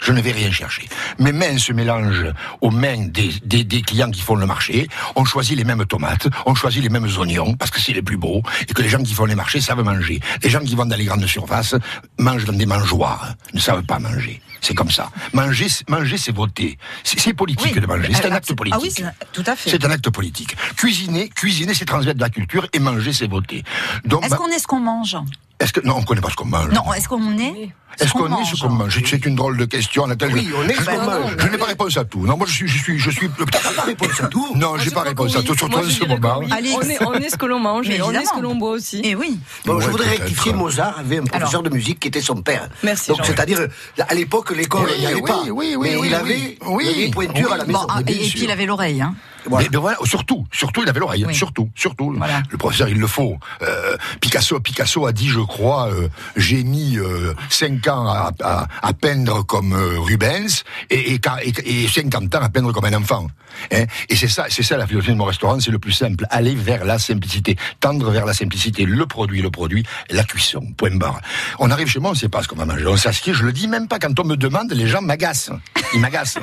Je 0.00 0.12
ne 0.12 0.20
vais 0.20 0.32
rien 0.32 0.50
chercher. 0.50 0.86
Mes 1.18 1.32
mains 1.32 1.56
se 1.56 1.72
mélangent 1.72 2.32
aux 2.60 2.70
mains 2.70 3.06
des, 3.06 3.64
des, 3.64 3.82
clients 3.82 4.10
qui 4.10 4.20
font 4.20 4.34
le 4.34 4.44
marché. 4.44 4.86
On 5.16 5.24
choisit 5.24 5.56
les 5.56 5.64
mêmes 5.64 5.86
tomates, 5.86 6.28
on 6.44 6.54
choisit 6.54 6.82
les 6.82 6.90
mêmes 6.90 7.08
oignons 7.18 7.54
parce 7.54 7.70
que 7.70 7.80
c'est 7.80 7.92
les 7.92 8.02
plus 8.02 8.18
beaux 8.18 8.42
et 8.68 8.74
que 8.74 8.82
les 8.82 8.88
gens 8.88 9.02
qui 9.02 9.14
font 9.14 9.24
les 9.24 9.34
marchés 9.34 9.60
savent 9.60 9.82
manger. 9.82 10.20
Les 10.42 10.50
gens 10.50 10.60
qui 10.60 10.74
vendent 10.74 10.90
dans 10.90 10.96
les 10.96 11.06
grandes 11.06 11.26
surfaces 11.26 11.74
mangent 12.18 12.44
dans 12.44 12.52
des 12.52 12.66
mangeoires, 12.66 13.34
ne 13.54 13.60
savent 13.60 13.84
pas 13.84 13.98
manger. 13.98 14.42
C'est 14.64 14.74
comme 14.74 14.90
ça. 14.90 15.10
Manger, 15.34 15.68
c'est- 15.68 15.86
manger, 15.90 16.16
c'est 16.16 16.34
voter. 16.34 16.78
C'est 17.04 17.34
politique 17.34 17.72
Oui. 17.74 17.80
de 17.82 17.86
manger. 17.86 18.08
C'est 18.14 18.24
un 18.26 18.32
Ah, 18.32 18.36
acte 18.36 18.54
politique. 18.54 18.80
Ah 18.80 18.82
oui, 18.82 18.90
c'est- 18.90 19.04
tout 19.32 19.44
à 19.46 19.54
fait. 19.56 19.68
C'est 19.70 19.84
un 19.84 19.90
acte 19.90 20.08
politique. 20.08 20.56
Cuisiner, 20.74 21.28
cuisiner, 21.28 21.74
c'est 21.74 21.84
transmettre 21.84 22.16
de 22.16 22.22
la 22.24 22.30
culture 22.30 22.66
et 22.72 22.78
manger, 22.78 23.12
c'est 23.12 23.26
voter. 23.28 23.62
Donc, 24.06 24.22
Est-ce 24.22 24.30
bah, 24.30 24.36
qu'on 24.38 24.48
est 24.48 24.58
ce 24.58 24.66
qu'on 24.66 24.80
mange? 24.80 25.16
Est-ce 25.60 25.72
que 25.72 25.80
non, 25.86 25.96
on 25.98 26.02
connaît 26.02 26.20
pas 26.22 26.30
ce 26.30 26.36
qu'on 26.36 26.46
mange. 26.46 26.70
Non, 26.72 26.92
est-ce 26.94 27.08
qu'on 27.08 27.38
est 27.38 27.72
Est-ce 28.00 28.12
qu'on 28.12 28.26
est 28.26 28.44
ce 28.44 28.60
qu'on 28.60 28.70
mange? 28.70 29.00
C'est 29.06 29.24
une 29.24 29.36
drôle 29.36 29.56
de 29.56 29.66
question. 29.66 30.08
Nathalie. 30.08 30.34
Oui, 30.34 30.50
on 30.58 30.68
est 30.68 30.74
je, 30.74 30.80
ce 30.80 30.84
qu'on 30.84 31.00
je- 31.00 31.06
mange. 31.06 31.36
je 31.38 31.46
n'ai 31.46 31.58
pas 31.58 31.66
réponse 31.66 31.96
à 31.96 32.04
tout. 32.04 32.26
Non, 32.26 32.36
moi 32.36 32.44
je 32.48 32.52
suis, 32.52 32.66
je 32.66 32.76
suis, 32.82 32.98
je 32.98 33.08
suis. 33.08 33.28
pas 33.28 33.82
réponse 33.86 34.20
à 34.20 34.26
tout 34.26 34.48
Non, 34.56 34.76
j'ai 34.78 34.90
pas 34.90 35.02
réponse 35.02 35.36
à 35.36 35.42
tout. 35.44 35.54
Surtout 35.56 35.78
en 35.78 35.88
ce 35.88 36.04
moment. 36.04 36.38
oui. 36.40 36.48
Allez. 36.50 36.72
On, 36.74 36.80
est, 37.14 37.30
ce 37.30 37.36
que 37.36 37.46
l'on 37.46 37.60
mange 37.60 37.86
Mais 37.86 37.98
et 37.98 38.02
on 38.02 38.10
est 38.10 38.24
ce 38.24 38.32
que 38.34 38.40
l'on 38.40 38.56
boit 38.56 38.70
aussi. 38.70 39.00
Et 39.04 39.14
oui. 39.14 39.38
Bon, 39.64 39.78
je 39.78 39.88
voudrais 39.90 40.08
rectifier, 40.08 40.52
Mozart 40.52 40.98
avait 40.98 41.18
un 41.18 41.24
professeur 41.24 41.62
de 41.62 41.70
musique 41.70 42.00
qui 42.00 42.08
était 42.08 42.20
son 42.20 42.42
père. 42.42 42.68
Merci, 42.82 43.10
Donc, 43.12 43.20
c'est-à-dire, 43.24 43.60
à 44.08 44.14
l'époque, 44.14 44.50
l'école, 44.54 44.84
Oui, 44.86 44.92
il 44.96 45.00
n'y 45.00 45.06
avait 45.06 45.14
oui, 45.16 45.22
pas. 45.22 45.42
oui, 45.42 45.50
oui, 45.50 45.76
mais 45.80 45.96
oui, 45.96 45.96
il 45.96 46.00
oui. 46.00 46.14
avait 46.14 46.58
Oui. 46.66 47.04
une 47.06 47.10
pointure 47.10 47.52
à 47.52 47.56
la 47.58 47.64
Oui. 47.64 47.68
maison. 47.68 47.80
Bon, 47.80 47.86
ah, 47.90 48.00
et, 48.06 48.12
et 48.26 48.30
puis 48.30 48.44
il 48.44 48.50
avait 48.50 48.66
l'oreille. 48.66 49.02
Hein. 49.02 49.14
Voilà. 49.46 49.64
Mais, 49.64 49.70
mais 49.72 49.80
voilà, 49.80 49.98
surtout, 50.04 50.46
surtout, 50.52 50.82
il 50.82 50.88
avait 50.88 51.00
l'oreille. 51.00 51.24
Oui. 51.26 51.34
Surtout, 51.34 51.70
surtout. 51.74 52.12
Voilà. 52.16 52.42
Le 52.50 52.56
professeur, 52.58 52.88
il 52.88 52.98
le 52.98 53.06
faut. 53.06 53.38
Euh, 53.62 53.96
Picasso, 54.20 54.58
Picasso 54.60 55.06
a 55.06 55.12
dit, 55.12 55.28
je 55.28 55.40
crois, 55.40 55.88
euh, 55.92 56.08
j'ai 56.36 56.62
mis 56.64 56.96
euh, 56.98 57.34
5 57.50 57.86
ans 57.88 58.06
à, 58.08 58.30
à, 58.42 58.66
à 58.82 58.92
peindre 58.92 59.44
comme 59.44 59.72
euh, 59.72 59.98
Rubens 60.00 60.62
et, 60.90 61.14
et, 61.14 61.20
et, 61.42 61.84
et 61.84 61.88
50 61.88 62.34
ans 62.34 62.40
à 62.42 62.48
peindre 62.48 62.72
comme 62.72 62.84
un 62.84 62.94
enfant. 62.94 63.26
Hein 63.72 63.84
et 64.08 64.16
c'est 64.16 64.26
ça, 64.28 64.46
c'est 64.48 64.62
ça 64.64 64.76
la 64.76 64.86
philosophie 64.86 65.12
de 65.12 65.16
mon 65.16 65.24
restaurant, 65.26 65.60
c'est 65.60 65.70
le 65.70 65.78
plus 65.78 65.92
simple. 65.92 66.26
Aller 66.30 66.54
vers 66.56 66.84
la 66.84 66.98
simplicité, 66.98 67.56
tendre 67.80 68.10
vers 68.10 68.26
la 68.26 68.34
simplicité. 68.34 68.84
Le 68.84 69.06
produit, 69.06 69.42
le 69.42 69.50
produit, 69.50 69.84
la 70.10 70.24
cuisson. 70.24 70.60
Point 70.76 70.96
barre. 70.96 71.20
On 71.60 71.70
arrive 71.70 71.86
chez 71.88 72.00
moi, 72.00 72.10
on 72.10 72.14
sait 72.14 72.28
pas 72.28 72.42
ce 72.42 72.48
qu'on 72.48 72.56
va 72.56 72.64
manger. 72.64 72.86
On 72.86 72.96
s'assied, 72.96 73.32
je 73.32 73.44
le 73.44 73.52
dis 73.52 73.68
même 73.68 73.86
pas 73.86 73.98
quand 74.00 74.18
on 74.18 74.24
me 74.24 74.36
demande, 74.36 74.72
les 74.72 74.88
gens 74.88 75.02
m'agacent. 75.02 75.50
Ils 75.94 76.00
m'agacent. 76.00 76.38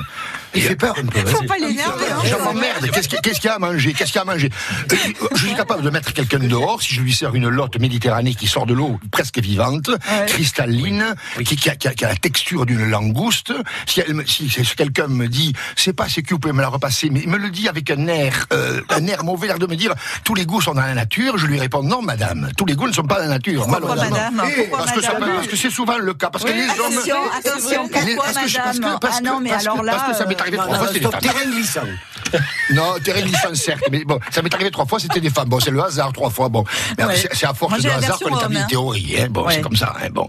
Il 0.54 0.62
fait 0.62 0.76
peur 0.76 0.94
un 0.98 1.06
peu. 1.06 1.18
Faut 1.26 1.42
pas 1.44 1.58
l'énerver. 1.58 2.04
hein. 2.10 2.16
Je 2.24 2.34
m'emmerde. 2.36 2.86
Qu'est-ce 2.92 3.08
qu'il 3.08 3.20
qu'est-ce 3.20 3.40
qu'il 3.40 3.48
y 3.48 3.50
a 3.50 3.54
à 3.54 3.58
manger? 3.58 3.92
Qu'est-ce 3.92 4.12
qu'il 4.12 4.16
y 4.16 4.18
a 4.18 4.22
à 4.22 4.24
manger? 4.32 4.50
Euh, 4.92 4.96
Je 5.34 5.46
suis 5.46 5.54
capable 5.54 5.82
de 5.82 5.90
mettre 5.90 6.12
quelqu'un 6.12 6.38
dehors 6.38 6.82
si 6.82 6.94
je 6.94 7.00
lui 7.00 7.12
sers 7.12 7.34
une 7.34 7.48
lotte 7.48 7.78
méditerranée 7.78 8.34
qui 8.34 8.46
sort 8.46 8.66
de 8.66 8.74
l'eau 8.74 8.98
presque 9.10 9.38
vivante, 9.38 9.90
cristalline, 10.26 11.14
Qui, 11.44 11.56
qui 11.56 11.70
a, 11.70 11.76
qui 11.76 11.88
a- 11.88 11.94
qui 11.94 12.04
a 12.04 12.08
la 12.08 12.16
texture 12.16 12.66
d'une 12.66 12.88
langouste. 12.88 13.52
Si, 13.86 14.00
elle 14.00 14.22
si, 14.26 14.48
si 14.48 14.64
quelqu'un 14.76 15.06
me 15.08 15.26
dit, 15.28 15.52
c'est 15.76 15.92
pas 15.92 16.08
c'est 16.08 16.22
que 16.22 16.34
vous 16.34 16.38
pouvez 16.40 16.54
me 16.54 16.60
la 16.62 16.68
repasser, 16.68 17.08
mais 17.10 17.20
il 17.20 17.28
me 17.28 17.38
le 17.38 17.50
dit 17.50 17.68
avec 17.68 17.90
un 17.90 18.06
air, 18.08 18.46
euh, 18.52 18.80
un 18.90 19.06
air 19.06 19.24
mauvais, 19.24 19.46
l'air 19.48 19.58
de 19.58 19.66
me 19.66 19.76
dire, 19.76 19.94
tous 20.24 20.34
les 20.34 20.46
goûts 20.46 20.60
sont 20.60 20.74
dans 20.74 20.80
la 20.82 20.94
nature. 20.94 21.38
Je 21.38 21.46
lui 21.46 21.58
réponds, 21.58 21.82
non, 21.82 22.02
madame, 22.02 22.50
tous 22.56 22.64
les 22.66 22.74
goûts 22.74 22.88
ne 22.88 22.92
sont 22.92 23.02
pas 23.04 23.16
dans 23.16 23.22
la 23.22 23.28
nature. 23.28 23.62
Pourquoi, 23.66 23.80
malheureusement. 23.80 24.10
madame 24.16 24.42
Eh, 24.50 24.60
Pourquoi, 24.62 24.78
parce 24.78 24.92
que 24.92 25.00
ça- 25.02 25.12
madame 25.14 25.34
parce 25.36 25.46
que 25.48 25.56
c'est 25.56 25.70
souvent 25.70 25.98
le 25.98 26.14
cas. 26.14 26.30
Parce 26.30 26.44
que 26.44 26.50
Oui, 26.50 26.56
les 26.56 26.80
hommes. 26.80 26.92
attention, 26.92 27.16
attention, 27.38 27.88
pourquoi, 27.88 28.24
parce 28.24 28.38
que 28.38 28.48
je- 28.48 28.56
parce 28.58 28.76
que- 28.78 28.82
madame 28.82 28.98
parce 29.00 29.16
Ah 29.16 29.20
que- 29.20 29.26
non, 29.26 29.40
mais 29.40 29.50
que- 29.50 29.54
alors 29.56 29.82
là, 29.82 29.92
Parce 29.94 30.12
que 30.12 30.18
ça 30.18 30.26
m'est 30.26 30.40
arrivé 30.40 30.56
trois 30.56 30.76
fois, 30.78 30.86
c'est 30.88 30.94
des 30.94 30.98
stop, 31.00 31.12
femmes. 31.14 31.88
Non, 32.74 32.94
terrain 33.02 33.20
glissant, 33.22 33.54
certes, 33.54 33.82
mais 33.90 34.04
bon, 34.04 34.18
ça 34.30 34.42
m'est 34.42 34.54
arrivé 34.54 34.70
trois 34.70 34.86
fois, 34.86 34.98
c'était 34.98 35.20
des 35.20 35.30
femmes. 35.30 35.48
Bon, 35.48 35.60
c'est 35.60 35.70
le 35.70 35.82
hasard 35.82 36.12
trois 36.12 36.30
fois, 36.30 36.48
bon. 36.48 36.64
Ouais. 36.98 37.16
c'est- 37.16 37.44
à 37.46 37.54
force 37.54 37.70
Moi, 37.72 37.80
de 37.80 37.88
hasard 37.88 38.18
qu'on 38.18 38.36
établit 38.38 38.58
une 38.58 38.66
théorie, 38.66 39.16
hein. 39.20 39.26
Bon, 39.30 39.44
Ouais. 39.46 39.54
c'est 39.54 39.60
comme 39.62 39.76
ça, 39.76 39.94
hein, 40.02 40.08
bon. 40.10 40.28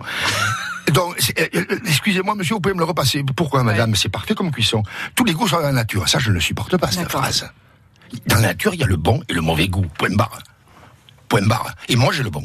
Donc, 0.92 1.16
euh, 1.40 1.48
euh, 1.56 1.66
excusez-moi, 1.88 2.36
monsieur, 2.36 2.56
vous 2.56 2.62
pouvez 2.62 2.74
me 2.76 2.80
le 2.80 2.86
repasser. 2.86 3.24
Pourquoi, 3.36 3.64
madame? 3.64 3.96
C'est 3.96 4.10
parfait 4.10 4.36
comme 4.36 4.52
cuisson. 4.52 4.84
Tous 5.16 5.24
les 5.24 5.34
goûts 5.34 5.48
sont 5.48 5.56
dans 5.56 5.62
la 5.64 5.72
nature. 5.72 6.08
Ça, 6.10 6.20
je 6.20 6.30
ne 6.32 6.40
supporte 6.40 6.76
pas, 6.78 6.92
cette 6.92 7.10
phrase. 7.10 7.50
Dans 8.28 8.36
la 8.36 8.42
nature, 8.42 8.74
il 8.74 8.82
y 8.82 8.84
a 8.84 8.88
le 8.88 8.98
bon 8.98 9.24
et 9.30 9.34
le 9.34 9.42
mauvais 9.42 9.68
goût. 9.70 9.86
Point 9.98 10.16
barre. 10.16 10.40
Point 11.30 11.48
barre. 11.48 11.74
Et 11.88 11.96
moi, 11.96 12.12
j'ai 12.14 12.22
le 12.22 12.30
bon. 12.30 12.44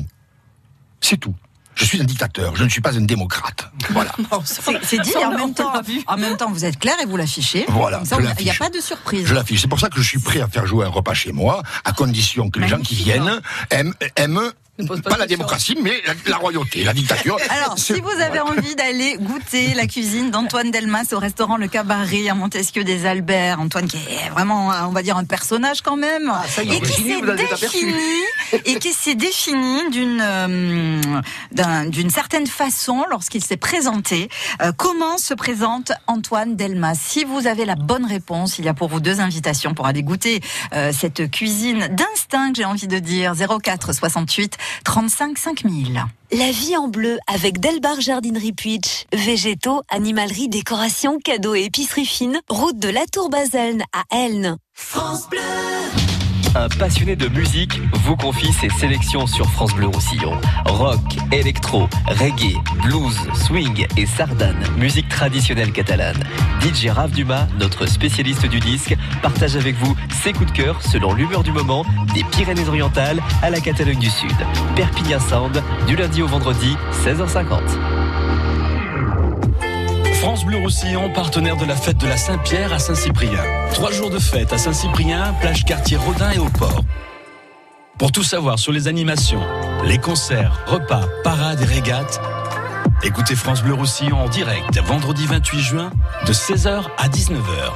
C'est 1.01 1.17
tout. 1.19 1.35
Je 1.79 1.85
suis 1.85 2.01
un 2.01 2.05
dictateur, 2.05 2.57
je 2.57 2.65
ne 2.65 2.69
suis 2.69 2.81
pas 2.81 2.99
un 2.99 3.03
démocrate. 3.03 3.71
Voilà. 3.91 4.11
C'est 4.45 5.01
dit 5.01 5.17
en 5.17 5.31
même 5.31 5.55
temps. 5.55 5.73
En 6.09 6.17
même 6.17 6.37
temps, 6.37 6.51
vous 6.51 6.65
êtes 6.65 6.79
clair 6.79 6.95
et 7.01 7.07
vous 7.07 7.17
l'affichez. 7.17 7.65
Voilà, 7.69 8.03
Il 8.39 8.45
n'y 8.45 8.51
a 8.51 8.55
pas 8.55 8.69
de 8.69 8.81
surprise. 8.81 9.27
Je 9.27 9.35
l'affiche. 9.35 9.63
C'est 9.63 9.69
pour 9.69 9.79
ça 9.79 9.89
que 9.89 10.01
je 10.01 10.07
suis 10.07 10.19
prêt 10.19 10.41
à 10.41 10.49
faire 10.49 10.67
jouer 10.67 10.87
un 10.87 10.89
repas 10.89 11.15
chez 11.15 11.31
moi, 11.31 11.63
à 11.85 11.93
condition 11.93 12.51
que 12.51 12.59
les 12.59 12.67
gens 12.69 12.81
qui 12.81 12.97
viennent 12.97 13.41
aiment, 13.71 13.95
aiment 14.17 14.53
pose 14.87 15.03
pas 15.03 15.17
la 15.17 15.27
démocratie, 15.27 15.77
mais 15.83 16.01
la, 16.07 16.15
la 16.27 16.37
royauté, 16.37 16.85
la 16.85 16.93
dictature. 16.93 17.37
Alors, 17.51 17.79
si 17.79 17.95
vous 18.01 18.11
avez 18.11 18.41
envie 18.41 18.75
d'aller 18.77 19.17
goûter 19.21 19.75
la 19.75 19.87
cuisine 19.87 20.31
d'Antoine 20.31 20.71
Delmas 20.71 21.07
au 21.13 21.19
restaurant 21.19 21.57
Le 21.57 21.67
Cabaret 21.69 22.29
à 22.29 22.35
Montesquieu 22.35 22.85
des 22.85 23.07
Alberts, 23.07 23.61
Antoine 23.61 23.89
qui 23.89 23.97
est 23.97 24.31
vraiment, 24.31 24.71
on 24.87 24.93
va 24.93 25.03
dire, 25.03 25.17
un 25.17 25.25
personnage 25.25 25.81
quand 25.83 25.97
même, 25.97 26.31
Ah, 26.33 26.45
ça 26.49 26.63
y 26.63 26.73
est, 26.73 26.77
et 26.77 26.81
qui 26.81 27.03
défini, 27.03 27.93
et 28.65 28.79
qui 28.79 28.93
s'est 28.93 29.15
défini 29.15 29.91
d'une 29.91 30.21
euh, 30.23 31.01
d'un- 31.53 31.87
d'une 31.87 32.11
certaine 32.11 32.47
façon 32.47 33.05
lorsqu'il 33.11 33.43
s'est 33.45 33.57
présenté. 33.57 34.29
Euh, 34.63 34.73
comment 34.77 35.19
se 35.19 35.35
présente 35.35 35.93
Antoine 36.07 36.57
Delmas? 36.57 36.95
Si 37.01 37.25
vous 37.25 37.47
avez 37.47 37.65
la 37.65 37.75
bonne 37.75 38.05
réponse, 38.07 38.59
il 38.59 38.65
y 38.65 38.69
a 38.69 38.75
pour 38.75 38.89
vous 38.89 39.01
deux 39.01 39.21
invitations 39.21 39.75
pour 39.75 39.87
aller 39.87 40.03
goûter 40.03 40.41
euh, 40.73 40.93
cette 40.93 41.31
cuisine 41.31 41.89
d'instinct, 41.91 42.53
j'ai 42.57 42.65
envie 42.65 42.87
de 42.87 42.99
dire, 42.99 43.35
04 43.63 43.93
68 43.93 44.57
35 44.85 45.39
5000. 45.39 46.05
La 46.33 46.51
vie 46.51 46.77
en 46.77 46.89
bleu 46.89 47.19
avec 47.27 47.61
Delbar 47.61 48.01
Jardinerie 48.01 48.53
Puitch. 48.53 49.07
Végétaux, 49.13 49.83
animalerie, 49.89 50.49
décoration, 50.49 51.19
cadeaux 51.19 51.55
et 51.55 51.65
épicerie 51.65 52.07
fine. 52.07 52.41
Route 52.49 52.79
de 52.79 52.89
la 52.89 53.07
Tour 53.07 53.31
Baselne 53.31 53.83
à 53.93 54.05
Elne. 54.17 54.57
Un 56.55 56.69
passionné 56.69 57.17
de 57.17 57.29
musique 57.29 57.81
vous 58.05 58.17
confie 58.17 58.53
ses 58.53 58.71
sélections 58.71 59.27
sur 59.27 59.47
France 59.51 59.75
Bleu 59.75 59.87
Roussillon. 59.87 60.33
Rock, 60.67 61.01
électro, 61.31 61.89
reggae, 62.07 62.57
blues, 62.83 63.19
swing 63.35 63.87
et 63.97 64.07
sardane, 64.07 64.57
musique 64.77 65.09
traditionnelle 65.09 65.73
catalane. 65.73 66.23
DJ 66.61 66.89
Rav 66.89 67.11
Dumas, 67.11 67.47
notre 67.59 67.87
spécialiste 67.87 68.47
du 68.47 68.61
disque, 68.61 68.97
partage 69.23 69.57
avec 69.57 69.77
vous 69.77 69.95
ses 70.23 70.33
coups 70.33 70.53
de 70.53 70.57
cœur 70.57 70.83
selon 70.83 71.13
l'humeur 71.13 71.43
du 71.43 71.53
moment, 71.53 71.85
des 72.15 72.25
Pyrénées-Orientales 72.25 73.21
à 73.43 73.51
la 73.51 73.61
Catalogne 73.61 73.99
du 73.99 74.11
Sud. 74.11 74.37
Perpignan 74.75 75.21
Sound, 75.21 75.63
du 75.87 75.97
lundi 75.97 76.23
au 76.23 76.27
vendredi, 76.27 76.77
16h50. 77.05 78.28
France 80.29 80.45
Bleu 80.45 80.59
Roussillon, 80.59 81.09
partenaire 81.09 81.57
de 81.57 81.65
la 81.65 81.75
fête 81.75 81.97
de 81.97 82.07
la 82.07 82.19
Saint-Pierre 82.19 82.71
à 82.75 82.79
Saint-Cyprien. 82.79 83.43
Trois 83.73 83.91
jours 83.91 84.11
de 84.11 84.19
fête 84.19 84.53
à 84.53 84.59
Saint-Cyprien, 84.59 85.35
plage 85.41 85.65
quartier 85.65 85.97
Rodin 85.97 86.33
et 86.33 86.39
au 86.39 86.51
port. 86.51 86.83
Pour 87.97 88.13
tout 88.13 88.23
savoir 88.23 88.59
sur 88.59 88.71
les 88.71 88.89
animations, 88.89 89.41
les 89.87 89.97
concerts, 89.97 90.63
repas, 90.67 91.07
parades 91.25 91.63
et 91.63 91.65
régates, 91.65 92.21
écoutez 93.03 93.35
France 93.37 93.63
Bleu 93.63 93.73
Roussillon 93.73 94.19
en 94.19 94.29
direct 94.29 94.79
vendredi 94.85 95.25
28 95.25 95.61
juin 95.61 95.91
de 96.27 96.33
16h 96.35 96.83
à 96.99 97.09
19h. 97.09 97.73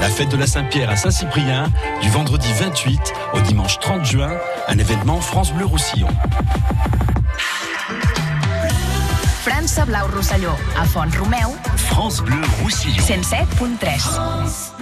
La 0.00 0.08
fête 0.08 0.30
de 0.30 0.38
la 0.38 0.46
Saint-Pierre 0.46 0.88
à 0.88 0.96
Saint-Cyprien 0.96 1.70
du 2.00 2.08
vendredi 2.08 2.48
28 2.58 3.12
au 3.34 3.40
dimanche 3.42 3.78
30 3.80 4.02
juin, 4.06 4.32
un 4.66 4.78
événement 4.78 5.20
France 5.20 5.52
Bleu 5.52 5.66
Roussillon. 5.66 6.08
França 9.42 9.84
Blau 9.84 10.06
Rosselló, 10.06 10.56
a 10.76 10.84
Font 10.84 11.10
Romeu, 11.18 11.56
France 11.76 12.22
Bleu 12.22 12.40
Roussillon. 12.62 13.02
107.3. 13.02 14.78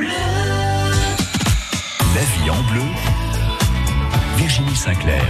La 2.14 2.20
vie 2.20 2.50
en 2.50 2.62
bleu. 2.70 2.84
Virginie 4.36 4.76
Sinclair. 4.76 5.24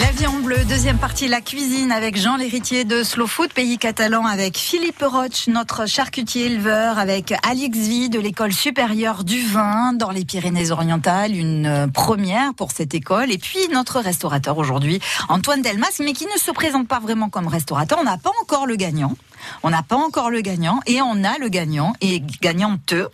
La 0.00 0.12
vie 0.12 0.26
en 0.26 0.38
bleu, 0.38 0.64
deuxième 0.64 0.96
partie, 0.96 1.28
la 1.28 1.42
cuisine 1.42 1.92
avec 1.92 2.16
Jean 2.16 2.38
l'héritier 2.38 2.86
de 2.86 3.02
Slow 3.02 3.26
Food, 3.26 3.52
pays 3.52 3.76
catalan, 3.76 4.24
avec 4.24 4.56
Philippe 4.56 5.02
Roche, 5.02 5.46
notre 5.46 5.84
charcutier 5.84 6.46
éleveur, 6.46 6.98
avec 6.98 7.34
Alix 7.46 7.76
Vie 7.76 8.08
de 8.08 8.18
l'école 8.18 8.54
supérieure 8.54 9.24
du 9.24 9.42
vin 9.42 9.92
dans 9.92 10.10
les 10.10 10.24
Pyrénées-Orientales, 10.24 11.36
une 11.36 11.66
euh, 11.66 11.86
première 11.86 12.54
pour 12.54 12.70
cette 12.70 12.94
école. 12.94 13.30
Et 13.30 13.36
puis 13.36 13.58
notre 13.74 14.00
restaurateur 14.00 14.56
aujourd'hui, 14.56 15.00
Antoine 15.28 15.60
Delmas, 15.60 15.98
mais 16.00 16.14
qui 16.14 16.24
ne 16.24 16.38
se 16.40 16.50
présente 16.50 16.88
pas 16.88 16.98
vraiment 16.98 17.28
comme 17.28 17.46
restaurateur. 17.46 17.98
On 18.00 18.04
n'a 18.04 18.16
pas 18.16 18.32
encore 18.40 18.66
le 18.66 18.76
gagnant. 18.76 19.14
On 19.62 19.68
n'a 19.68 19.82
pas 19.82 19.96
encore 19.96 20.30
le 20.30 20.40
gagnant 20.40 20.80
et 20.86 21.02
on 21.02 21.24
a 21.24 21.36
le 21.38 21.50
gagnant 21.50 21.92
et 22.00 22.22
gagnanteux. 22.40 23.10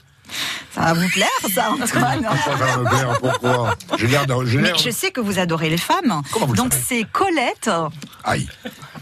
Ça 0.70 0.80
va 0.80 0.92
vous 0.92 1.08
plaire, 1.08 1.28
ça, 1.54 1.70
Antoine 1.72 2.26
Pourquoi 2.28 2.58
ça 2.58 2.64
va 2.66 2.76
me 2.76 2.88
plaire 2.88 3.18
Pourquoi 3.20 3.74
l'air 3.98 4.26
Mais 4.58 4.76
je 4.78 4.90
sais 4.90 5.10
que 5.10 5.20
vous 5.20 5.38
adorez 5.38 5.70
les 5.70 5.78
femmes. 5.78 6.20
Comment 6.32 6.46
vous 6.46 6.52
le 6.52 6.58
Donc 6.58 6.72
c'est 6.74 7.04
Colette 7.10 7.70
Aïe. 8.24 8.46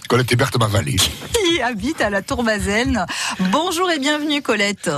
Colette 0.09 0.33
et 0.33 0.37
Berthe 0.37 0.59
Mavalé. 0.59 0.97
qui 0.97 1.61
habite 1.63 2.01
à 2.01 2.11
la 2.11 2.23
Tour 2.23 2.45
Bazaine. 2.45 3.05
Bonjour 3.51 3.91
et 3.91 3.99
bienvenue 3.99 4.41
Colette. 4.43 4.91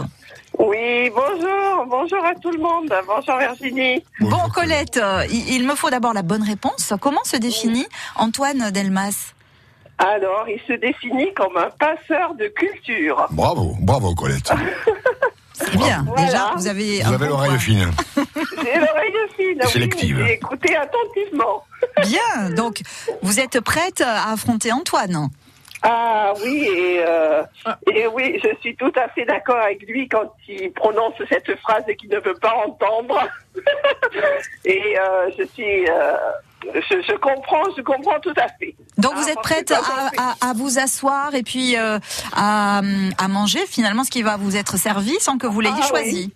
Oui, 0.59 1.11
bonjour, 1.11 1.87
bonjour 1.87 2.25
à 2.25 2.35
tout 2.35 2.51
le 2.51 2.59
monde. 2.59 2.93
Bonjour 3.07 3.37
Virginie. 3.39 4.03
Bon 4.21 4.49
Colette, 4.55 5.01
il 5.31 5.55
il 5.55 5.67
me 5.67 5.75
faut 5.75 5.91
d'abord 5.91 6.13
la 6.13 6.23
bonne 6.23 6.43
réponse. 6.43 6.93
Comment 7.01 7.25
se 7.25 7.37
définit 7.37 7.87
Antoine 8.17 8.71
Delmas 8.71 9.33
Alors, 9.99 10.47
il 10.49 10.61
se 10.67 10.73
définit 10.79 11.33
comme 11.35 11.57
un 11.57 11.71
passeur 11.79 12.35
de 12.35 12.49
culture. 12.49 13.27
Bravo, 13.31 13.77
bravo 13.81 14.15
Colette. 14.15 14.53
C'est 15.59 15.77
bien. 15.77 16.05
Déjà, 16.17 16.53
vous 16.57 16.67
avez 16.67 17.01
Vous 17.03 17.13
avez 17.15 17.27
l'oreille 17.29 17.59
fine. 17.59 17.91
J'ai 18.17 18.79
l'oreille 18.79 19.13
fine. 19.37 19.61
oui, 19.63 19.71
Sélective. 19.71 20.25
J'ai 20.27 20.33
écouté 20.35 20.77
attentivement. 20.77 21.65
Bien. 22.03 22.51
Donc, 22.51 22.81
vous 23.23 23.41
êtes 23.41 23.61
prête 23.61 24.01
à 24.03 24.33
affronter 24.33 24.71
Antoine 24.73 25.29
Ah 25.83 26.33
oui, 26.43 26.69
et, 26.71 27.01
euh, 27.07 27.43
et 27.93 28.07
oui, 28.07 28.39
je 28.43 28.49
suis 28.61 28.77
tout 28.77 28.93
à 28.97 29.09
fait 29.09 29.25
d'accord 29.25 29.57
avec 29.57 29.83
lui 29.83 30.09
quand 30.09 30.33
il 30.49 30.73
prononce 30.73 31.15
cette 31.29 31.55
phrase 31.61 31.85
qu'il 31.99 32.11
ne 32.11 32.19
veut 32.19 32.35
pas 32.41 32.55
entendre. 32.67 33.29
et 34.65 34.99
euh, 34.99 35.31
je 35.39 35.45
suis, 35.55 35.89
euh, 35.89 36.17
je, 36.75 37.03
je 37.03 37.17
comprends, 37.19 37.63
je 37.77 37.83
comprends 37.83 38.19
tout 38.21 38.35
à 38.37 38.49
fait. 38.59 38.75
Donc 38.99 39.15
vous 39.15 39.25
Ah, 39.27 39.31
êtes 39.33 39.41
prête 39.43 39.71
à, 39.71 39.81
ça, 39.81 40.11
à- 40.19 40.51
à 40.51 40.53
vous 40.55 40.79
asseoir 40.79 41.35
et 41.35 41.43
puis 41.43 41.77
euh, 41.77 41.99
à, 42.35 42.81
à 43.19 43.29
manger 43.29 43.61
finalement 43.67 44.05
ce 44.05 44.11
qui 44.11 44.23
va 44.23 44.37
vous 44.37 44.57
être 44.57 44.77
servi 44.77 45.15
sans 45.21 45.39
que 45.39 45.47
vous 45.47 45.61
l'ayez 45.61 45.75
Ah, 45.83 45.87
choisi? 45.87 46.33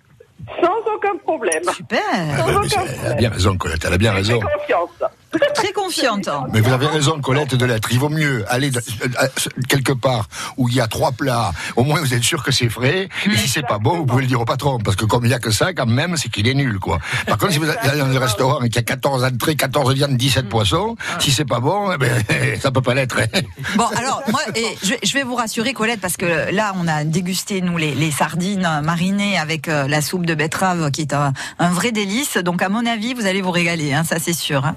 Sans 0.63 0.93
aucun 0.95 1.17
problème. 1.19 1.63
Super. 1.75 2.01
Sans 2.39 2.55
aucun 2.57 2.69
c'est- 2.69 2.99
Elle 3.05 3.13
a 3.13 3.15
bien 3.15 3.31
raison 3.31 3.57
Colette, 3.57 3.85
elle 3.87 3.93
a 3.95 3.99
bien 3.99 4.13
raison. 4.13 4.35
J'ai 4.41 4.59
confiance. 4.59 5.11
Très 5.55 5.73
confiante. 5.73 6.29
Mais 6.53 6.61
vous 6.61 6.73
avez 6.73 6.87
raison, 6.87 7.21
Colette, 7.21 7.55
de 7.55 7.65
l'être. 7.65 7.89
Il 7.93 7.99
vaut 8.01 8.09
mieux 8.09 8.45
aller 8.49 8.71
de- 8.71 8.79
euh, 9.05 9.29
quelque 9.69 9.93
part 9.93 10.27
où 10.57 10.69
il 10.69 10.75
y 10.75 10.81
a 10.81 10.89
trois 10.89 11.13
plats. 11.13 11.53
Au 11.77 11.85
moins, 11.85 12.01
vous 12.01 12.15
êtes 12.15 12.23
sûr 12.25 12.43
que 12.43 12.51
c'est 12.51 12.69
frais. 12.69 13.09
Et 13.27 13.37
si 13.37 13.49
c'est 13.49 13.67
pas 13.67 13.79
bon, 13.79 13.97
vous 13.99 14.07
pouvez 14.07 14.23
le 14.23 14.29
dire 14.29 14.41
au 14.41 14.45
patron. 14.45 14.79
Parce 14.79 14.97
que 14.97 15.05
comme 15.05 15.25
il 15.25 15.31
y 15.31 15.35
a 15.35 15.39
que 15.39 15.51
ça, 15.53 15.73
quand 15.73 15.87
même, 15.87 16.17
c'est 16.17 16.31
qu'il 16.31 16.49
est 16.49 16.55
nul, 16.55 16.79
quoi. 16.81 16.99
Par 17.27 17.39
contre, 17.39 17.53
si 17.53 17.59
vous 17.59 17.69
allez 17.69 17.99
dans 18.01 18.07
un 18.07 18.19
restaurant 18.19 18.61
et 18.63 18.69
qu'il 18.71 18.77
y 18.77 18.79
a 18.81 18.83
14 18.83 19.23
entrées, 19.25 19.55
14 19.55 19.95
viandes, 19.95 20.17
17 20.17 20.49
poissons, 20.49 20.97
si 21.21 21.31
c'est 21.31 21.45
pas 21.45 21.61
bon, 21.61 21.93
eh 21.93 21.99
ben, 21.99 22.25
ça 22.61 22.71
peut 22.73 22.83
pas 22.83 22.95
l'être. 22.95 23.19
hein. 23.21 23.41
Bon, 23.77 23.87
alors, 23.97 24.23
moi, 24.31 24.41
et 24.57 24.67
je, 24.83 25.13
vais 25.15 25.23
vous 25.23 25.37
rassurer, 25.37 25.75
Colette, 25.75 26.01
parce 26.01 26.17
que 26.17 26.53
là, 26.53 26.73
on 26.77 26.89
a 26.89 27.05
dégusté, 27.05 27.61
nous, 27.61 27.77
les, 27.77 27.95
les 27.95 28.11
sardines 28.11 28.81
marinées 28.83 29.39
avec 29.39 29.69
euh, 29.69 29.87
la 29.87 30.01
soupe 30.03 30.27
de 30.27 30.35
betterave, 30.35 30.91
qui 30.91 31.03
est 31.03 31.13
un, 31.15 31.33
un 31.59 31.71
vrai 31.71 31.93
délice. 31.93 32.37
Donc, 32.39 32.63
à 32.63 32.69
mon 32.69 32.85
avis, 32.87 33.15
vous 33.15 33.27
allez 33.27 33.43
vous 33.43 33.51
régaler, 33.53 33.93
hein, 33.93 34.03
ça, 34.05 34.17
c'est 34.19 34.33
sûr. 34.33 34.65
hein. 34.65 34.75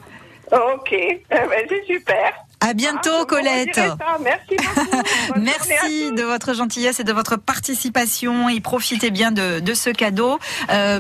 Ok, 0.51 0.91
eh 0.91 1.23
ben, 1.29 1.65
c'est 1.69 1.85
super. 1.85 2.33
À 2.65 2.73
bientôt, 2.73 3.09
Ah, 3.21 3.25
Colette. 3.27 3.79
Merci 5.37 6.11
de 6.11 6.23
votre 6.23 6.53
gentillesse 6.53 6.99
et 6.99 7.03
de 7.03 7.11
votre 7.13 7.35
participation 7.37 8.49
et 8.49 8.59
profitez 8.61 9.11
bien 9.11 9.31
de, 9.31 9.59
de 9.59 9.73
ce 9.73 9.89
cadeau. 9.89 10.39
Euh, 10.69 10.99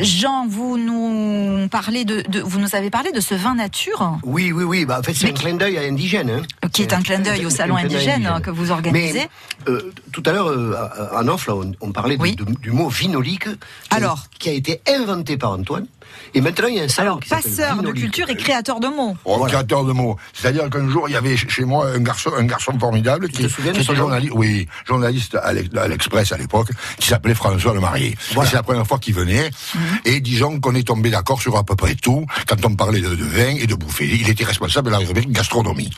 Jean, 0.00 0.46
vous 0.48 0.76
nous 0.78 1.68
parlez 1.68 2.04
de, 2.04 2.22
de- 2.28 2.40
vous 2.40 2.58
nous 2.58 2.74
avez 2.74 2.90
parlé 2.90 3.12
de 3.12 3.20
ce 3.20 3.34
vin 3.34 3.54
nature 3.54 4.18
Oui, 4.24 4.52
oui, 4.52 4.64
oui. 4.64 4.84
Bah, 4.84 4.98
en 4.98 5.02
fait, 5.02 5.14
c'est 5.14 5.28
un 5.28 5.32
clin 5.32 5.54
d'œil 5.54 5.78
à 5.78 5.82
indigène. 5.82 6.30
hein. 6.30 6.68
qui 6.72 6.82
est 6.82 6.92
un 6.92 7.02
clin 7.02 7.20
d'œil 7.20 7.46
au 7.46 7.50
salon 7.50 7.76
indigène 7.76 8.40
que 8.42 8.50
vous 8.50 8.70
organisez. 8.70 9.28
Mais, 9.66 9.72
euh, 9.72 9.92
tout 10.12 10.22
à 10.26 10.32
l'heure, 10.32 10.48
euh, 10.48 10.74
en 11.14 11.28
off, 11.28 11.46
là, 11.46 11.54
on, 11.54 11.72
on 11.80 11.92
parlait 11.92 12.16
du- 12.16 12.34
du, 12.36 12.44
du 12.62 12.70
mot 12.72 12.88
vinolique, 12.88 13.44
qui, 13.44 13.96
Alors 13.96 14.24
a, 14.26 14.38
qui 14.38 14.48
a 14.48 14.52
été 14.52 14.80
inventé 14.88 15.36
par 15.36 15.52
Antoine. 15.52 15.86
Et 16.34 16.40
maintenant, 16.40 16.68
il 16.68 16.76
y 16.76 16.80
a 16.80 16.84
un 16.84 16.88
salon 16.88 17.12
Alors, 17.12 17.20
qui 17.20 17.28
passeur 17.28 17.82
de 17.82 17.90
culture 17.92 18.30
et 18.30 18.36
créateur 18.36 18.80
de 18.80 18.88
mots. 18.88 19.16
Oh, 19.24 19.44
créateur 19.44 19.84
de 19.84 19.92
mots. 19.92 20.16
C'est-à-dire 20.32 20.68
qu'un 20.70 20.88
il 21.08 21.12
y 21.12 21.16
avait 21.16 21.36
chez 21.36 21.64
moi 21.64 21.88
un 21.88 21.98
garçon, 22.00 22.30
un 22.36 22.44
garçon 22.44 22.78
formidable 22.78 23.28
qui, 23.28 23.42
était 23.44 23.82
journaliste, 23.94 24.32
oui, 24.34 24.68
journaliste 24.86 25.36
à 25.42 25.52
l'Ex- 25.52 25.76
à 25.76 25.88
l'Express 25.88 26.32
à 26.32 26.38
l'époque, 26.38 26.68
qui 26.98 27.08
s'appelait 27.08 27.34
François 27.34 27.74
Le 27.74 27.80
Marié. 27.80 28.16
C'est 28.44 28.54
la 28.54 28.62
première 28.62 28.86
fois 28.86 28.98
qu'il 28.98 29.14
venait. 29.14 29.50
Mhm. 29.74 29.80
Et 30.04 30.20
disons 30.20 30.58
qu'on 30.60 30.74
est 30.74 30.86
tombé 30.86 31.10
d'accord 31.10 31.40
sur 31.40 31.56
à 31.56 31.64
peu 31.64 31.76
près 31.76 31.94
tout 31.94 32.24
quand 32.46 32.64
on 32.64 32.74
parlait 32.74 33.00
de, 33.00 33.14
de 33.14 33.24
vin 33.24 33.56
et 33.56 33.66
de 33.66 33.74
bouffer. 33.74 34.06
Il 34.06 34.28
était 34.28 34.44
responsable 34.44 34.86
de 34.86 34.92
la 34.92 34.98
rubrique 34.98 35.30
gastronomie. 35.30 35.90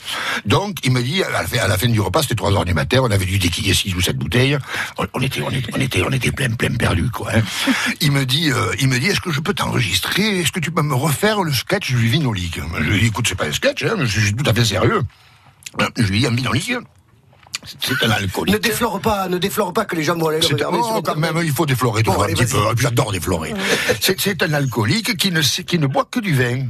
Donc, 0.46 0.76
il 0.84 0.92
me 0.92 1.02
dit, 1.02 1.22
à 1.22 1.30
la 1.30 1.44
fin, 1.44 1.58
à 1.58 1.68
la 1.68 1.76
fin 1.78 1.88
du 1.88 2.00
repas, 2.00 2.22
c'était 2.22 2.34
3 2.34 2.52
heures 2.52 2.64
du 2.64 2.74
matin, 2.74 2.98
on 3.02 3.10
avait 3.10 3.24
dû 3.24 3.38
déquiller 3.38 3.74
6 3.74 3.94
ou 3.94 4.00
7 4.00 4.16
bouteilles. 4.16 4.58
On, 4.98 5.06
on 5.14 5.20
était, 5.22 5.42
on 5.42 5.50
était, 5.50 5.70
on 5.74 5.80
était, 5.80 6.02
on 6.02 6.10
était 6.12 6.32
plein, 6.32 6.48
plein 6.50 6.70
perdu, 6.74 7.08
quoi. 7.10 7.30
hein. 7.34 7.42
il 8.00 8.12
me 8.12 8.24
dit, 8.24 8.50
euh, 8.50 8.74
il 8.80 8.88
me 8.88 8.98
dit, 8.98 9.06
est-ce 9.06 9.20
que 9.20 9.30
je 9.30 9.40
peux 9.40 9.54
t'enregistrer? 9.54 10.40
Est-ce 10.40 10.52
que 10.52 10.60
tu 10.60 10.70
peux 10.70 10.82
me 10.82 10.94
refaire 10.94 11.42
le 11.42 11.52
sketch 11.52 11.88
du 11.92 12.08
vinolique 12.08 12.60
Je 12.80 12.82
lui 12.90 13.00
dis, 13.00 13.06
écoute, 13.06 13.26
c'est 13.28 13.34
pas 13.34 13.46
un 13.46 13.52
sketch, 13.52 13.84
hein, 13.84 13.96
je 14.04 14.20
suis 14.20 14.34
tout 14.34 14.48
à 14.48 14.54
fait 14.54 14.64
sérieux. 14.64 14.87
Je 15.96 16.12
lui 16.12 16.20
dis, 16.20 16.26
un 16.26 16.30
vinolique, 16.34 16.72
c'est 17.80 18.06
un 18.06 18.10
alcoolique. 18.10 18.54
Ne 18.54 18.58
déflore 18.60 19.00
pas, 19.00 19.28
ne 19.28 19.38
déflore 19.38 19.72
pas 19.72 19.84
que 19.84 19.96
les 19.96 20.02
gens 20.02 20.16
vont 20.16 20.28
aller 20.28 20.38
le 20.38 20.42
C'est- 20.46 20.54
regarder. 20.54 20.78
oh, 20.80 21.02
quand 21.02 21.16
même, 21.16 21.38
il 21.44 21.52
faut 21.52 21.66
déflorer 21.66 22.02
Bon, 22.02 22.20
un 22.22 22.26
petit 22.28 22.44
peu. 22.46 22.58
J'adore 22.78 23.12
déflorer. 23.12 23.54
C'est 24.00 24.18
c'est 24.20 24.42
un 24.42 24.52
alcoolique 24.52 25.16
qui 25.16 25.30
ne, 25.30 25.40
qui 25.40 25.78
ne 25.78 25.86
boit 25.86 26.06
que 26.10 26.20
du 26.20 26.34
vin. 26.34 26.60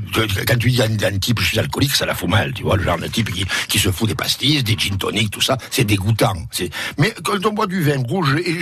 Quand 0.47 0.57
tu 0.59 0.71
dis 0.71 0.81
à 0.83 0.87
un, 0.87 0.99
à 1.03 1.07
un 1.09 1.19
type, 1.19 1.41
je 1.41 1.47
suis 1.47 1.59
alcoolique, 1.59 1.95
ça 1.95 2.07
la 2.07 2.15
fout 2.15 2.29
mal, 2.29 2.53
tu 2.53 2.63
vois, 2.63 2.77
le 2.77 2.83
genre 2.83 2.99
de 2.99 3.07
type 3.07 3.33
qui, 3.33 3.45
qui 3.69 3.79
se 3.79 3.91
fout 3.91 4.09
des 4.09 4.15
pastilles, 4.15 4.63
des 4.63 4.77
gin 4.79 4.97
tonic, 4.97 5.31
tout 5.31 5.41
ça, 5.41 5.57
c'est 5.71 5.85
dégoûtant. 5.85 6.35
C'est- 6.51 6.71
Mais 6.99 7.15
quand 7.23 7.45
on 7.47 7.53
boit 7.53 7.67
du 7.67 7.83
vin 7.83 8.03
rouge, 8.09 8.37
et 8.45 8.59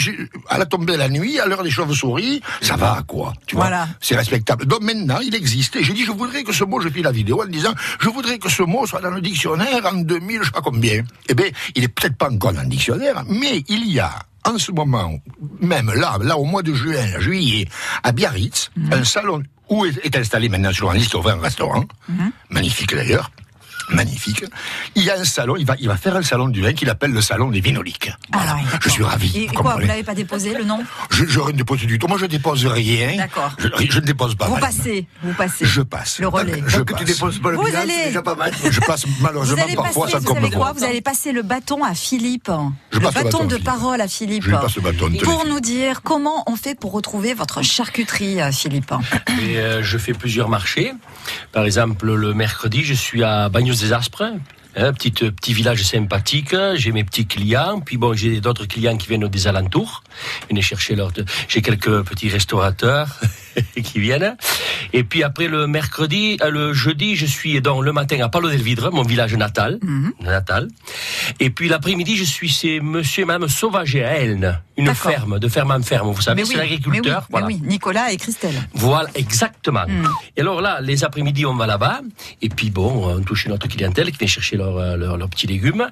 à 0.48 0.58
la 0.58 0.66
tombée 0.66 0.92
de 0.94 0.98
la 0.98 1.08
nuit, 1.08 1.38
à 1.40 1.46
l'heure 1.46 1.62
des 1.62 1.70
chauves-souris, 1.70 2.42
ça 2.60 2.76
va, 2.76 3.02
quoi. 3.06 3.32
Tu 3.46 3.54
vois, 3.54 3.64
Voilà. 3.66 3.88
c'est 4.00 4.16
respectable. 4.16 4.66
Donc 4.66 4.82
maintenant, 4.82 5.18
il 5.20 5.34
existe. 5.34 5.76
Et 5.76 5.84
j'ai 5.84 5.92
dit, 5.92 6.04
je 6.04 6.12
voudrais 6.12 6.42
que 6.42 6.52
ce 6.52 6.64
mot, 6.64 6.80
je 6.80 6.88
fais 6.88 7.02
la 7.02 7.12
vidéo 7.12 7.42
en 7.42 7.46
disant, 7.46 7.72
je 8.00 8.08
voudrais 8.08 8.38
que 8.38 8.48
ce 8.48 8.62
mot 8.62 8.86
soit 8.86 9.00
dans 9.00 9.10
le 9.10 9.20
dictionnaire 9.20 9.84
en 9.86 9.94
2000, 9.98 10.40
je 10.40 10.44
sais 10.46 10.50
pas 10.50 10.60
combien. 10.62 11.02
Eh 11.28 11.34
bien, 11.34 11.46
il 11.74 11.84
est 11.84 11.88
peut-être 11.88 12.16
pas 12.16 12.25
encore 12.30 12.52
dans 12.52 12.62
le 12.62 12.68
dictionnaire, 12.68 13.24
mais 13.28 13.64
il 13.68 13.90
y 13.90 14.00
a, 14.00 14.10
en 14.44 14.58
ce 14.58 14.72
moment, 14.72 15.18
même 15.60 15.92
là, 15.94 16.18
là, 16.20 16.38
au 16.38 16.44
mois 16.44 16.62
de 16.62 16.74
juin, 16.74 17.18
juillet, 17.18 17.66
à 18.02 18.12
Biarritz, 18.12 18.70
un 18.92 19.04
salon 19.04 19.42
où 19.68 19.84
est, 19.84 20.16
installé 20.16 20.48
maintenant 20.48 20.70
ce 20.70 20.76
journaliste 20.76 21.10
qui 21.10 21.16
a 21.16 21.20
ouvert 21.20 21.36
un 21.36 21.40
restaurant, 21.40 21.84
magnifique 22.50 22.94
d'ailleurs, 22.94 23.30
magnifique. 23.90 24.44
Il 24.94 25.04
y 25.04 25.10
a 25.10 25.18
un 25.18 25.24
salon, 25.24 25.56
il 25.56 25.66
va, 25.66 25.74
il 25.78 25.88
va 25.88 25.96
faire 25.96 26.16
un 26.16 26.22
salon 26.22 26.48
du 26.48 26.60
vin 26.62 26.72
qu'il 26.72 26.90
appelle 26.90 27.12
le 27.12 27.20
salon 27.20 27.50
des 27.50 27.60
vinoliques. 27.60 28.10
Voilà. 28.32 28.56
je 28.82 28.88
suis 28.88 29.02
ravi. 29.04 29.36
Et 29.36 29.46
vous 29.46 29.54
quoi, 29.54 29.74
vous 29.74 29.86
l'avez 29.86 30.02
pas 30.02 30.14
déposé 30.14 30.54
le 30.54 30.64
nom 30.64 30.80
Je, 31.10 31.24
je 31.26 31.40
ne 31.40 31.52
dépose 31.52 31.80
du 31.80 31.98
tout. 31.98 32.06
Moi, 32.08 32.18
je 32.18 32.26
dépose 32.26 32.66
rien. 32.66 33.16
D'accord. 33.16 33.52
Je, 33.58 33.68
je 33.90 34.00
ne 34.00 34.04
dépose 34.04 34.34
pas. 34.34 34.46
Vous 34.46 34.54
madame. 34.54 34.70
passez, 34.70 35.06
vous 35.22 35.32
passez. 35.34 35.64
Je 35.66 35.82
passe. 35.82 36.18
Le 36.18 36.28
relais. 36.28 36.62
Je 36.66 36.80
que 36.80 36.94
tu 36.94 37.04
déposes 37.04 37.38
pas 37.40 37.50
le 37.50 37.56
Vous 37.56 37.64
bilan, 37.64 37.80
allez- 37.80 38.06
déjà 38.06 38.22
pas 38.22 38.34
mal. 38.34 38.52
Je 38.70 38.80
passe 38.80 39.06
Vous 39.06 39.12
malheureusement 39.22 39.62
allez 39.62 39.74
parfois 39.74 40.06
passer, 40.06 40.24
sans 40.24 40.34
vous 40.34 40.34
savez 40.40 40.50
quoi. 40.50 40.72
Vous 40.72 40.84
allez 40.84 41.00
passer 41.00 41.32
le 41.32 41.42
bâton 41.42 41.82
à 41.84 41.94
Philippe. 41.94 42.50
Je 42.92 42.98
le 42.98 43.04
passe 43.04 43.14
le 43.16 43.22
bâton 43.24 43.44
de 43.44 43.50
Philippe. 43.50 43.64
parole 43.64 44.00
à 44.00 44.08
Philippe. 44.08 44.44
Je 44.44 44.50
passe 44.50 44.76
le 44.76 44.82
bâton 44.82 45.08
de 45.08 45.18
Pour 45.18 45.46
nous 45.46 45.60
dire 45.60 46.02
comment 46.02 46.42
on 46.46 46.56
fait 46.56 46.74
pour 46.78 46.92
retrouver 46.92 47.34
votre 47.34 47.62
charcuterie, 47.62 48.40
euh, 48.40 48.50
Philippe. 48.52 48.92
Et, 49.42 49.58
euh, 49.58 49.82
je 49.82 49.98
fais 49.98 50.12
plusieurs 50.12 50.48
marchés. 50.48 50.92
Par 51.52 51.64
exemple, 51.64 52.12
le 52.12 52.34
mercredi, 52.34 52.84
je 52.84 52.94
suis 52.94 53.22
à 53.24 53.48
Bagnos 53.48 53.75
des 53.80 53.92
Aspres, 53.92 54.24
Un 54.74 54.92
petit, 54.92 55.52
village 55.52 55.82
sympathique, 55.82 56.54
j'ai 56.74 56.92
mes 56.92 57.04
petits 57.04 57.26
clients, 57.26 57.80
puis 57.80 57.96
bon, 57.96 58.14
j'ai 58.14 58.40
d'autres 58.40 58.66
clients 58.66 58.96
qui 58.96 59.08
viennent 59.08 59.28
des 59.28 59.46
alentours, 59.46 60.02
viennent 60.50 60.62
chercher 60.62 60.94
leur... 60.94 61.12
J'ai 61.48 61.62
quelques 61.62 62.02
petits 62.04 62.28
restaurateurs 62.28 63.20
qui 63.82 63.98
viennent. 64.00 64.36
Et 64.92 65.04
puis 65.04 65.22
après 65.22 65.48
le 65.48 65.66
mercredi, 65.66 66.36
euh, 66.42 66.50
le 66.50 66.72
jeudi, 66.72 67.16
je 67.16 67.26
suis 67.26 67.60
donc 67.60 67.84
le 67.84 67.92
matin 67.92 68.18
à 68.22 68.28
Palo 68.28 68.48
del 68.50 68.62
Vidre, 68.62 68.90
mon 68.92 69.02
village 69.02 69.34
natal, 69.34 69.78
natal. 70.20 70.68
Et 71.40 71.50
puis 71.50 71.68
l'après-midi, 71.68 72.16
je 72.16 72.24
suis 72.24 72.48
chez 72.48 72.80
monsieur 72.80 73.22
et 73.22 73.26
madame 73.26 73.48
Sauvager 73.48 74.04
à 74.04 74.16
Elne, 74.18 74.60
une 74.76 74.94
ferme, 74.94 75.38
de 75.38 75.48
ferme 75.48 75.70
en 75.72 75.82
ferme, 75.82 76.10
vous 76.12 76.20
savez, 76.22 76.44
c'est 76.44 76.56
l'agriculteur. 76.56 77.20
oui, 77.22 77.26
voilà. 77.30 77.46
oui, 77.46 77.60
Nicolas 77.64 78.12
et 78.12 78.16
Christelle. 78.16 78.54
Voilà, 78.74 79.08
exactement. 79.14 79.86
Mm. 79.86 80.06
Et 80.36 80.40
alors 80.40 80.60
là, 80.60 80.80
les 80.80 81.04
après-midi, 81.04 81.46
on 81.46 81.54
va 81.54 81.66
là-bas. 81.66 82.00
Et 82.42 82.48
puis 82.48 82.70
bon, 82.70 83.08
on 83.16 83.20
touche 83.22 83.46
notre 83.48 83.68
clientèle 83.68 84.10
qui 84.12 84.18
vient 84.18 84.28
chercher 84.28 84.56
leurs 84.56 84.76
euh, 84.76 84.96
leurs- 84.96 85.16
leurs 85.16 85.28
petits 85.28 85.46
légumes. 85.46 85.86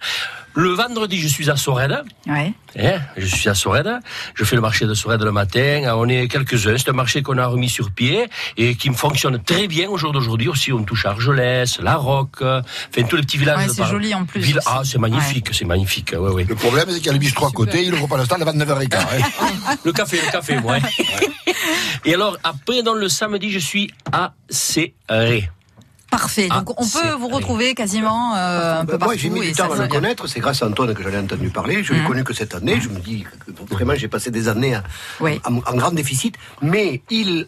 Le 0.57 0.71
vendredi, 0.71 1.19
je 1.19 1.27
suis 1.27 1.51
à 1.51 1.57
Sorède. 1.57 2.03
Ouais. 2.29 2.53
Hein, 2.79 3.01
je 3.17 3.27
suis 3.27 3.49
à 3.49 3.55
Sorède. 3.55 3.91
Je 4.35 4.45
fais 4.45 4.55
le 4.55 4.63
marché 4.63 4.87
de 4.87 4.95
Sorède 4.95 5.21
le 5.23 5.33
matin. 5.33 5.83
Ah, 5.87 5.97
On 5.97 6.09
est 6.09 6.29
quelques-uns. 6.29 6.77
C'est 6.79 6.89
un 6.91 6.93
marché 6.93 7.23
qu'on 7.23 7.39
a 7.39 7.47
remis 7.47 7.69
sur 7.69 7.91
pied 7.91 8.27
et 8.57 8.77
qui 8.77 8.89
me 8.91 8.95
fonctionne 8.95 9.43
très 9.43 9.67
bien 9.67 9.89
au 9.89 9.97
jour 9.97 10.13
d'aujourd'hui. 10.13 10.49
Aussi, 10.49 10.73
on 10.73 10.85
touche 10.85 11.07
Argelès, 11.07 11.81
La 11.81 11.97
Roque, 11.97 12.43
enfin 12.43 13.03
tous 13.09 13.17
les 13.17 13.23
petits 13.23 13.37
villages. 13.39 13.67
Ouais, 13.67 13.75
c'est 13.75 13.85
joli 13.87 14.15
en 14.15 14.25
plus 14.25 14.41
Ville-. 14.41 14.61
Ah, 14.67 14.83
c'est 14.85 14.99
magnifique, 14.99 15.49
c'est 15.53 15.65
magnifique. 15.65 16.13
Ouais, 16.13 16.31
ouais. 16.31 16.45
Le 16.45 16.55
problème, 16.55 16.87
c'est 16.89 16.97
qu'il 16.99 17.07
y 17.07 17.11
a 17.11 17.13
le 17.15 17.19
bistrot 17.19 17.47
à 17.47 17.51
côté, 17.53 17.83
il 17.85 17.93
ouvre 17.95 18.07
pas 18.07 18.17
le 18.17 18.25
stand 18.25 18.41
à 18.43 18.45
29h15. 18.53 18.97
hein. 18.97 19.77
Le 19.85 19.93
café, 19.93 20.21
le 20.25 20.31
café, 20.31 20.57
moi. 20.61 20.77
hein. 20.77 20.89
Et 22.05 22.15
alors, 22.15 22.37
après, 22.45 22.83
dans 22.83 22.95
le 22.95 23.09
samedi, 23.09 23.51
je 23.51 23.59
suis 23.59 23.91
à 24.13 24.35
Serré. 24.49 25.51
Parfait. 26.19 26.49
Ah, 26.51 26.61
Donc 26.61 26.81
on 26.81 26.87
peut 26.87 27.11
vous 27.19 27.29
retrouver 27.29 27.75
quasiment 27.75 28.35
euh, 28.37 28.81
un 28.81 28.85
peu 28.85 28.93
Ben, 28.93 28.99
partout. 28.99 29.15
Moi, 29.15 29.17
j'ai 29.17 29.31
mis 29.31 29.41
du 29.41 29.53
temps 29.53 29.71
à 29.73 29.77
le 29.77 29.89
connaître. 29.89 30.27
C'est 30.29 30.41
grâce 30.41 30.63
à 30.63 30.67
Antoine 30.67 30.95
que 30.95 31.03
j'en 31.03 31.11
ai 31.11 31.19
entendu 31.19 31.49
parler. 31.51 31.83
Je 31.83 31.93
l'ai 31.93 32.01
Mhm. 32.01 32.07
connu 32.09 32.25
que 32.25 32.33
cette 32.35 32.55
année. 32.55 32.79
Je 32.81 32.89
me 32.89 33.01
dis 33.01 33.25
que 33.25 33.75
vraiment, 33.75 33.95
j'ai 33.97 34.09
passé 34.09 34.31
des 34.31 34.49
années 34.49 34.75
à- 34.75 34.85
Oui. 35.21 35.41
en, 35.45 35.57
en 35.57 35.75
grand 35.77 35.91
déficit. 35.91 36.37
Mais 36.63 37.03
il 37.11 37.47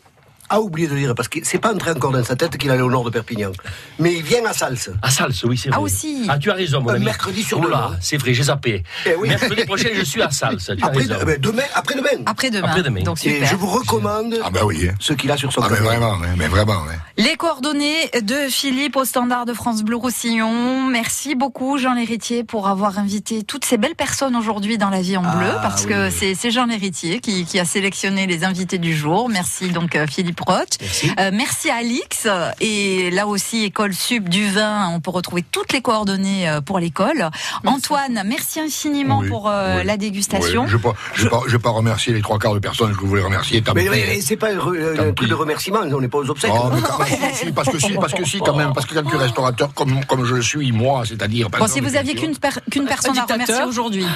a 0.48 0.60
oublié 0.60 0.88
de 0.88 0.94
dire, 0.96 1.14
parce 1.14 1.28
que 1.28 1.38
c'est 1.42 1.58
pas 1.58 1.72
entré 1.74 1.90
encore 1.90 2.12
dans 2.12 2.22
sa 2.24 2.36
tête 2.36 2.56
qu'il 2.56 2.70
allait 2.70 2.82
au 2.82 2.90
nord 2.90 3.04
de 3.04 3.10
Perpignan. 3.10 3.50
Mais 3.98 4.14
il 4.14 4.22
vient 4.22 4.44
à 4.46 4.52
Sals. 4.52 4.78
À 5.02 5.10
Sals, 5.10 5.32
oui, 5.44 5.56
c'est 5.58 5.68
vrai. 5.70 5.78
Ah, 5.78 5.82
aussi. 5.82 6.26
Ah, 6.28 6.38
tu 6.38 6.50
as 6.50 6.54
raison, 6.54 6.80
mon 6.80 6.90
Un 6.90 6.94
ami. 6.96 7.04
mercredi 7.04 7.42
sur 7.42 7.60
deux, 7.60 7.72
hein. 7.72 7.92
c'est 8.00 8.16
vrai, 8.16 8.34
j'ai 8.34 8.44
zappé. 8.44 8.82
Eh 9.06 9.14
oui. 9.16 9.28
Mercredi 9.36 9.64
prochain, 9.64 9.88
je 9.94 10.02
suis 10.02 10.22
à 10.22 10.30
Sals. 10.30 10.58
Tu 10.58 10.70
as 10.82 10.86
Après, 10.86 10.98
raison. 11.00 11.14
eh 11.20 11.24
ben, 11.24 11.40
demain, 11.40 11.62
après-demain. 11.74 12.08
Après-demain. 12.26 12.68
Après-demain. 12.68 13.02
Donc 13.02 13.18
Et 13.26 13.34
super. 13.34 13.48
je 13.48 13.56
vous 13.56 13.66
recommande 13.66 14.36
Ah 14.44 14.50
ben 14.50 14.62
oui. 14.64 14.88
hein. 14.90 14.94
ce 15.00 15.12
qu'il 15.12 15.30
a 15.30 15.36
sur 15.36 15.52
son 15.52 15.60
Ah 15.62 15.68
mais 15.70 15.76
camion. 15.76 15.90
vraiment, 15.90 16.12
hein, 16.14 16.34
mais 16.36 16.46
vraiment. 16.48 16.74
hein. 16.88 16.96
Les 17.16 17.36
coordonnées 17.36 18.10
de 18.22 18.48
Philippe 18.50 18.96
au 18.96 19.04
standard 19.04 19.46
de 19.46 19.52
France 19.54 19.82
Bleu 19.82 19.96
Roussillon. 19.96 20.88
Merci 20.90 21.34
beaucoup 21.34 21.78
Jean 21.78 21.94
Lhéritier 21.94 22.44
pour 22.44 22.68
avoir 22.68 22.98
invité 22.98 23.42
toutes 23.42 23.64
ces 23.64 23.78
belles 23.78 23.94
personnes 23.94 24.36
aujourd'hui 24.36 24.78
dans 24.78 24.90
la 24.90 25.00
vie 25.00 25.16
en 25.16 25.22
bleu 25.22 25.50
Ah, 25.56 25.60
parce 25.62 25.82
oui, 25.84 25.90
que 25.90 26.06
oui. 26.08 26.14
c'est 26.16 26.34
c'est 26.34 26.50
Jean 26.50 26.66
Lhéritier 26.66 27.20
qui, 27.20 27.44
qui 27.44 27.58
a 27.58 27.64
sélectionné 27.64 28.26
les 28.26 28.44
invités 28.44 28.78
du 28.78 28.94
jour. 28.94 29.28
Merci 29.28 29.68
donc 29.70 29.96
euh, 29.96 30.06
Philippe 30.06 30.35
Merci. 30.80 31.10
Euh, 31.18 31.30
merci 31.32 31.70
à 31.70 31.76
Alix 31.76 32.26
et 32.60 33.10
là 33.10 33.26
aussi 33.26 33.64
école 33.64 33.94
sub 33.94 34.28
du 34.28 34.48
vin. 34.50 34.88
On 34.92 35.00
peut 35.00 35.10
retrouver 35.10 35.44
toutes 35.50 35.72
les 35.72 35.80
coordonnées 35.80 36.48
euh, 36.48 36.60
pour 36.60 36.78
l'école. 36.78 37.30
Antoine, 37.64 38.22
merci 38.26 38.60
infiniment 38.60 39.18
Oui, 39.20 39.28
pour 39.28 39.48
euh, 39.48 39.78
oui. 39.78 39.84
la 39.86 39.96
dégustation. 39.96 40.66
Je 40.66 40.72
ne 40.76 40.76
vais, 40.78 40.82
pas- 40.82 40.94
je 41.14 41.24
vais 41.24 41.30
pas- 41.30 41.42
je 41.46 41.52
vais 41.52 41.58
pas 41.62 41.70
remercier 41.70 42.12
les 42.12 42.22
trois 42.22 42.38
quarts 42.38 42.54
de 42.54 42.58
personnes 42.58 42.92
que 42.94 43.00
je 43.00 43.06
voulais 43.06 43.22
remercier. 43.22 43.62
Mais, 43.74 43.82
pis. 43.84 43.88
mais 43.90 44.20
c'est 44.20 44.36
pas 44.36 44.50
un, 44.52 45.12
truc 45.12 45.28
de 45.28 45.34
remerciement, 45.34 45.80
on 45.90 46.00
n'est 46.00 46.08
pas 46.08 46.18
aux 46.18 46.30
obsèques. 46.30 46.50
Oh, 46.54 46.68
mais 46.72 46.80
quand 46.80 46.98
même, 46.98 47.08
si, 47.34 47.46
si, 47.46 47.52
parce 47.52 47.68
que 47.70 47.78
si, 47.78 47.92
parce 47.94 48.12
que 48.14 48.24
si, 48.24 48.38
quand 48.40 48.56
même, 48.56 48.72
parce 48.72 48.86
que 48.86 48.94
quelques 48.94 49.18
restaurateurs 49.20 49.72
comme, 49.74 50.04
comme 50.04 50.24
je 50.24 50.34
le 50.34 50.42
suis, 50.42 50.72
moi, 50.72 51.02
c'est-à-dire. 51.06 51.48
Bon, 51.50 51.66
si 51.66 51.80
vous 51.80 51.96
aviez 51.96 52.14
qu'une 52.14 52.36
per- 52.36 52.60
qu'une 52.70 52.86
personne 52.86 53.16
à 53.18 53.24
remercier 53.24 53.62
aujourd'hui? 53.66 54.06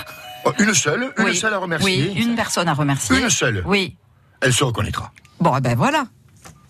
Une 0.58 0.72
seule, 0.74 1.12
une 1.18 1.24
Oui. 1.26 1.36
seule 1.36 1.52
à 1.52 1.58
remercier. 1.58 2.10
Oui, 2.14 2.22
une 2.22 2.34
personne 2.34 2.66
à 2.66 2.72
remercier. 2.72 3.18
Une 3.20 3.28
seule. 3.28 3.62
Oui. 3.66 3.96
Elle 4.41 4.53
se 4.53 4.64
reconnaîtra. 4.64 5.12
Bon, 5.41 5.55
eh 5.57 5.61
ben 5.61 5.76
voilà. 5.76 6.05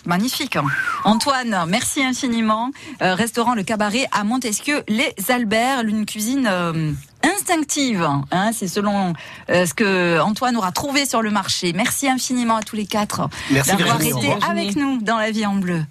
Magnifique. 0.06 0.56
hein. 0.56 0.64
Antoine, 1.04 1.64
merci 1.68 2.02
infiniment. 2.02 2.70
Euh, 3.02 3.14
restaurant 3.14 3.54
Le 3.54 3.62
Cabaret 3.62 4.06
à 4.12 4.24
Montesquieu, 4.24 4.82
les 4.88 5.14
Alberts, 5.28 5.82
une 5.86 6.06
cuisine 6.06 6.48
euh, 6.50 6.92
instinctive. 7.22 8.08
hein, 8.32 8.50
C'est 8.54 8.66
selon 8.66 9.12
euh, 9.50 9.66
ce 9.66 9.74
que 9.74 10.18
Antoine 10.20 10.56
aura 10.56 10.72
trouvé 10.72 11.04
sur 11.04 11.20
le 11.20 11.30
marché. 11.30 11.74
Merci 11.74 12.08
infiniment 12.08 12.56
à 12.56 12.62
tous 12.62 12.76
les 12.76 12.86
quatre 12.86 13.28
Merci, 13.50 13.76
d'avoir 13.76 14.00
été 14.00 14.32
avec 14.48 14.74
nous 14.76 15.02
dans 15.02 15.18
la 15.18 15.30
vie 15.30 15.44
en 15.44 15.56
bleu. 15.56 15.84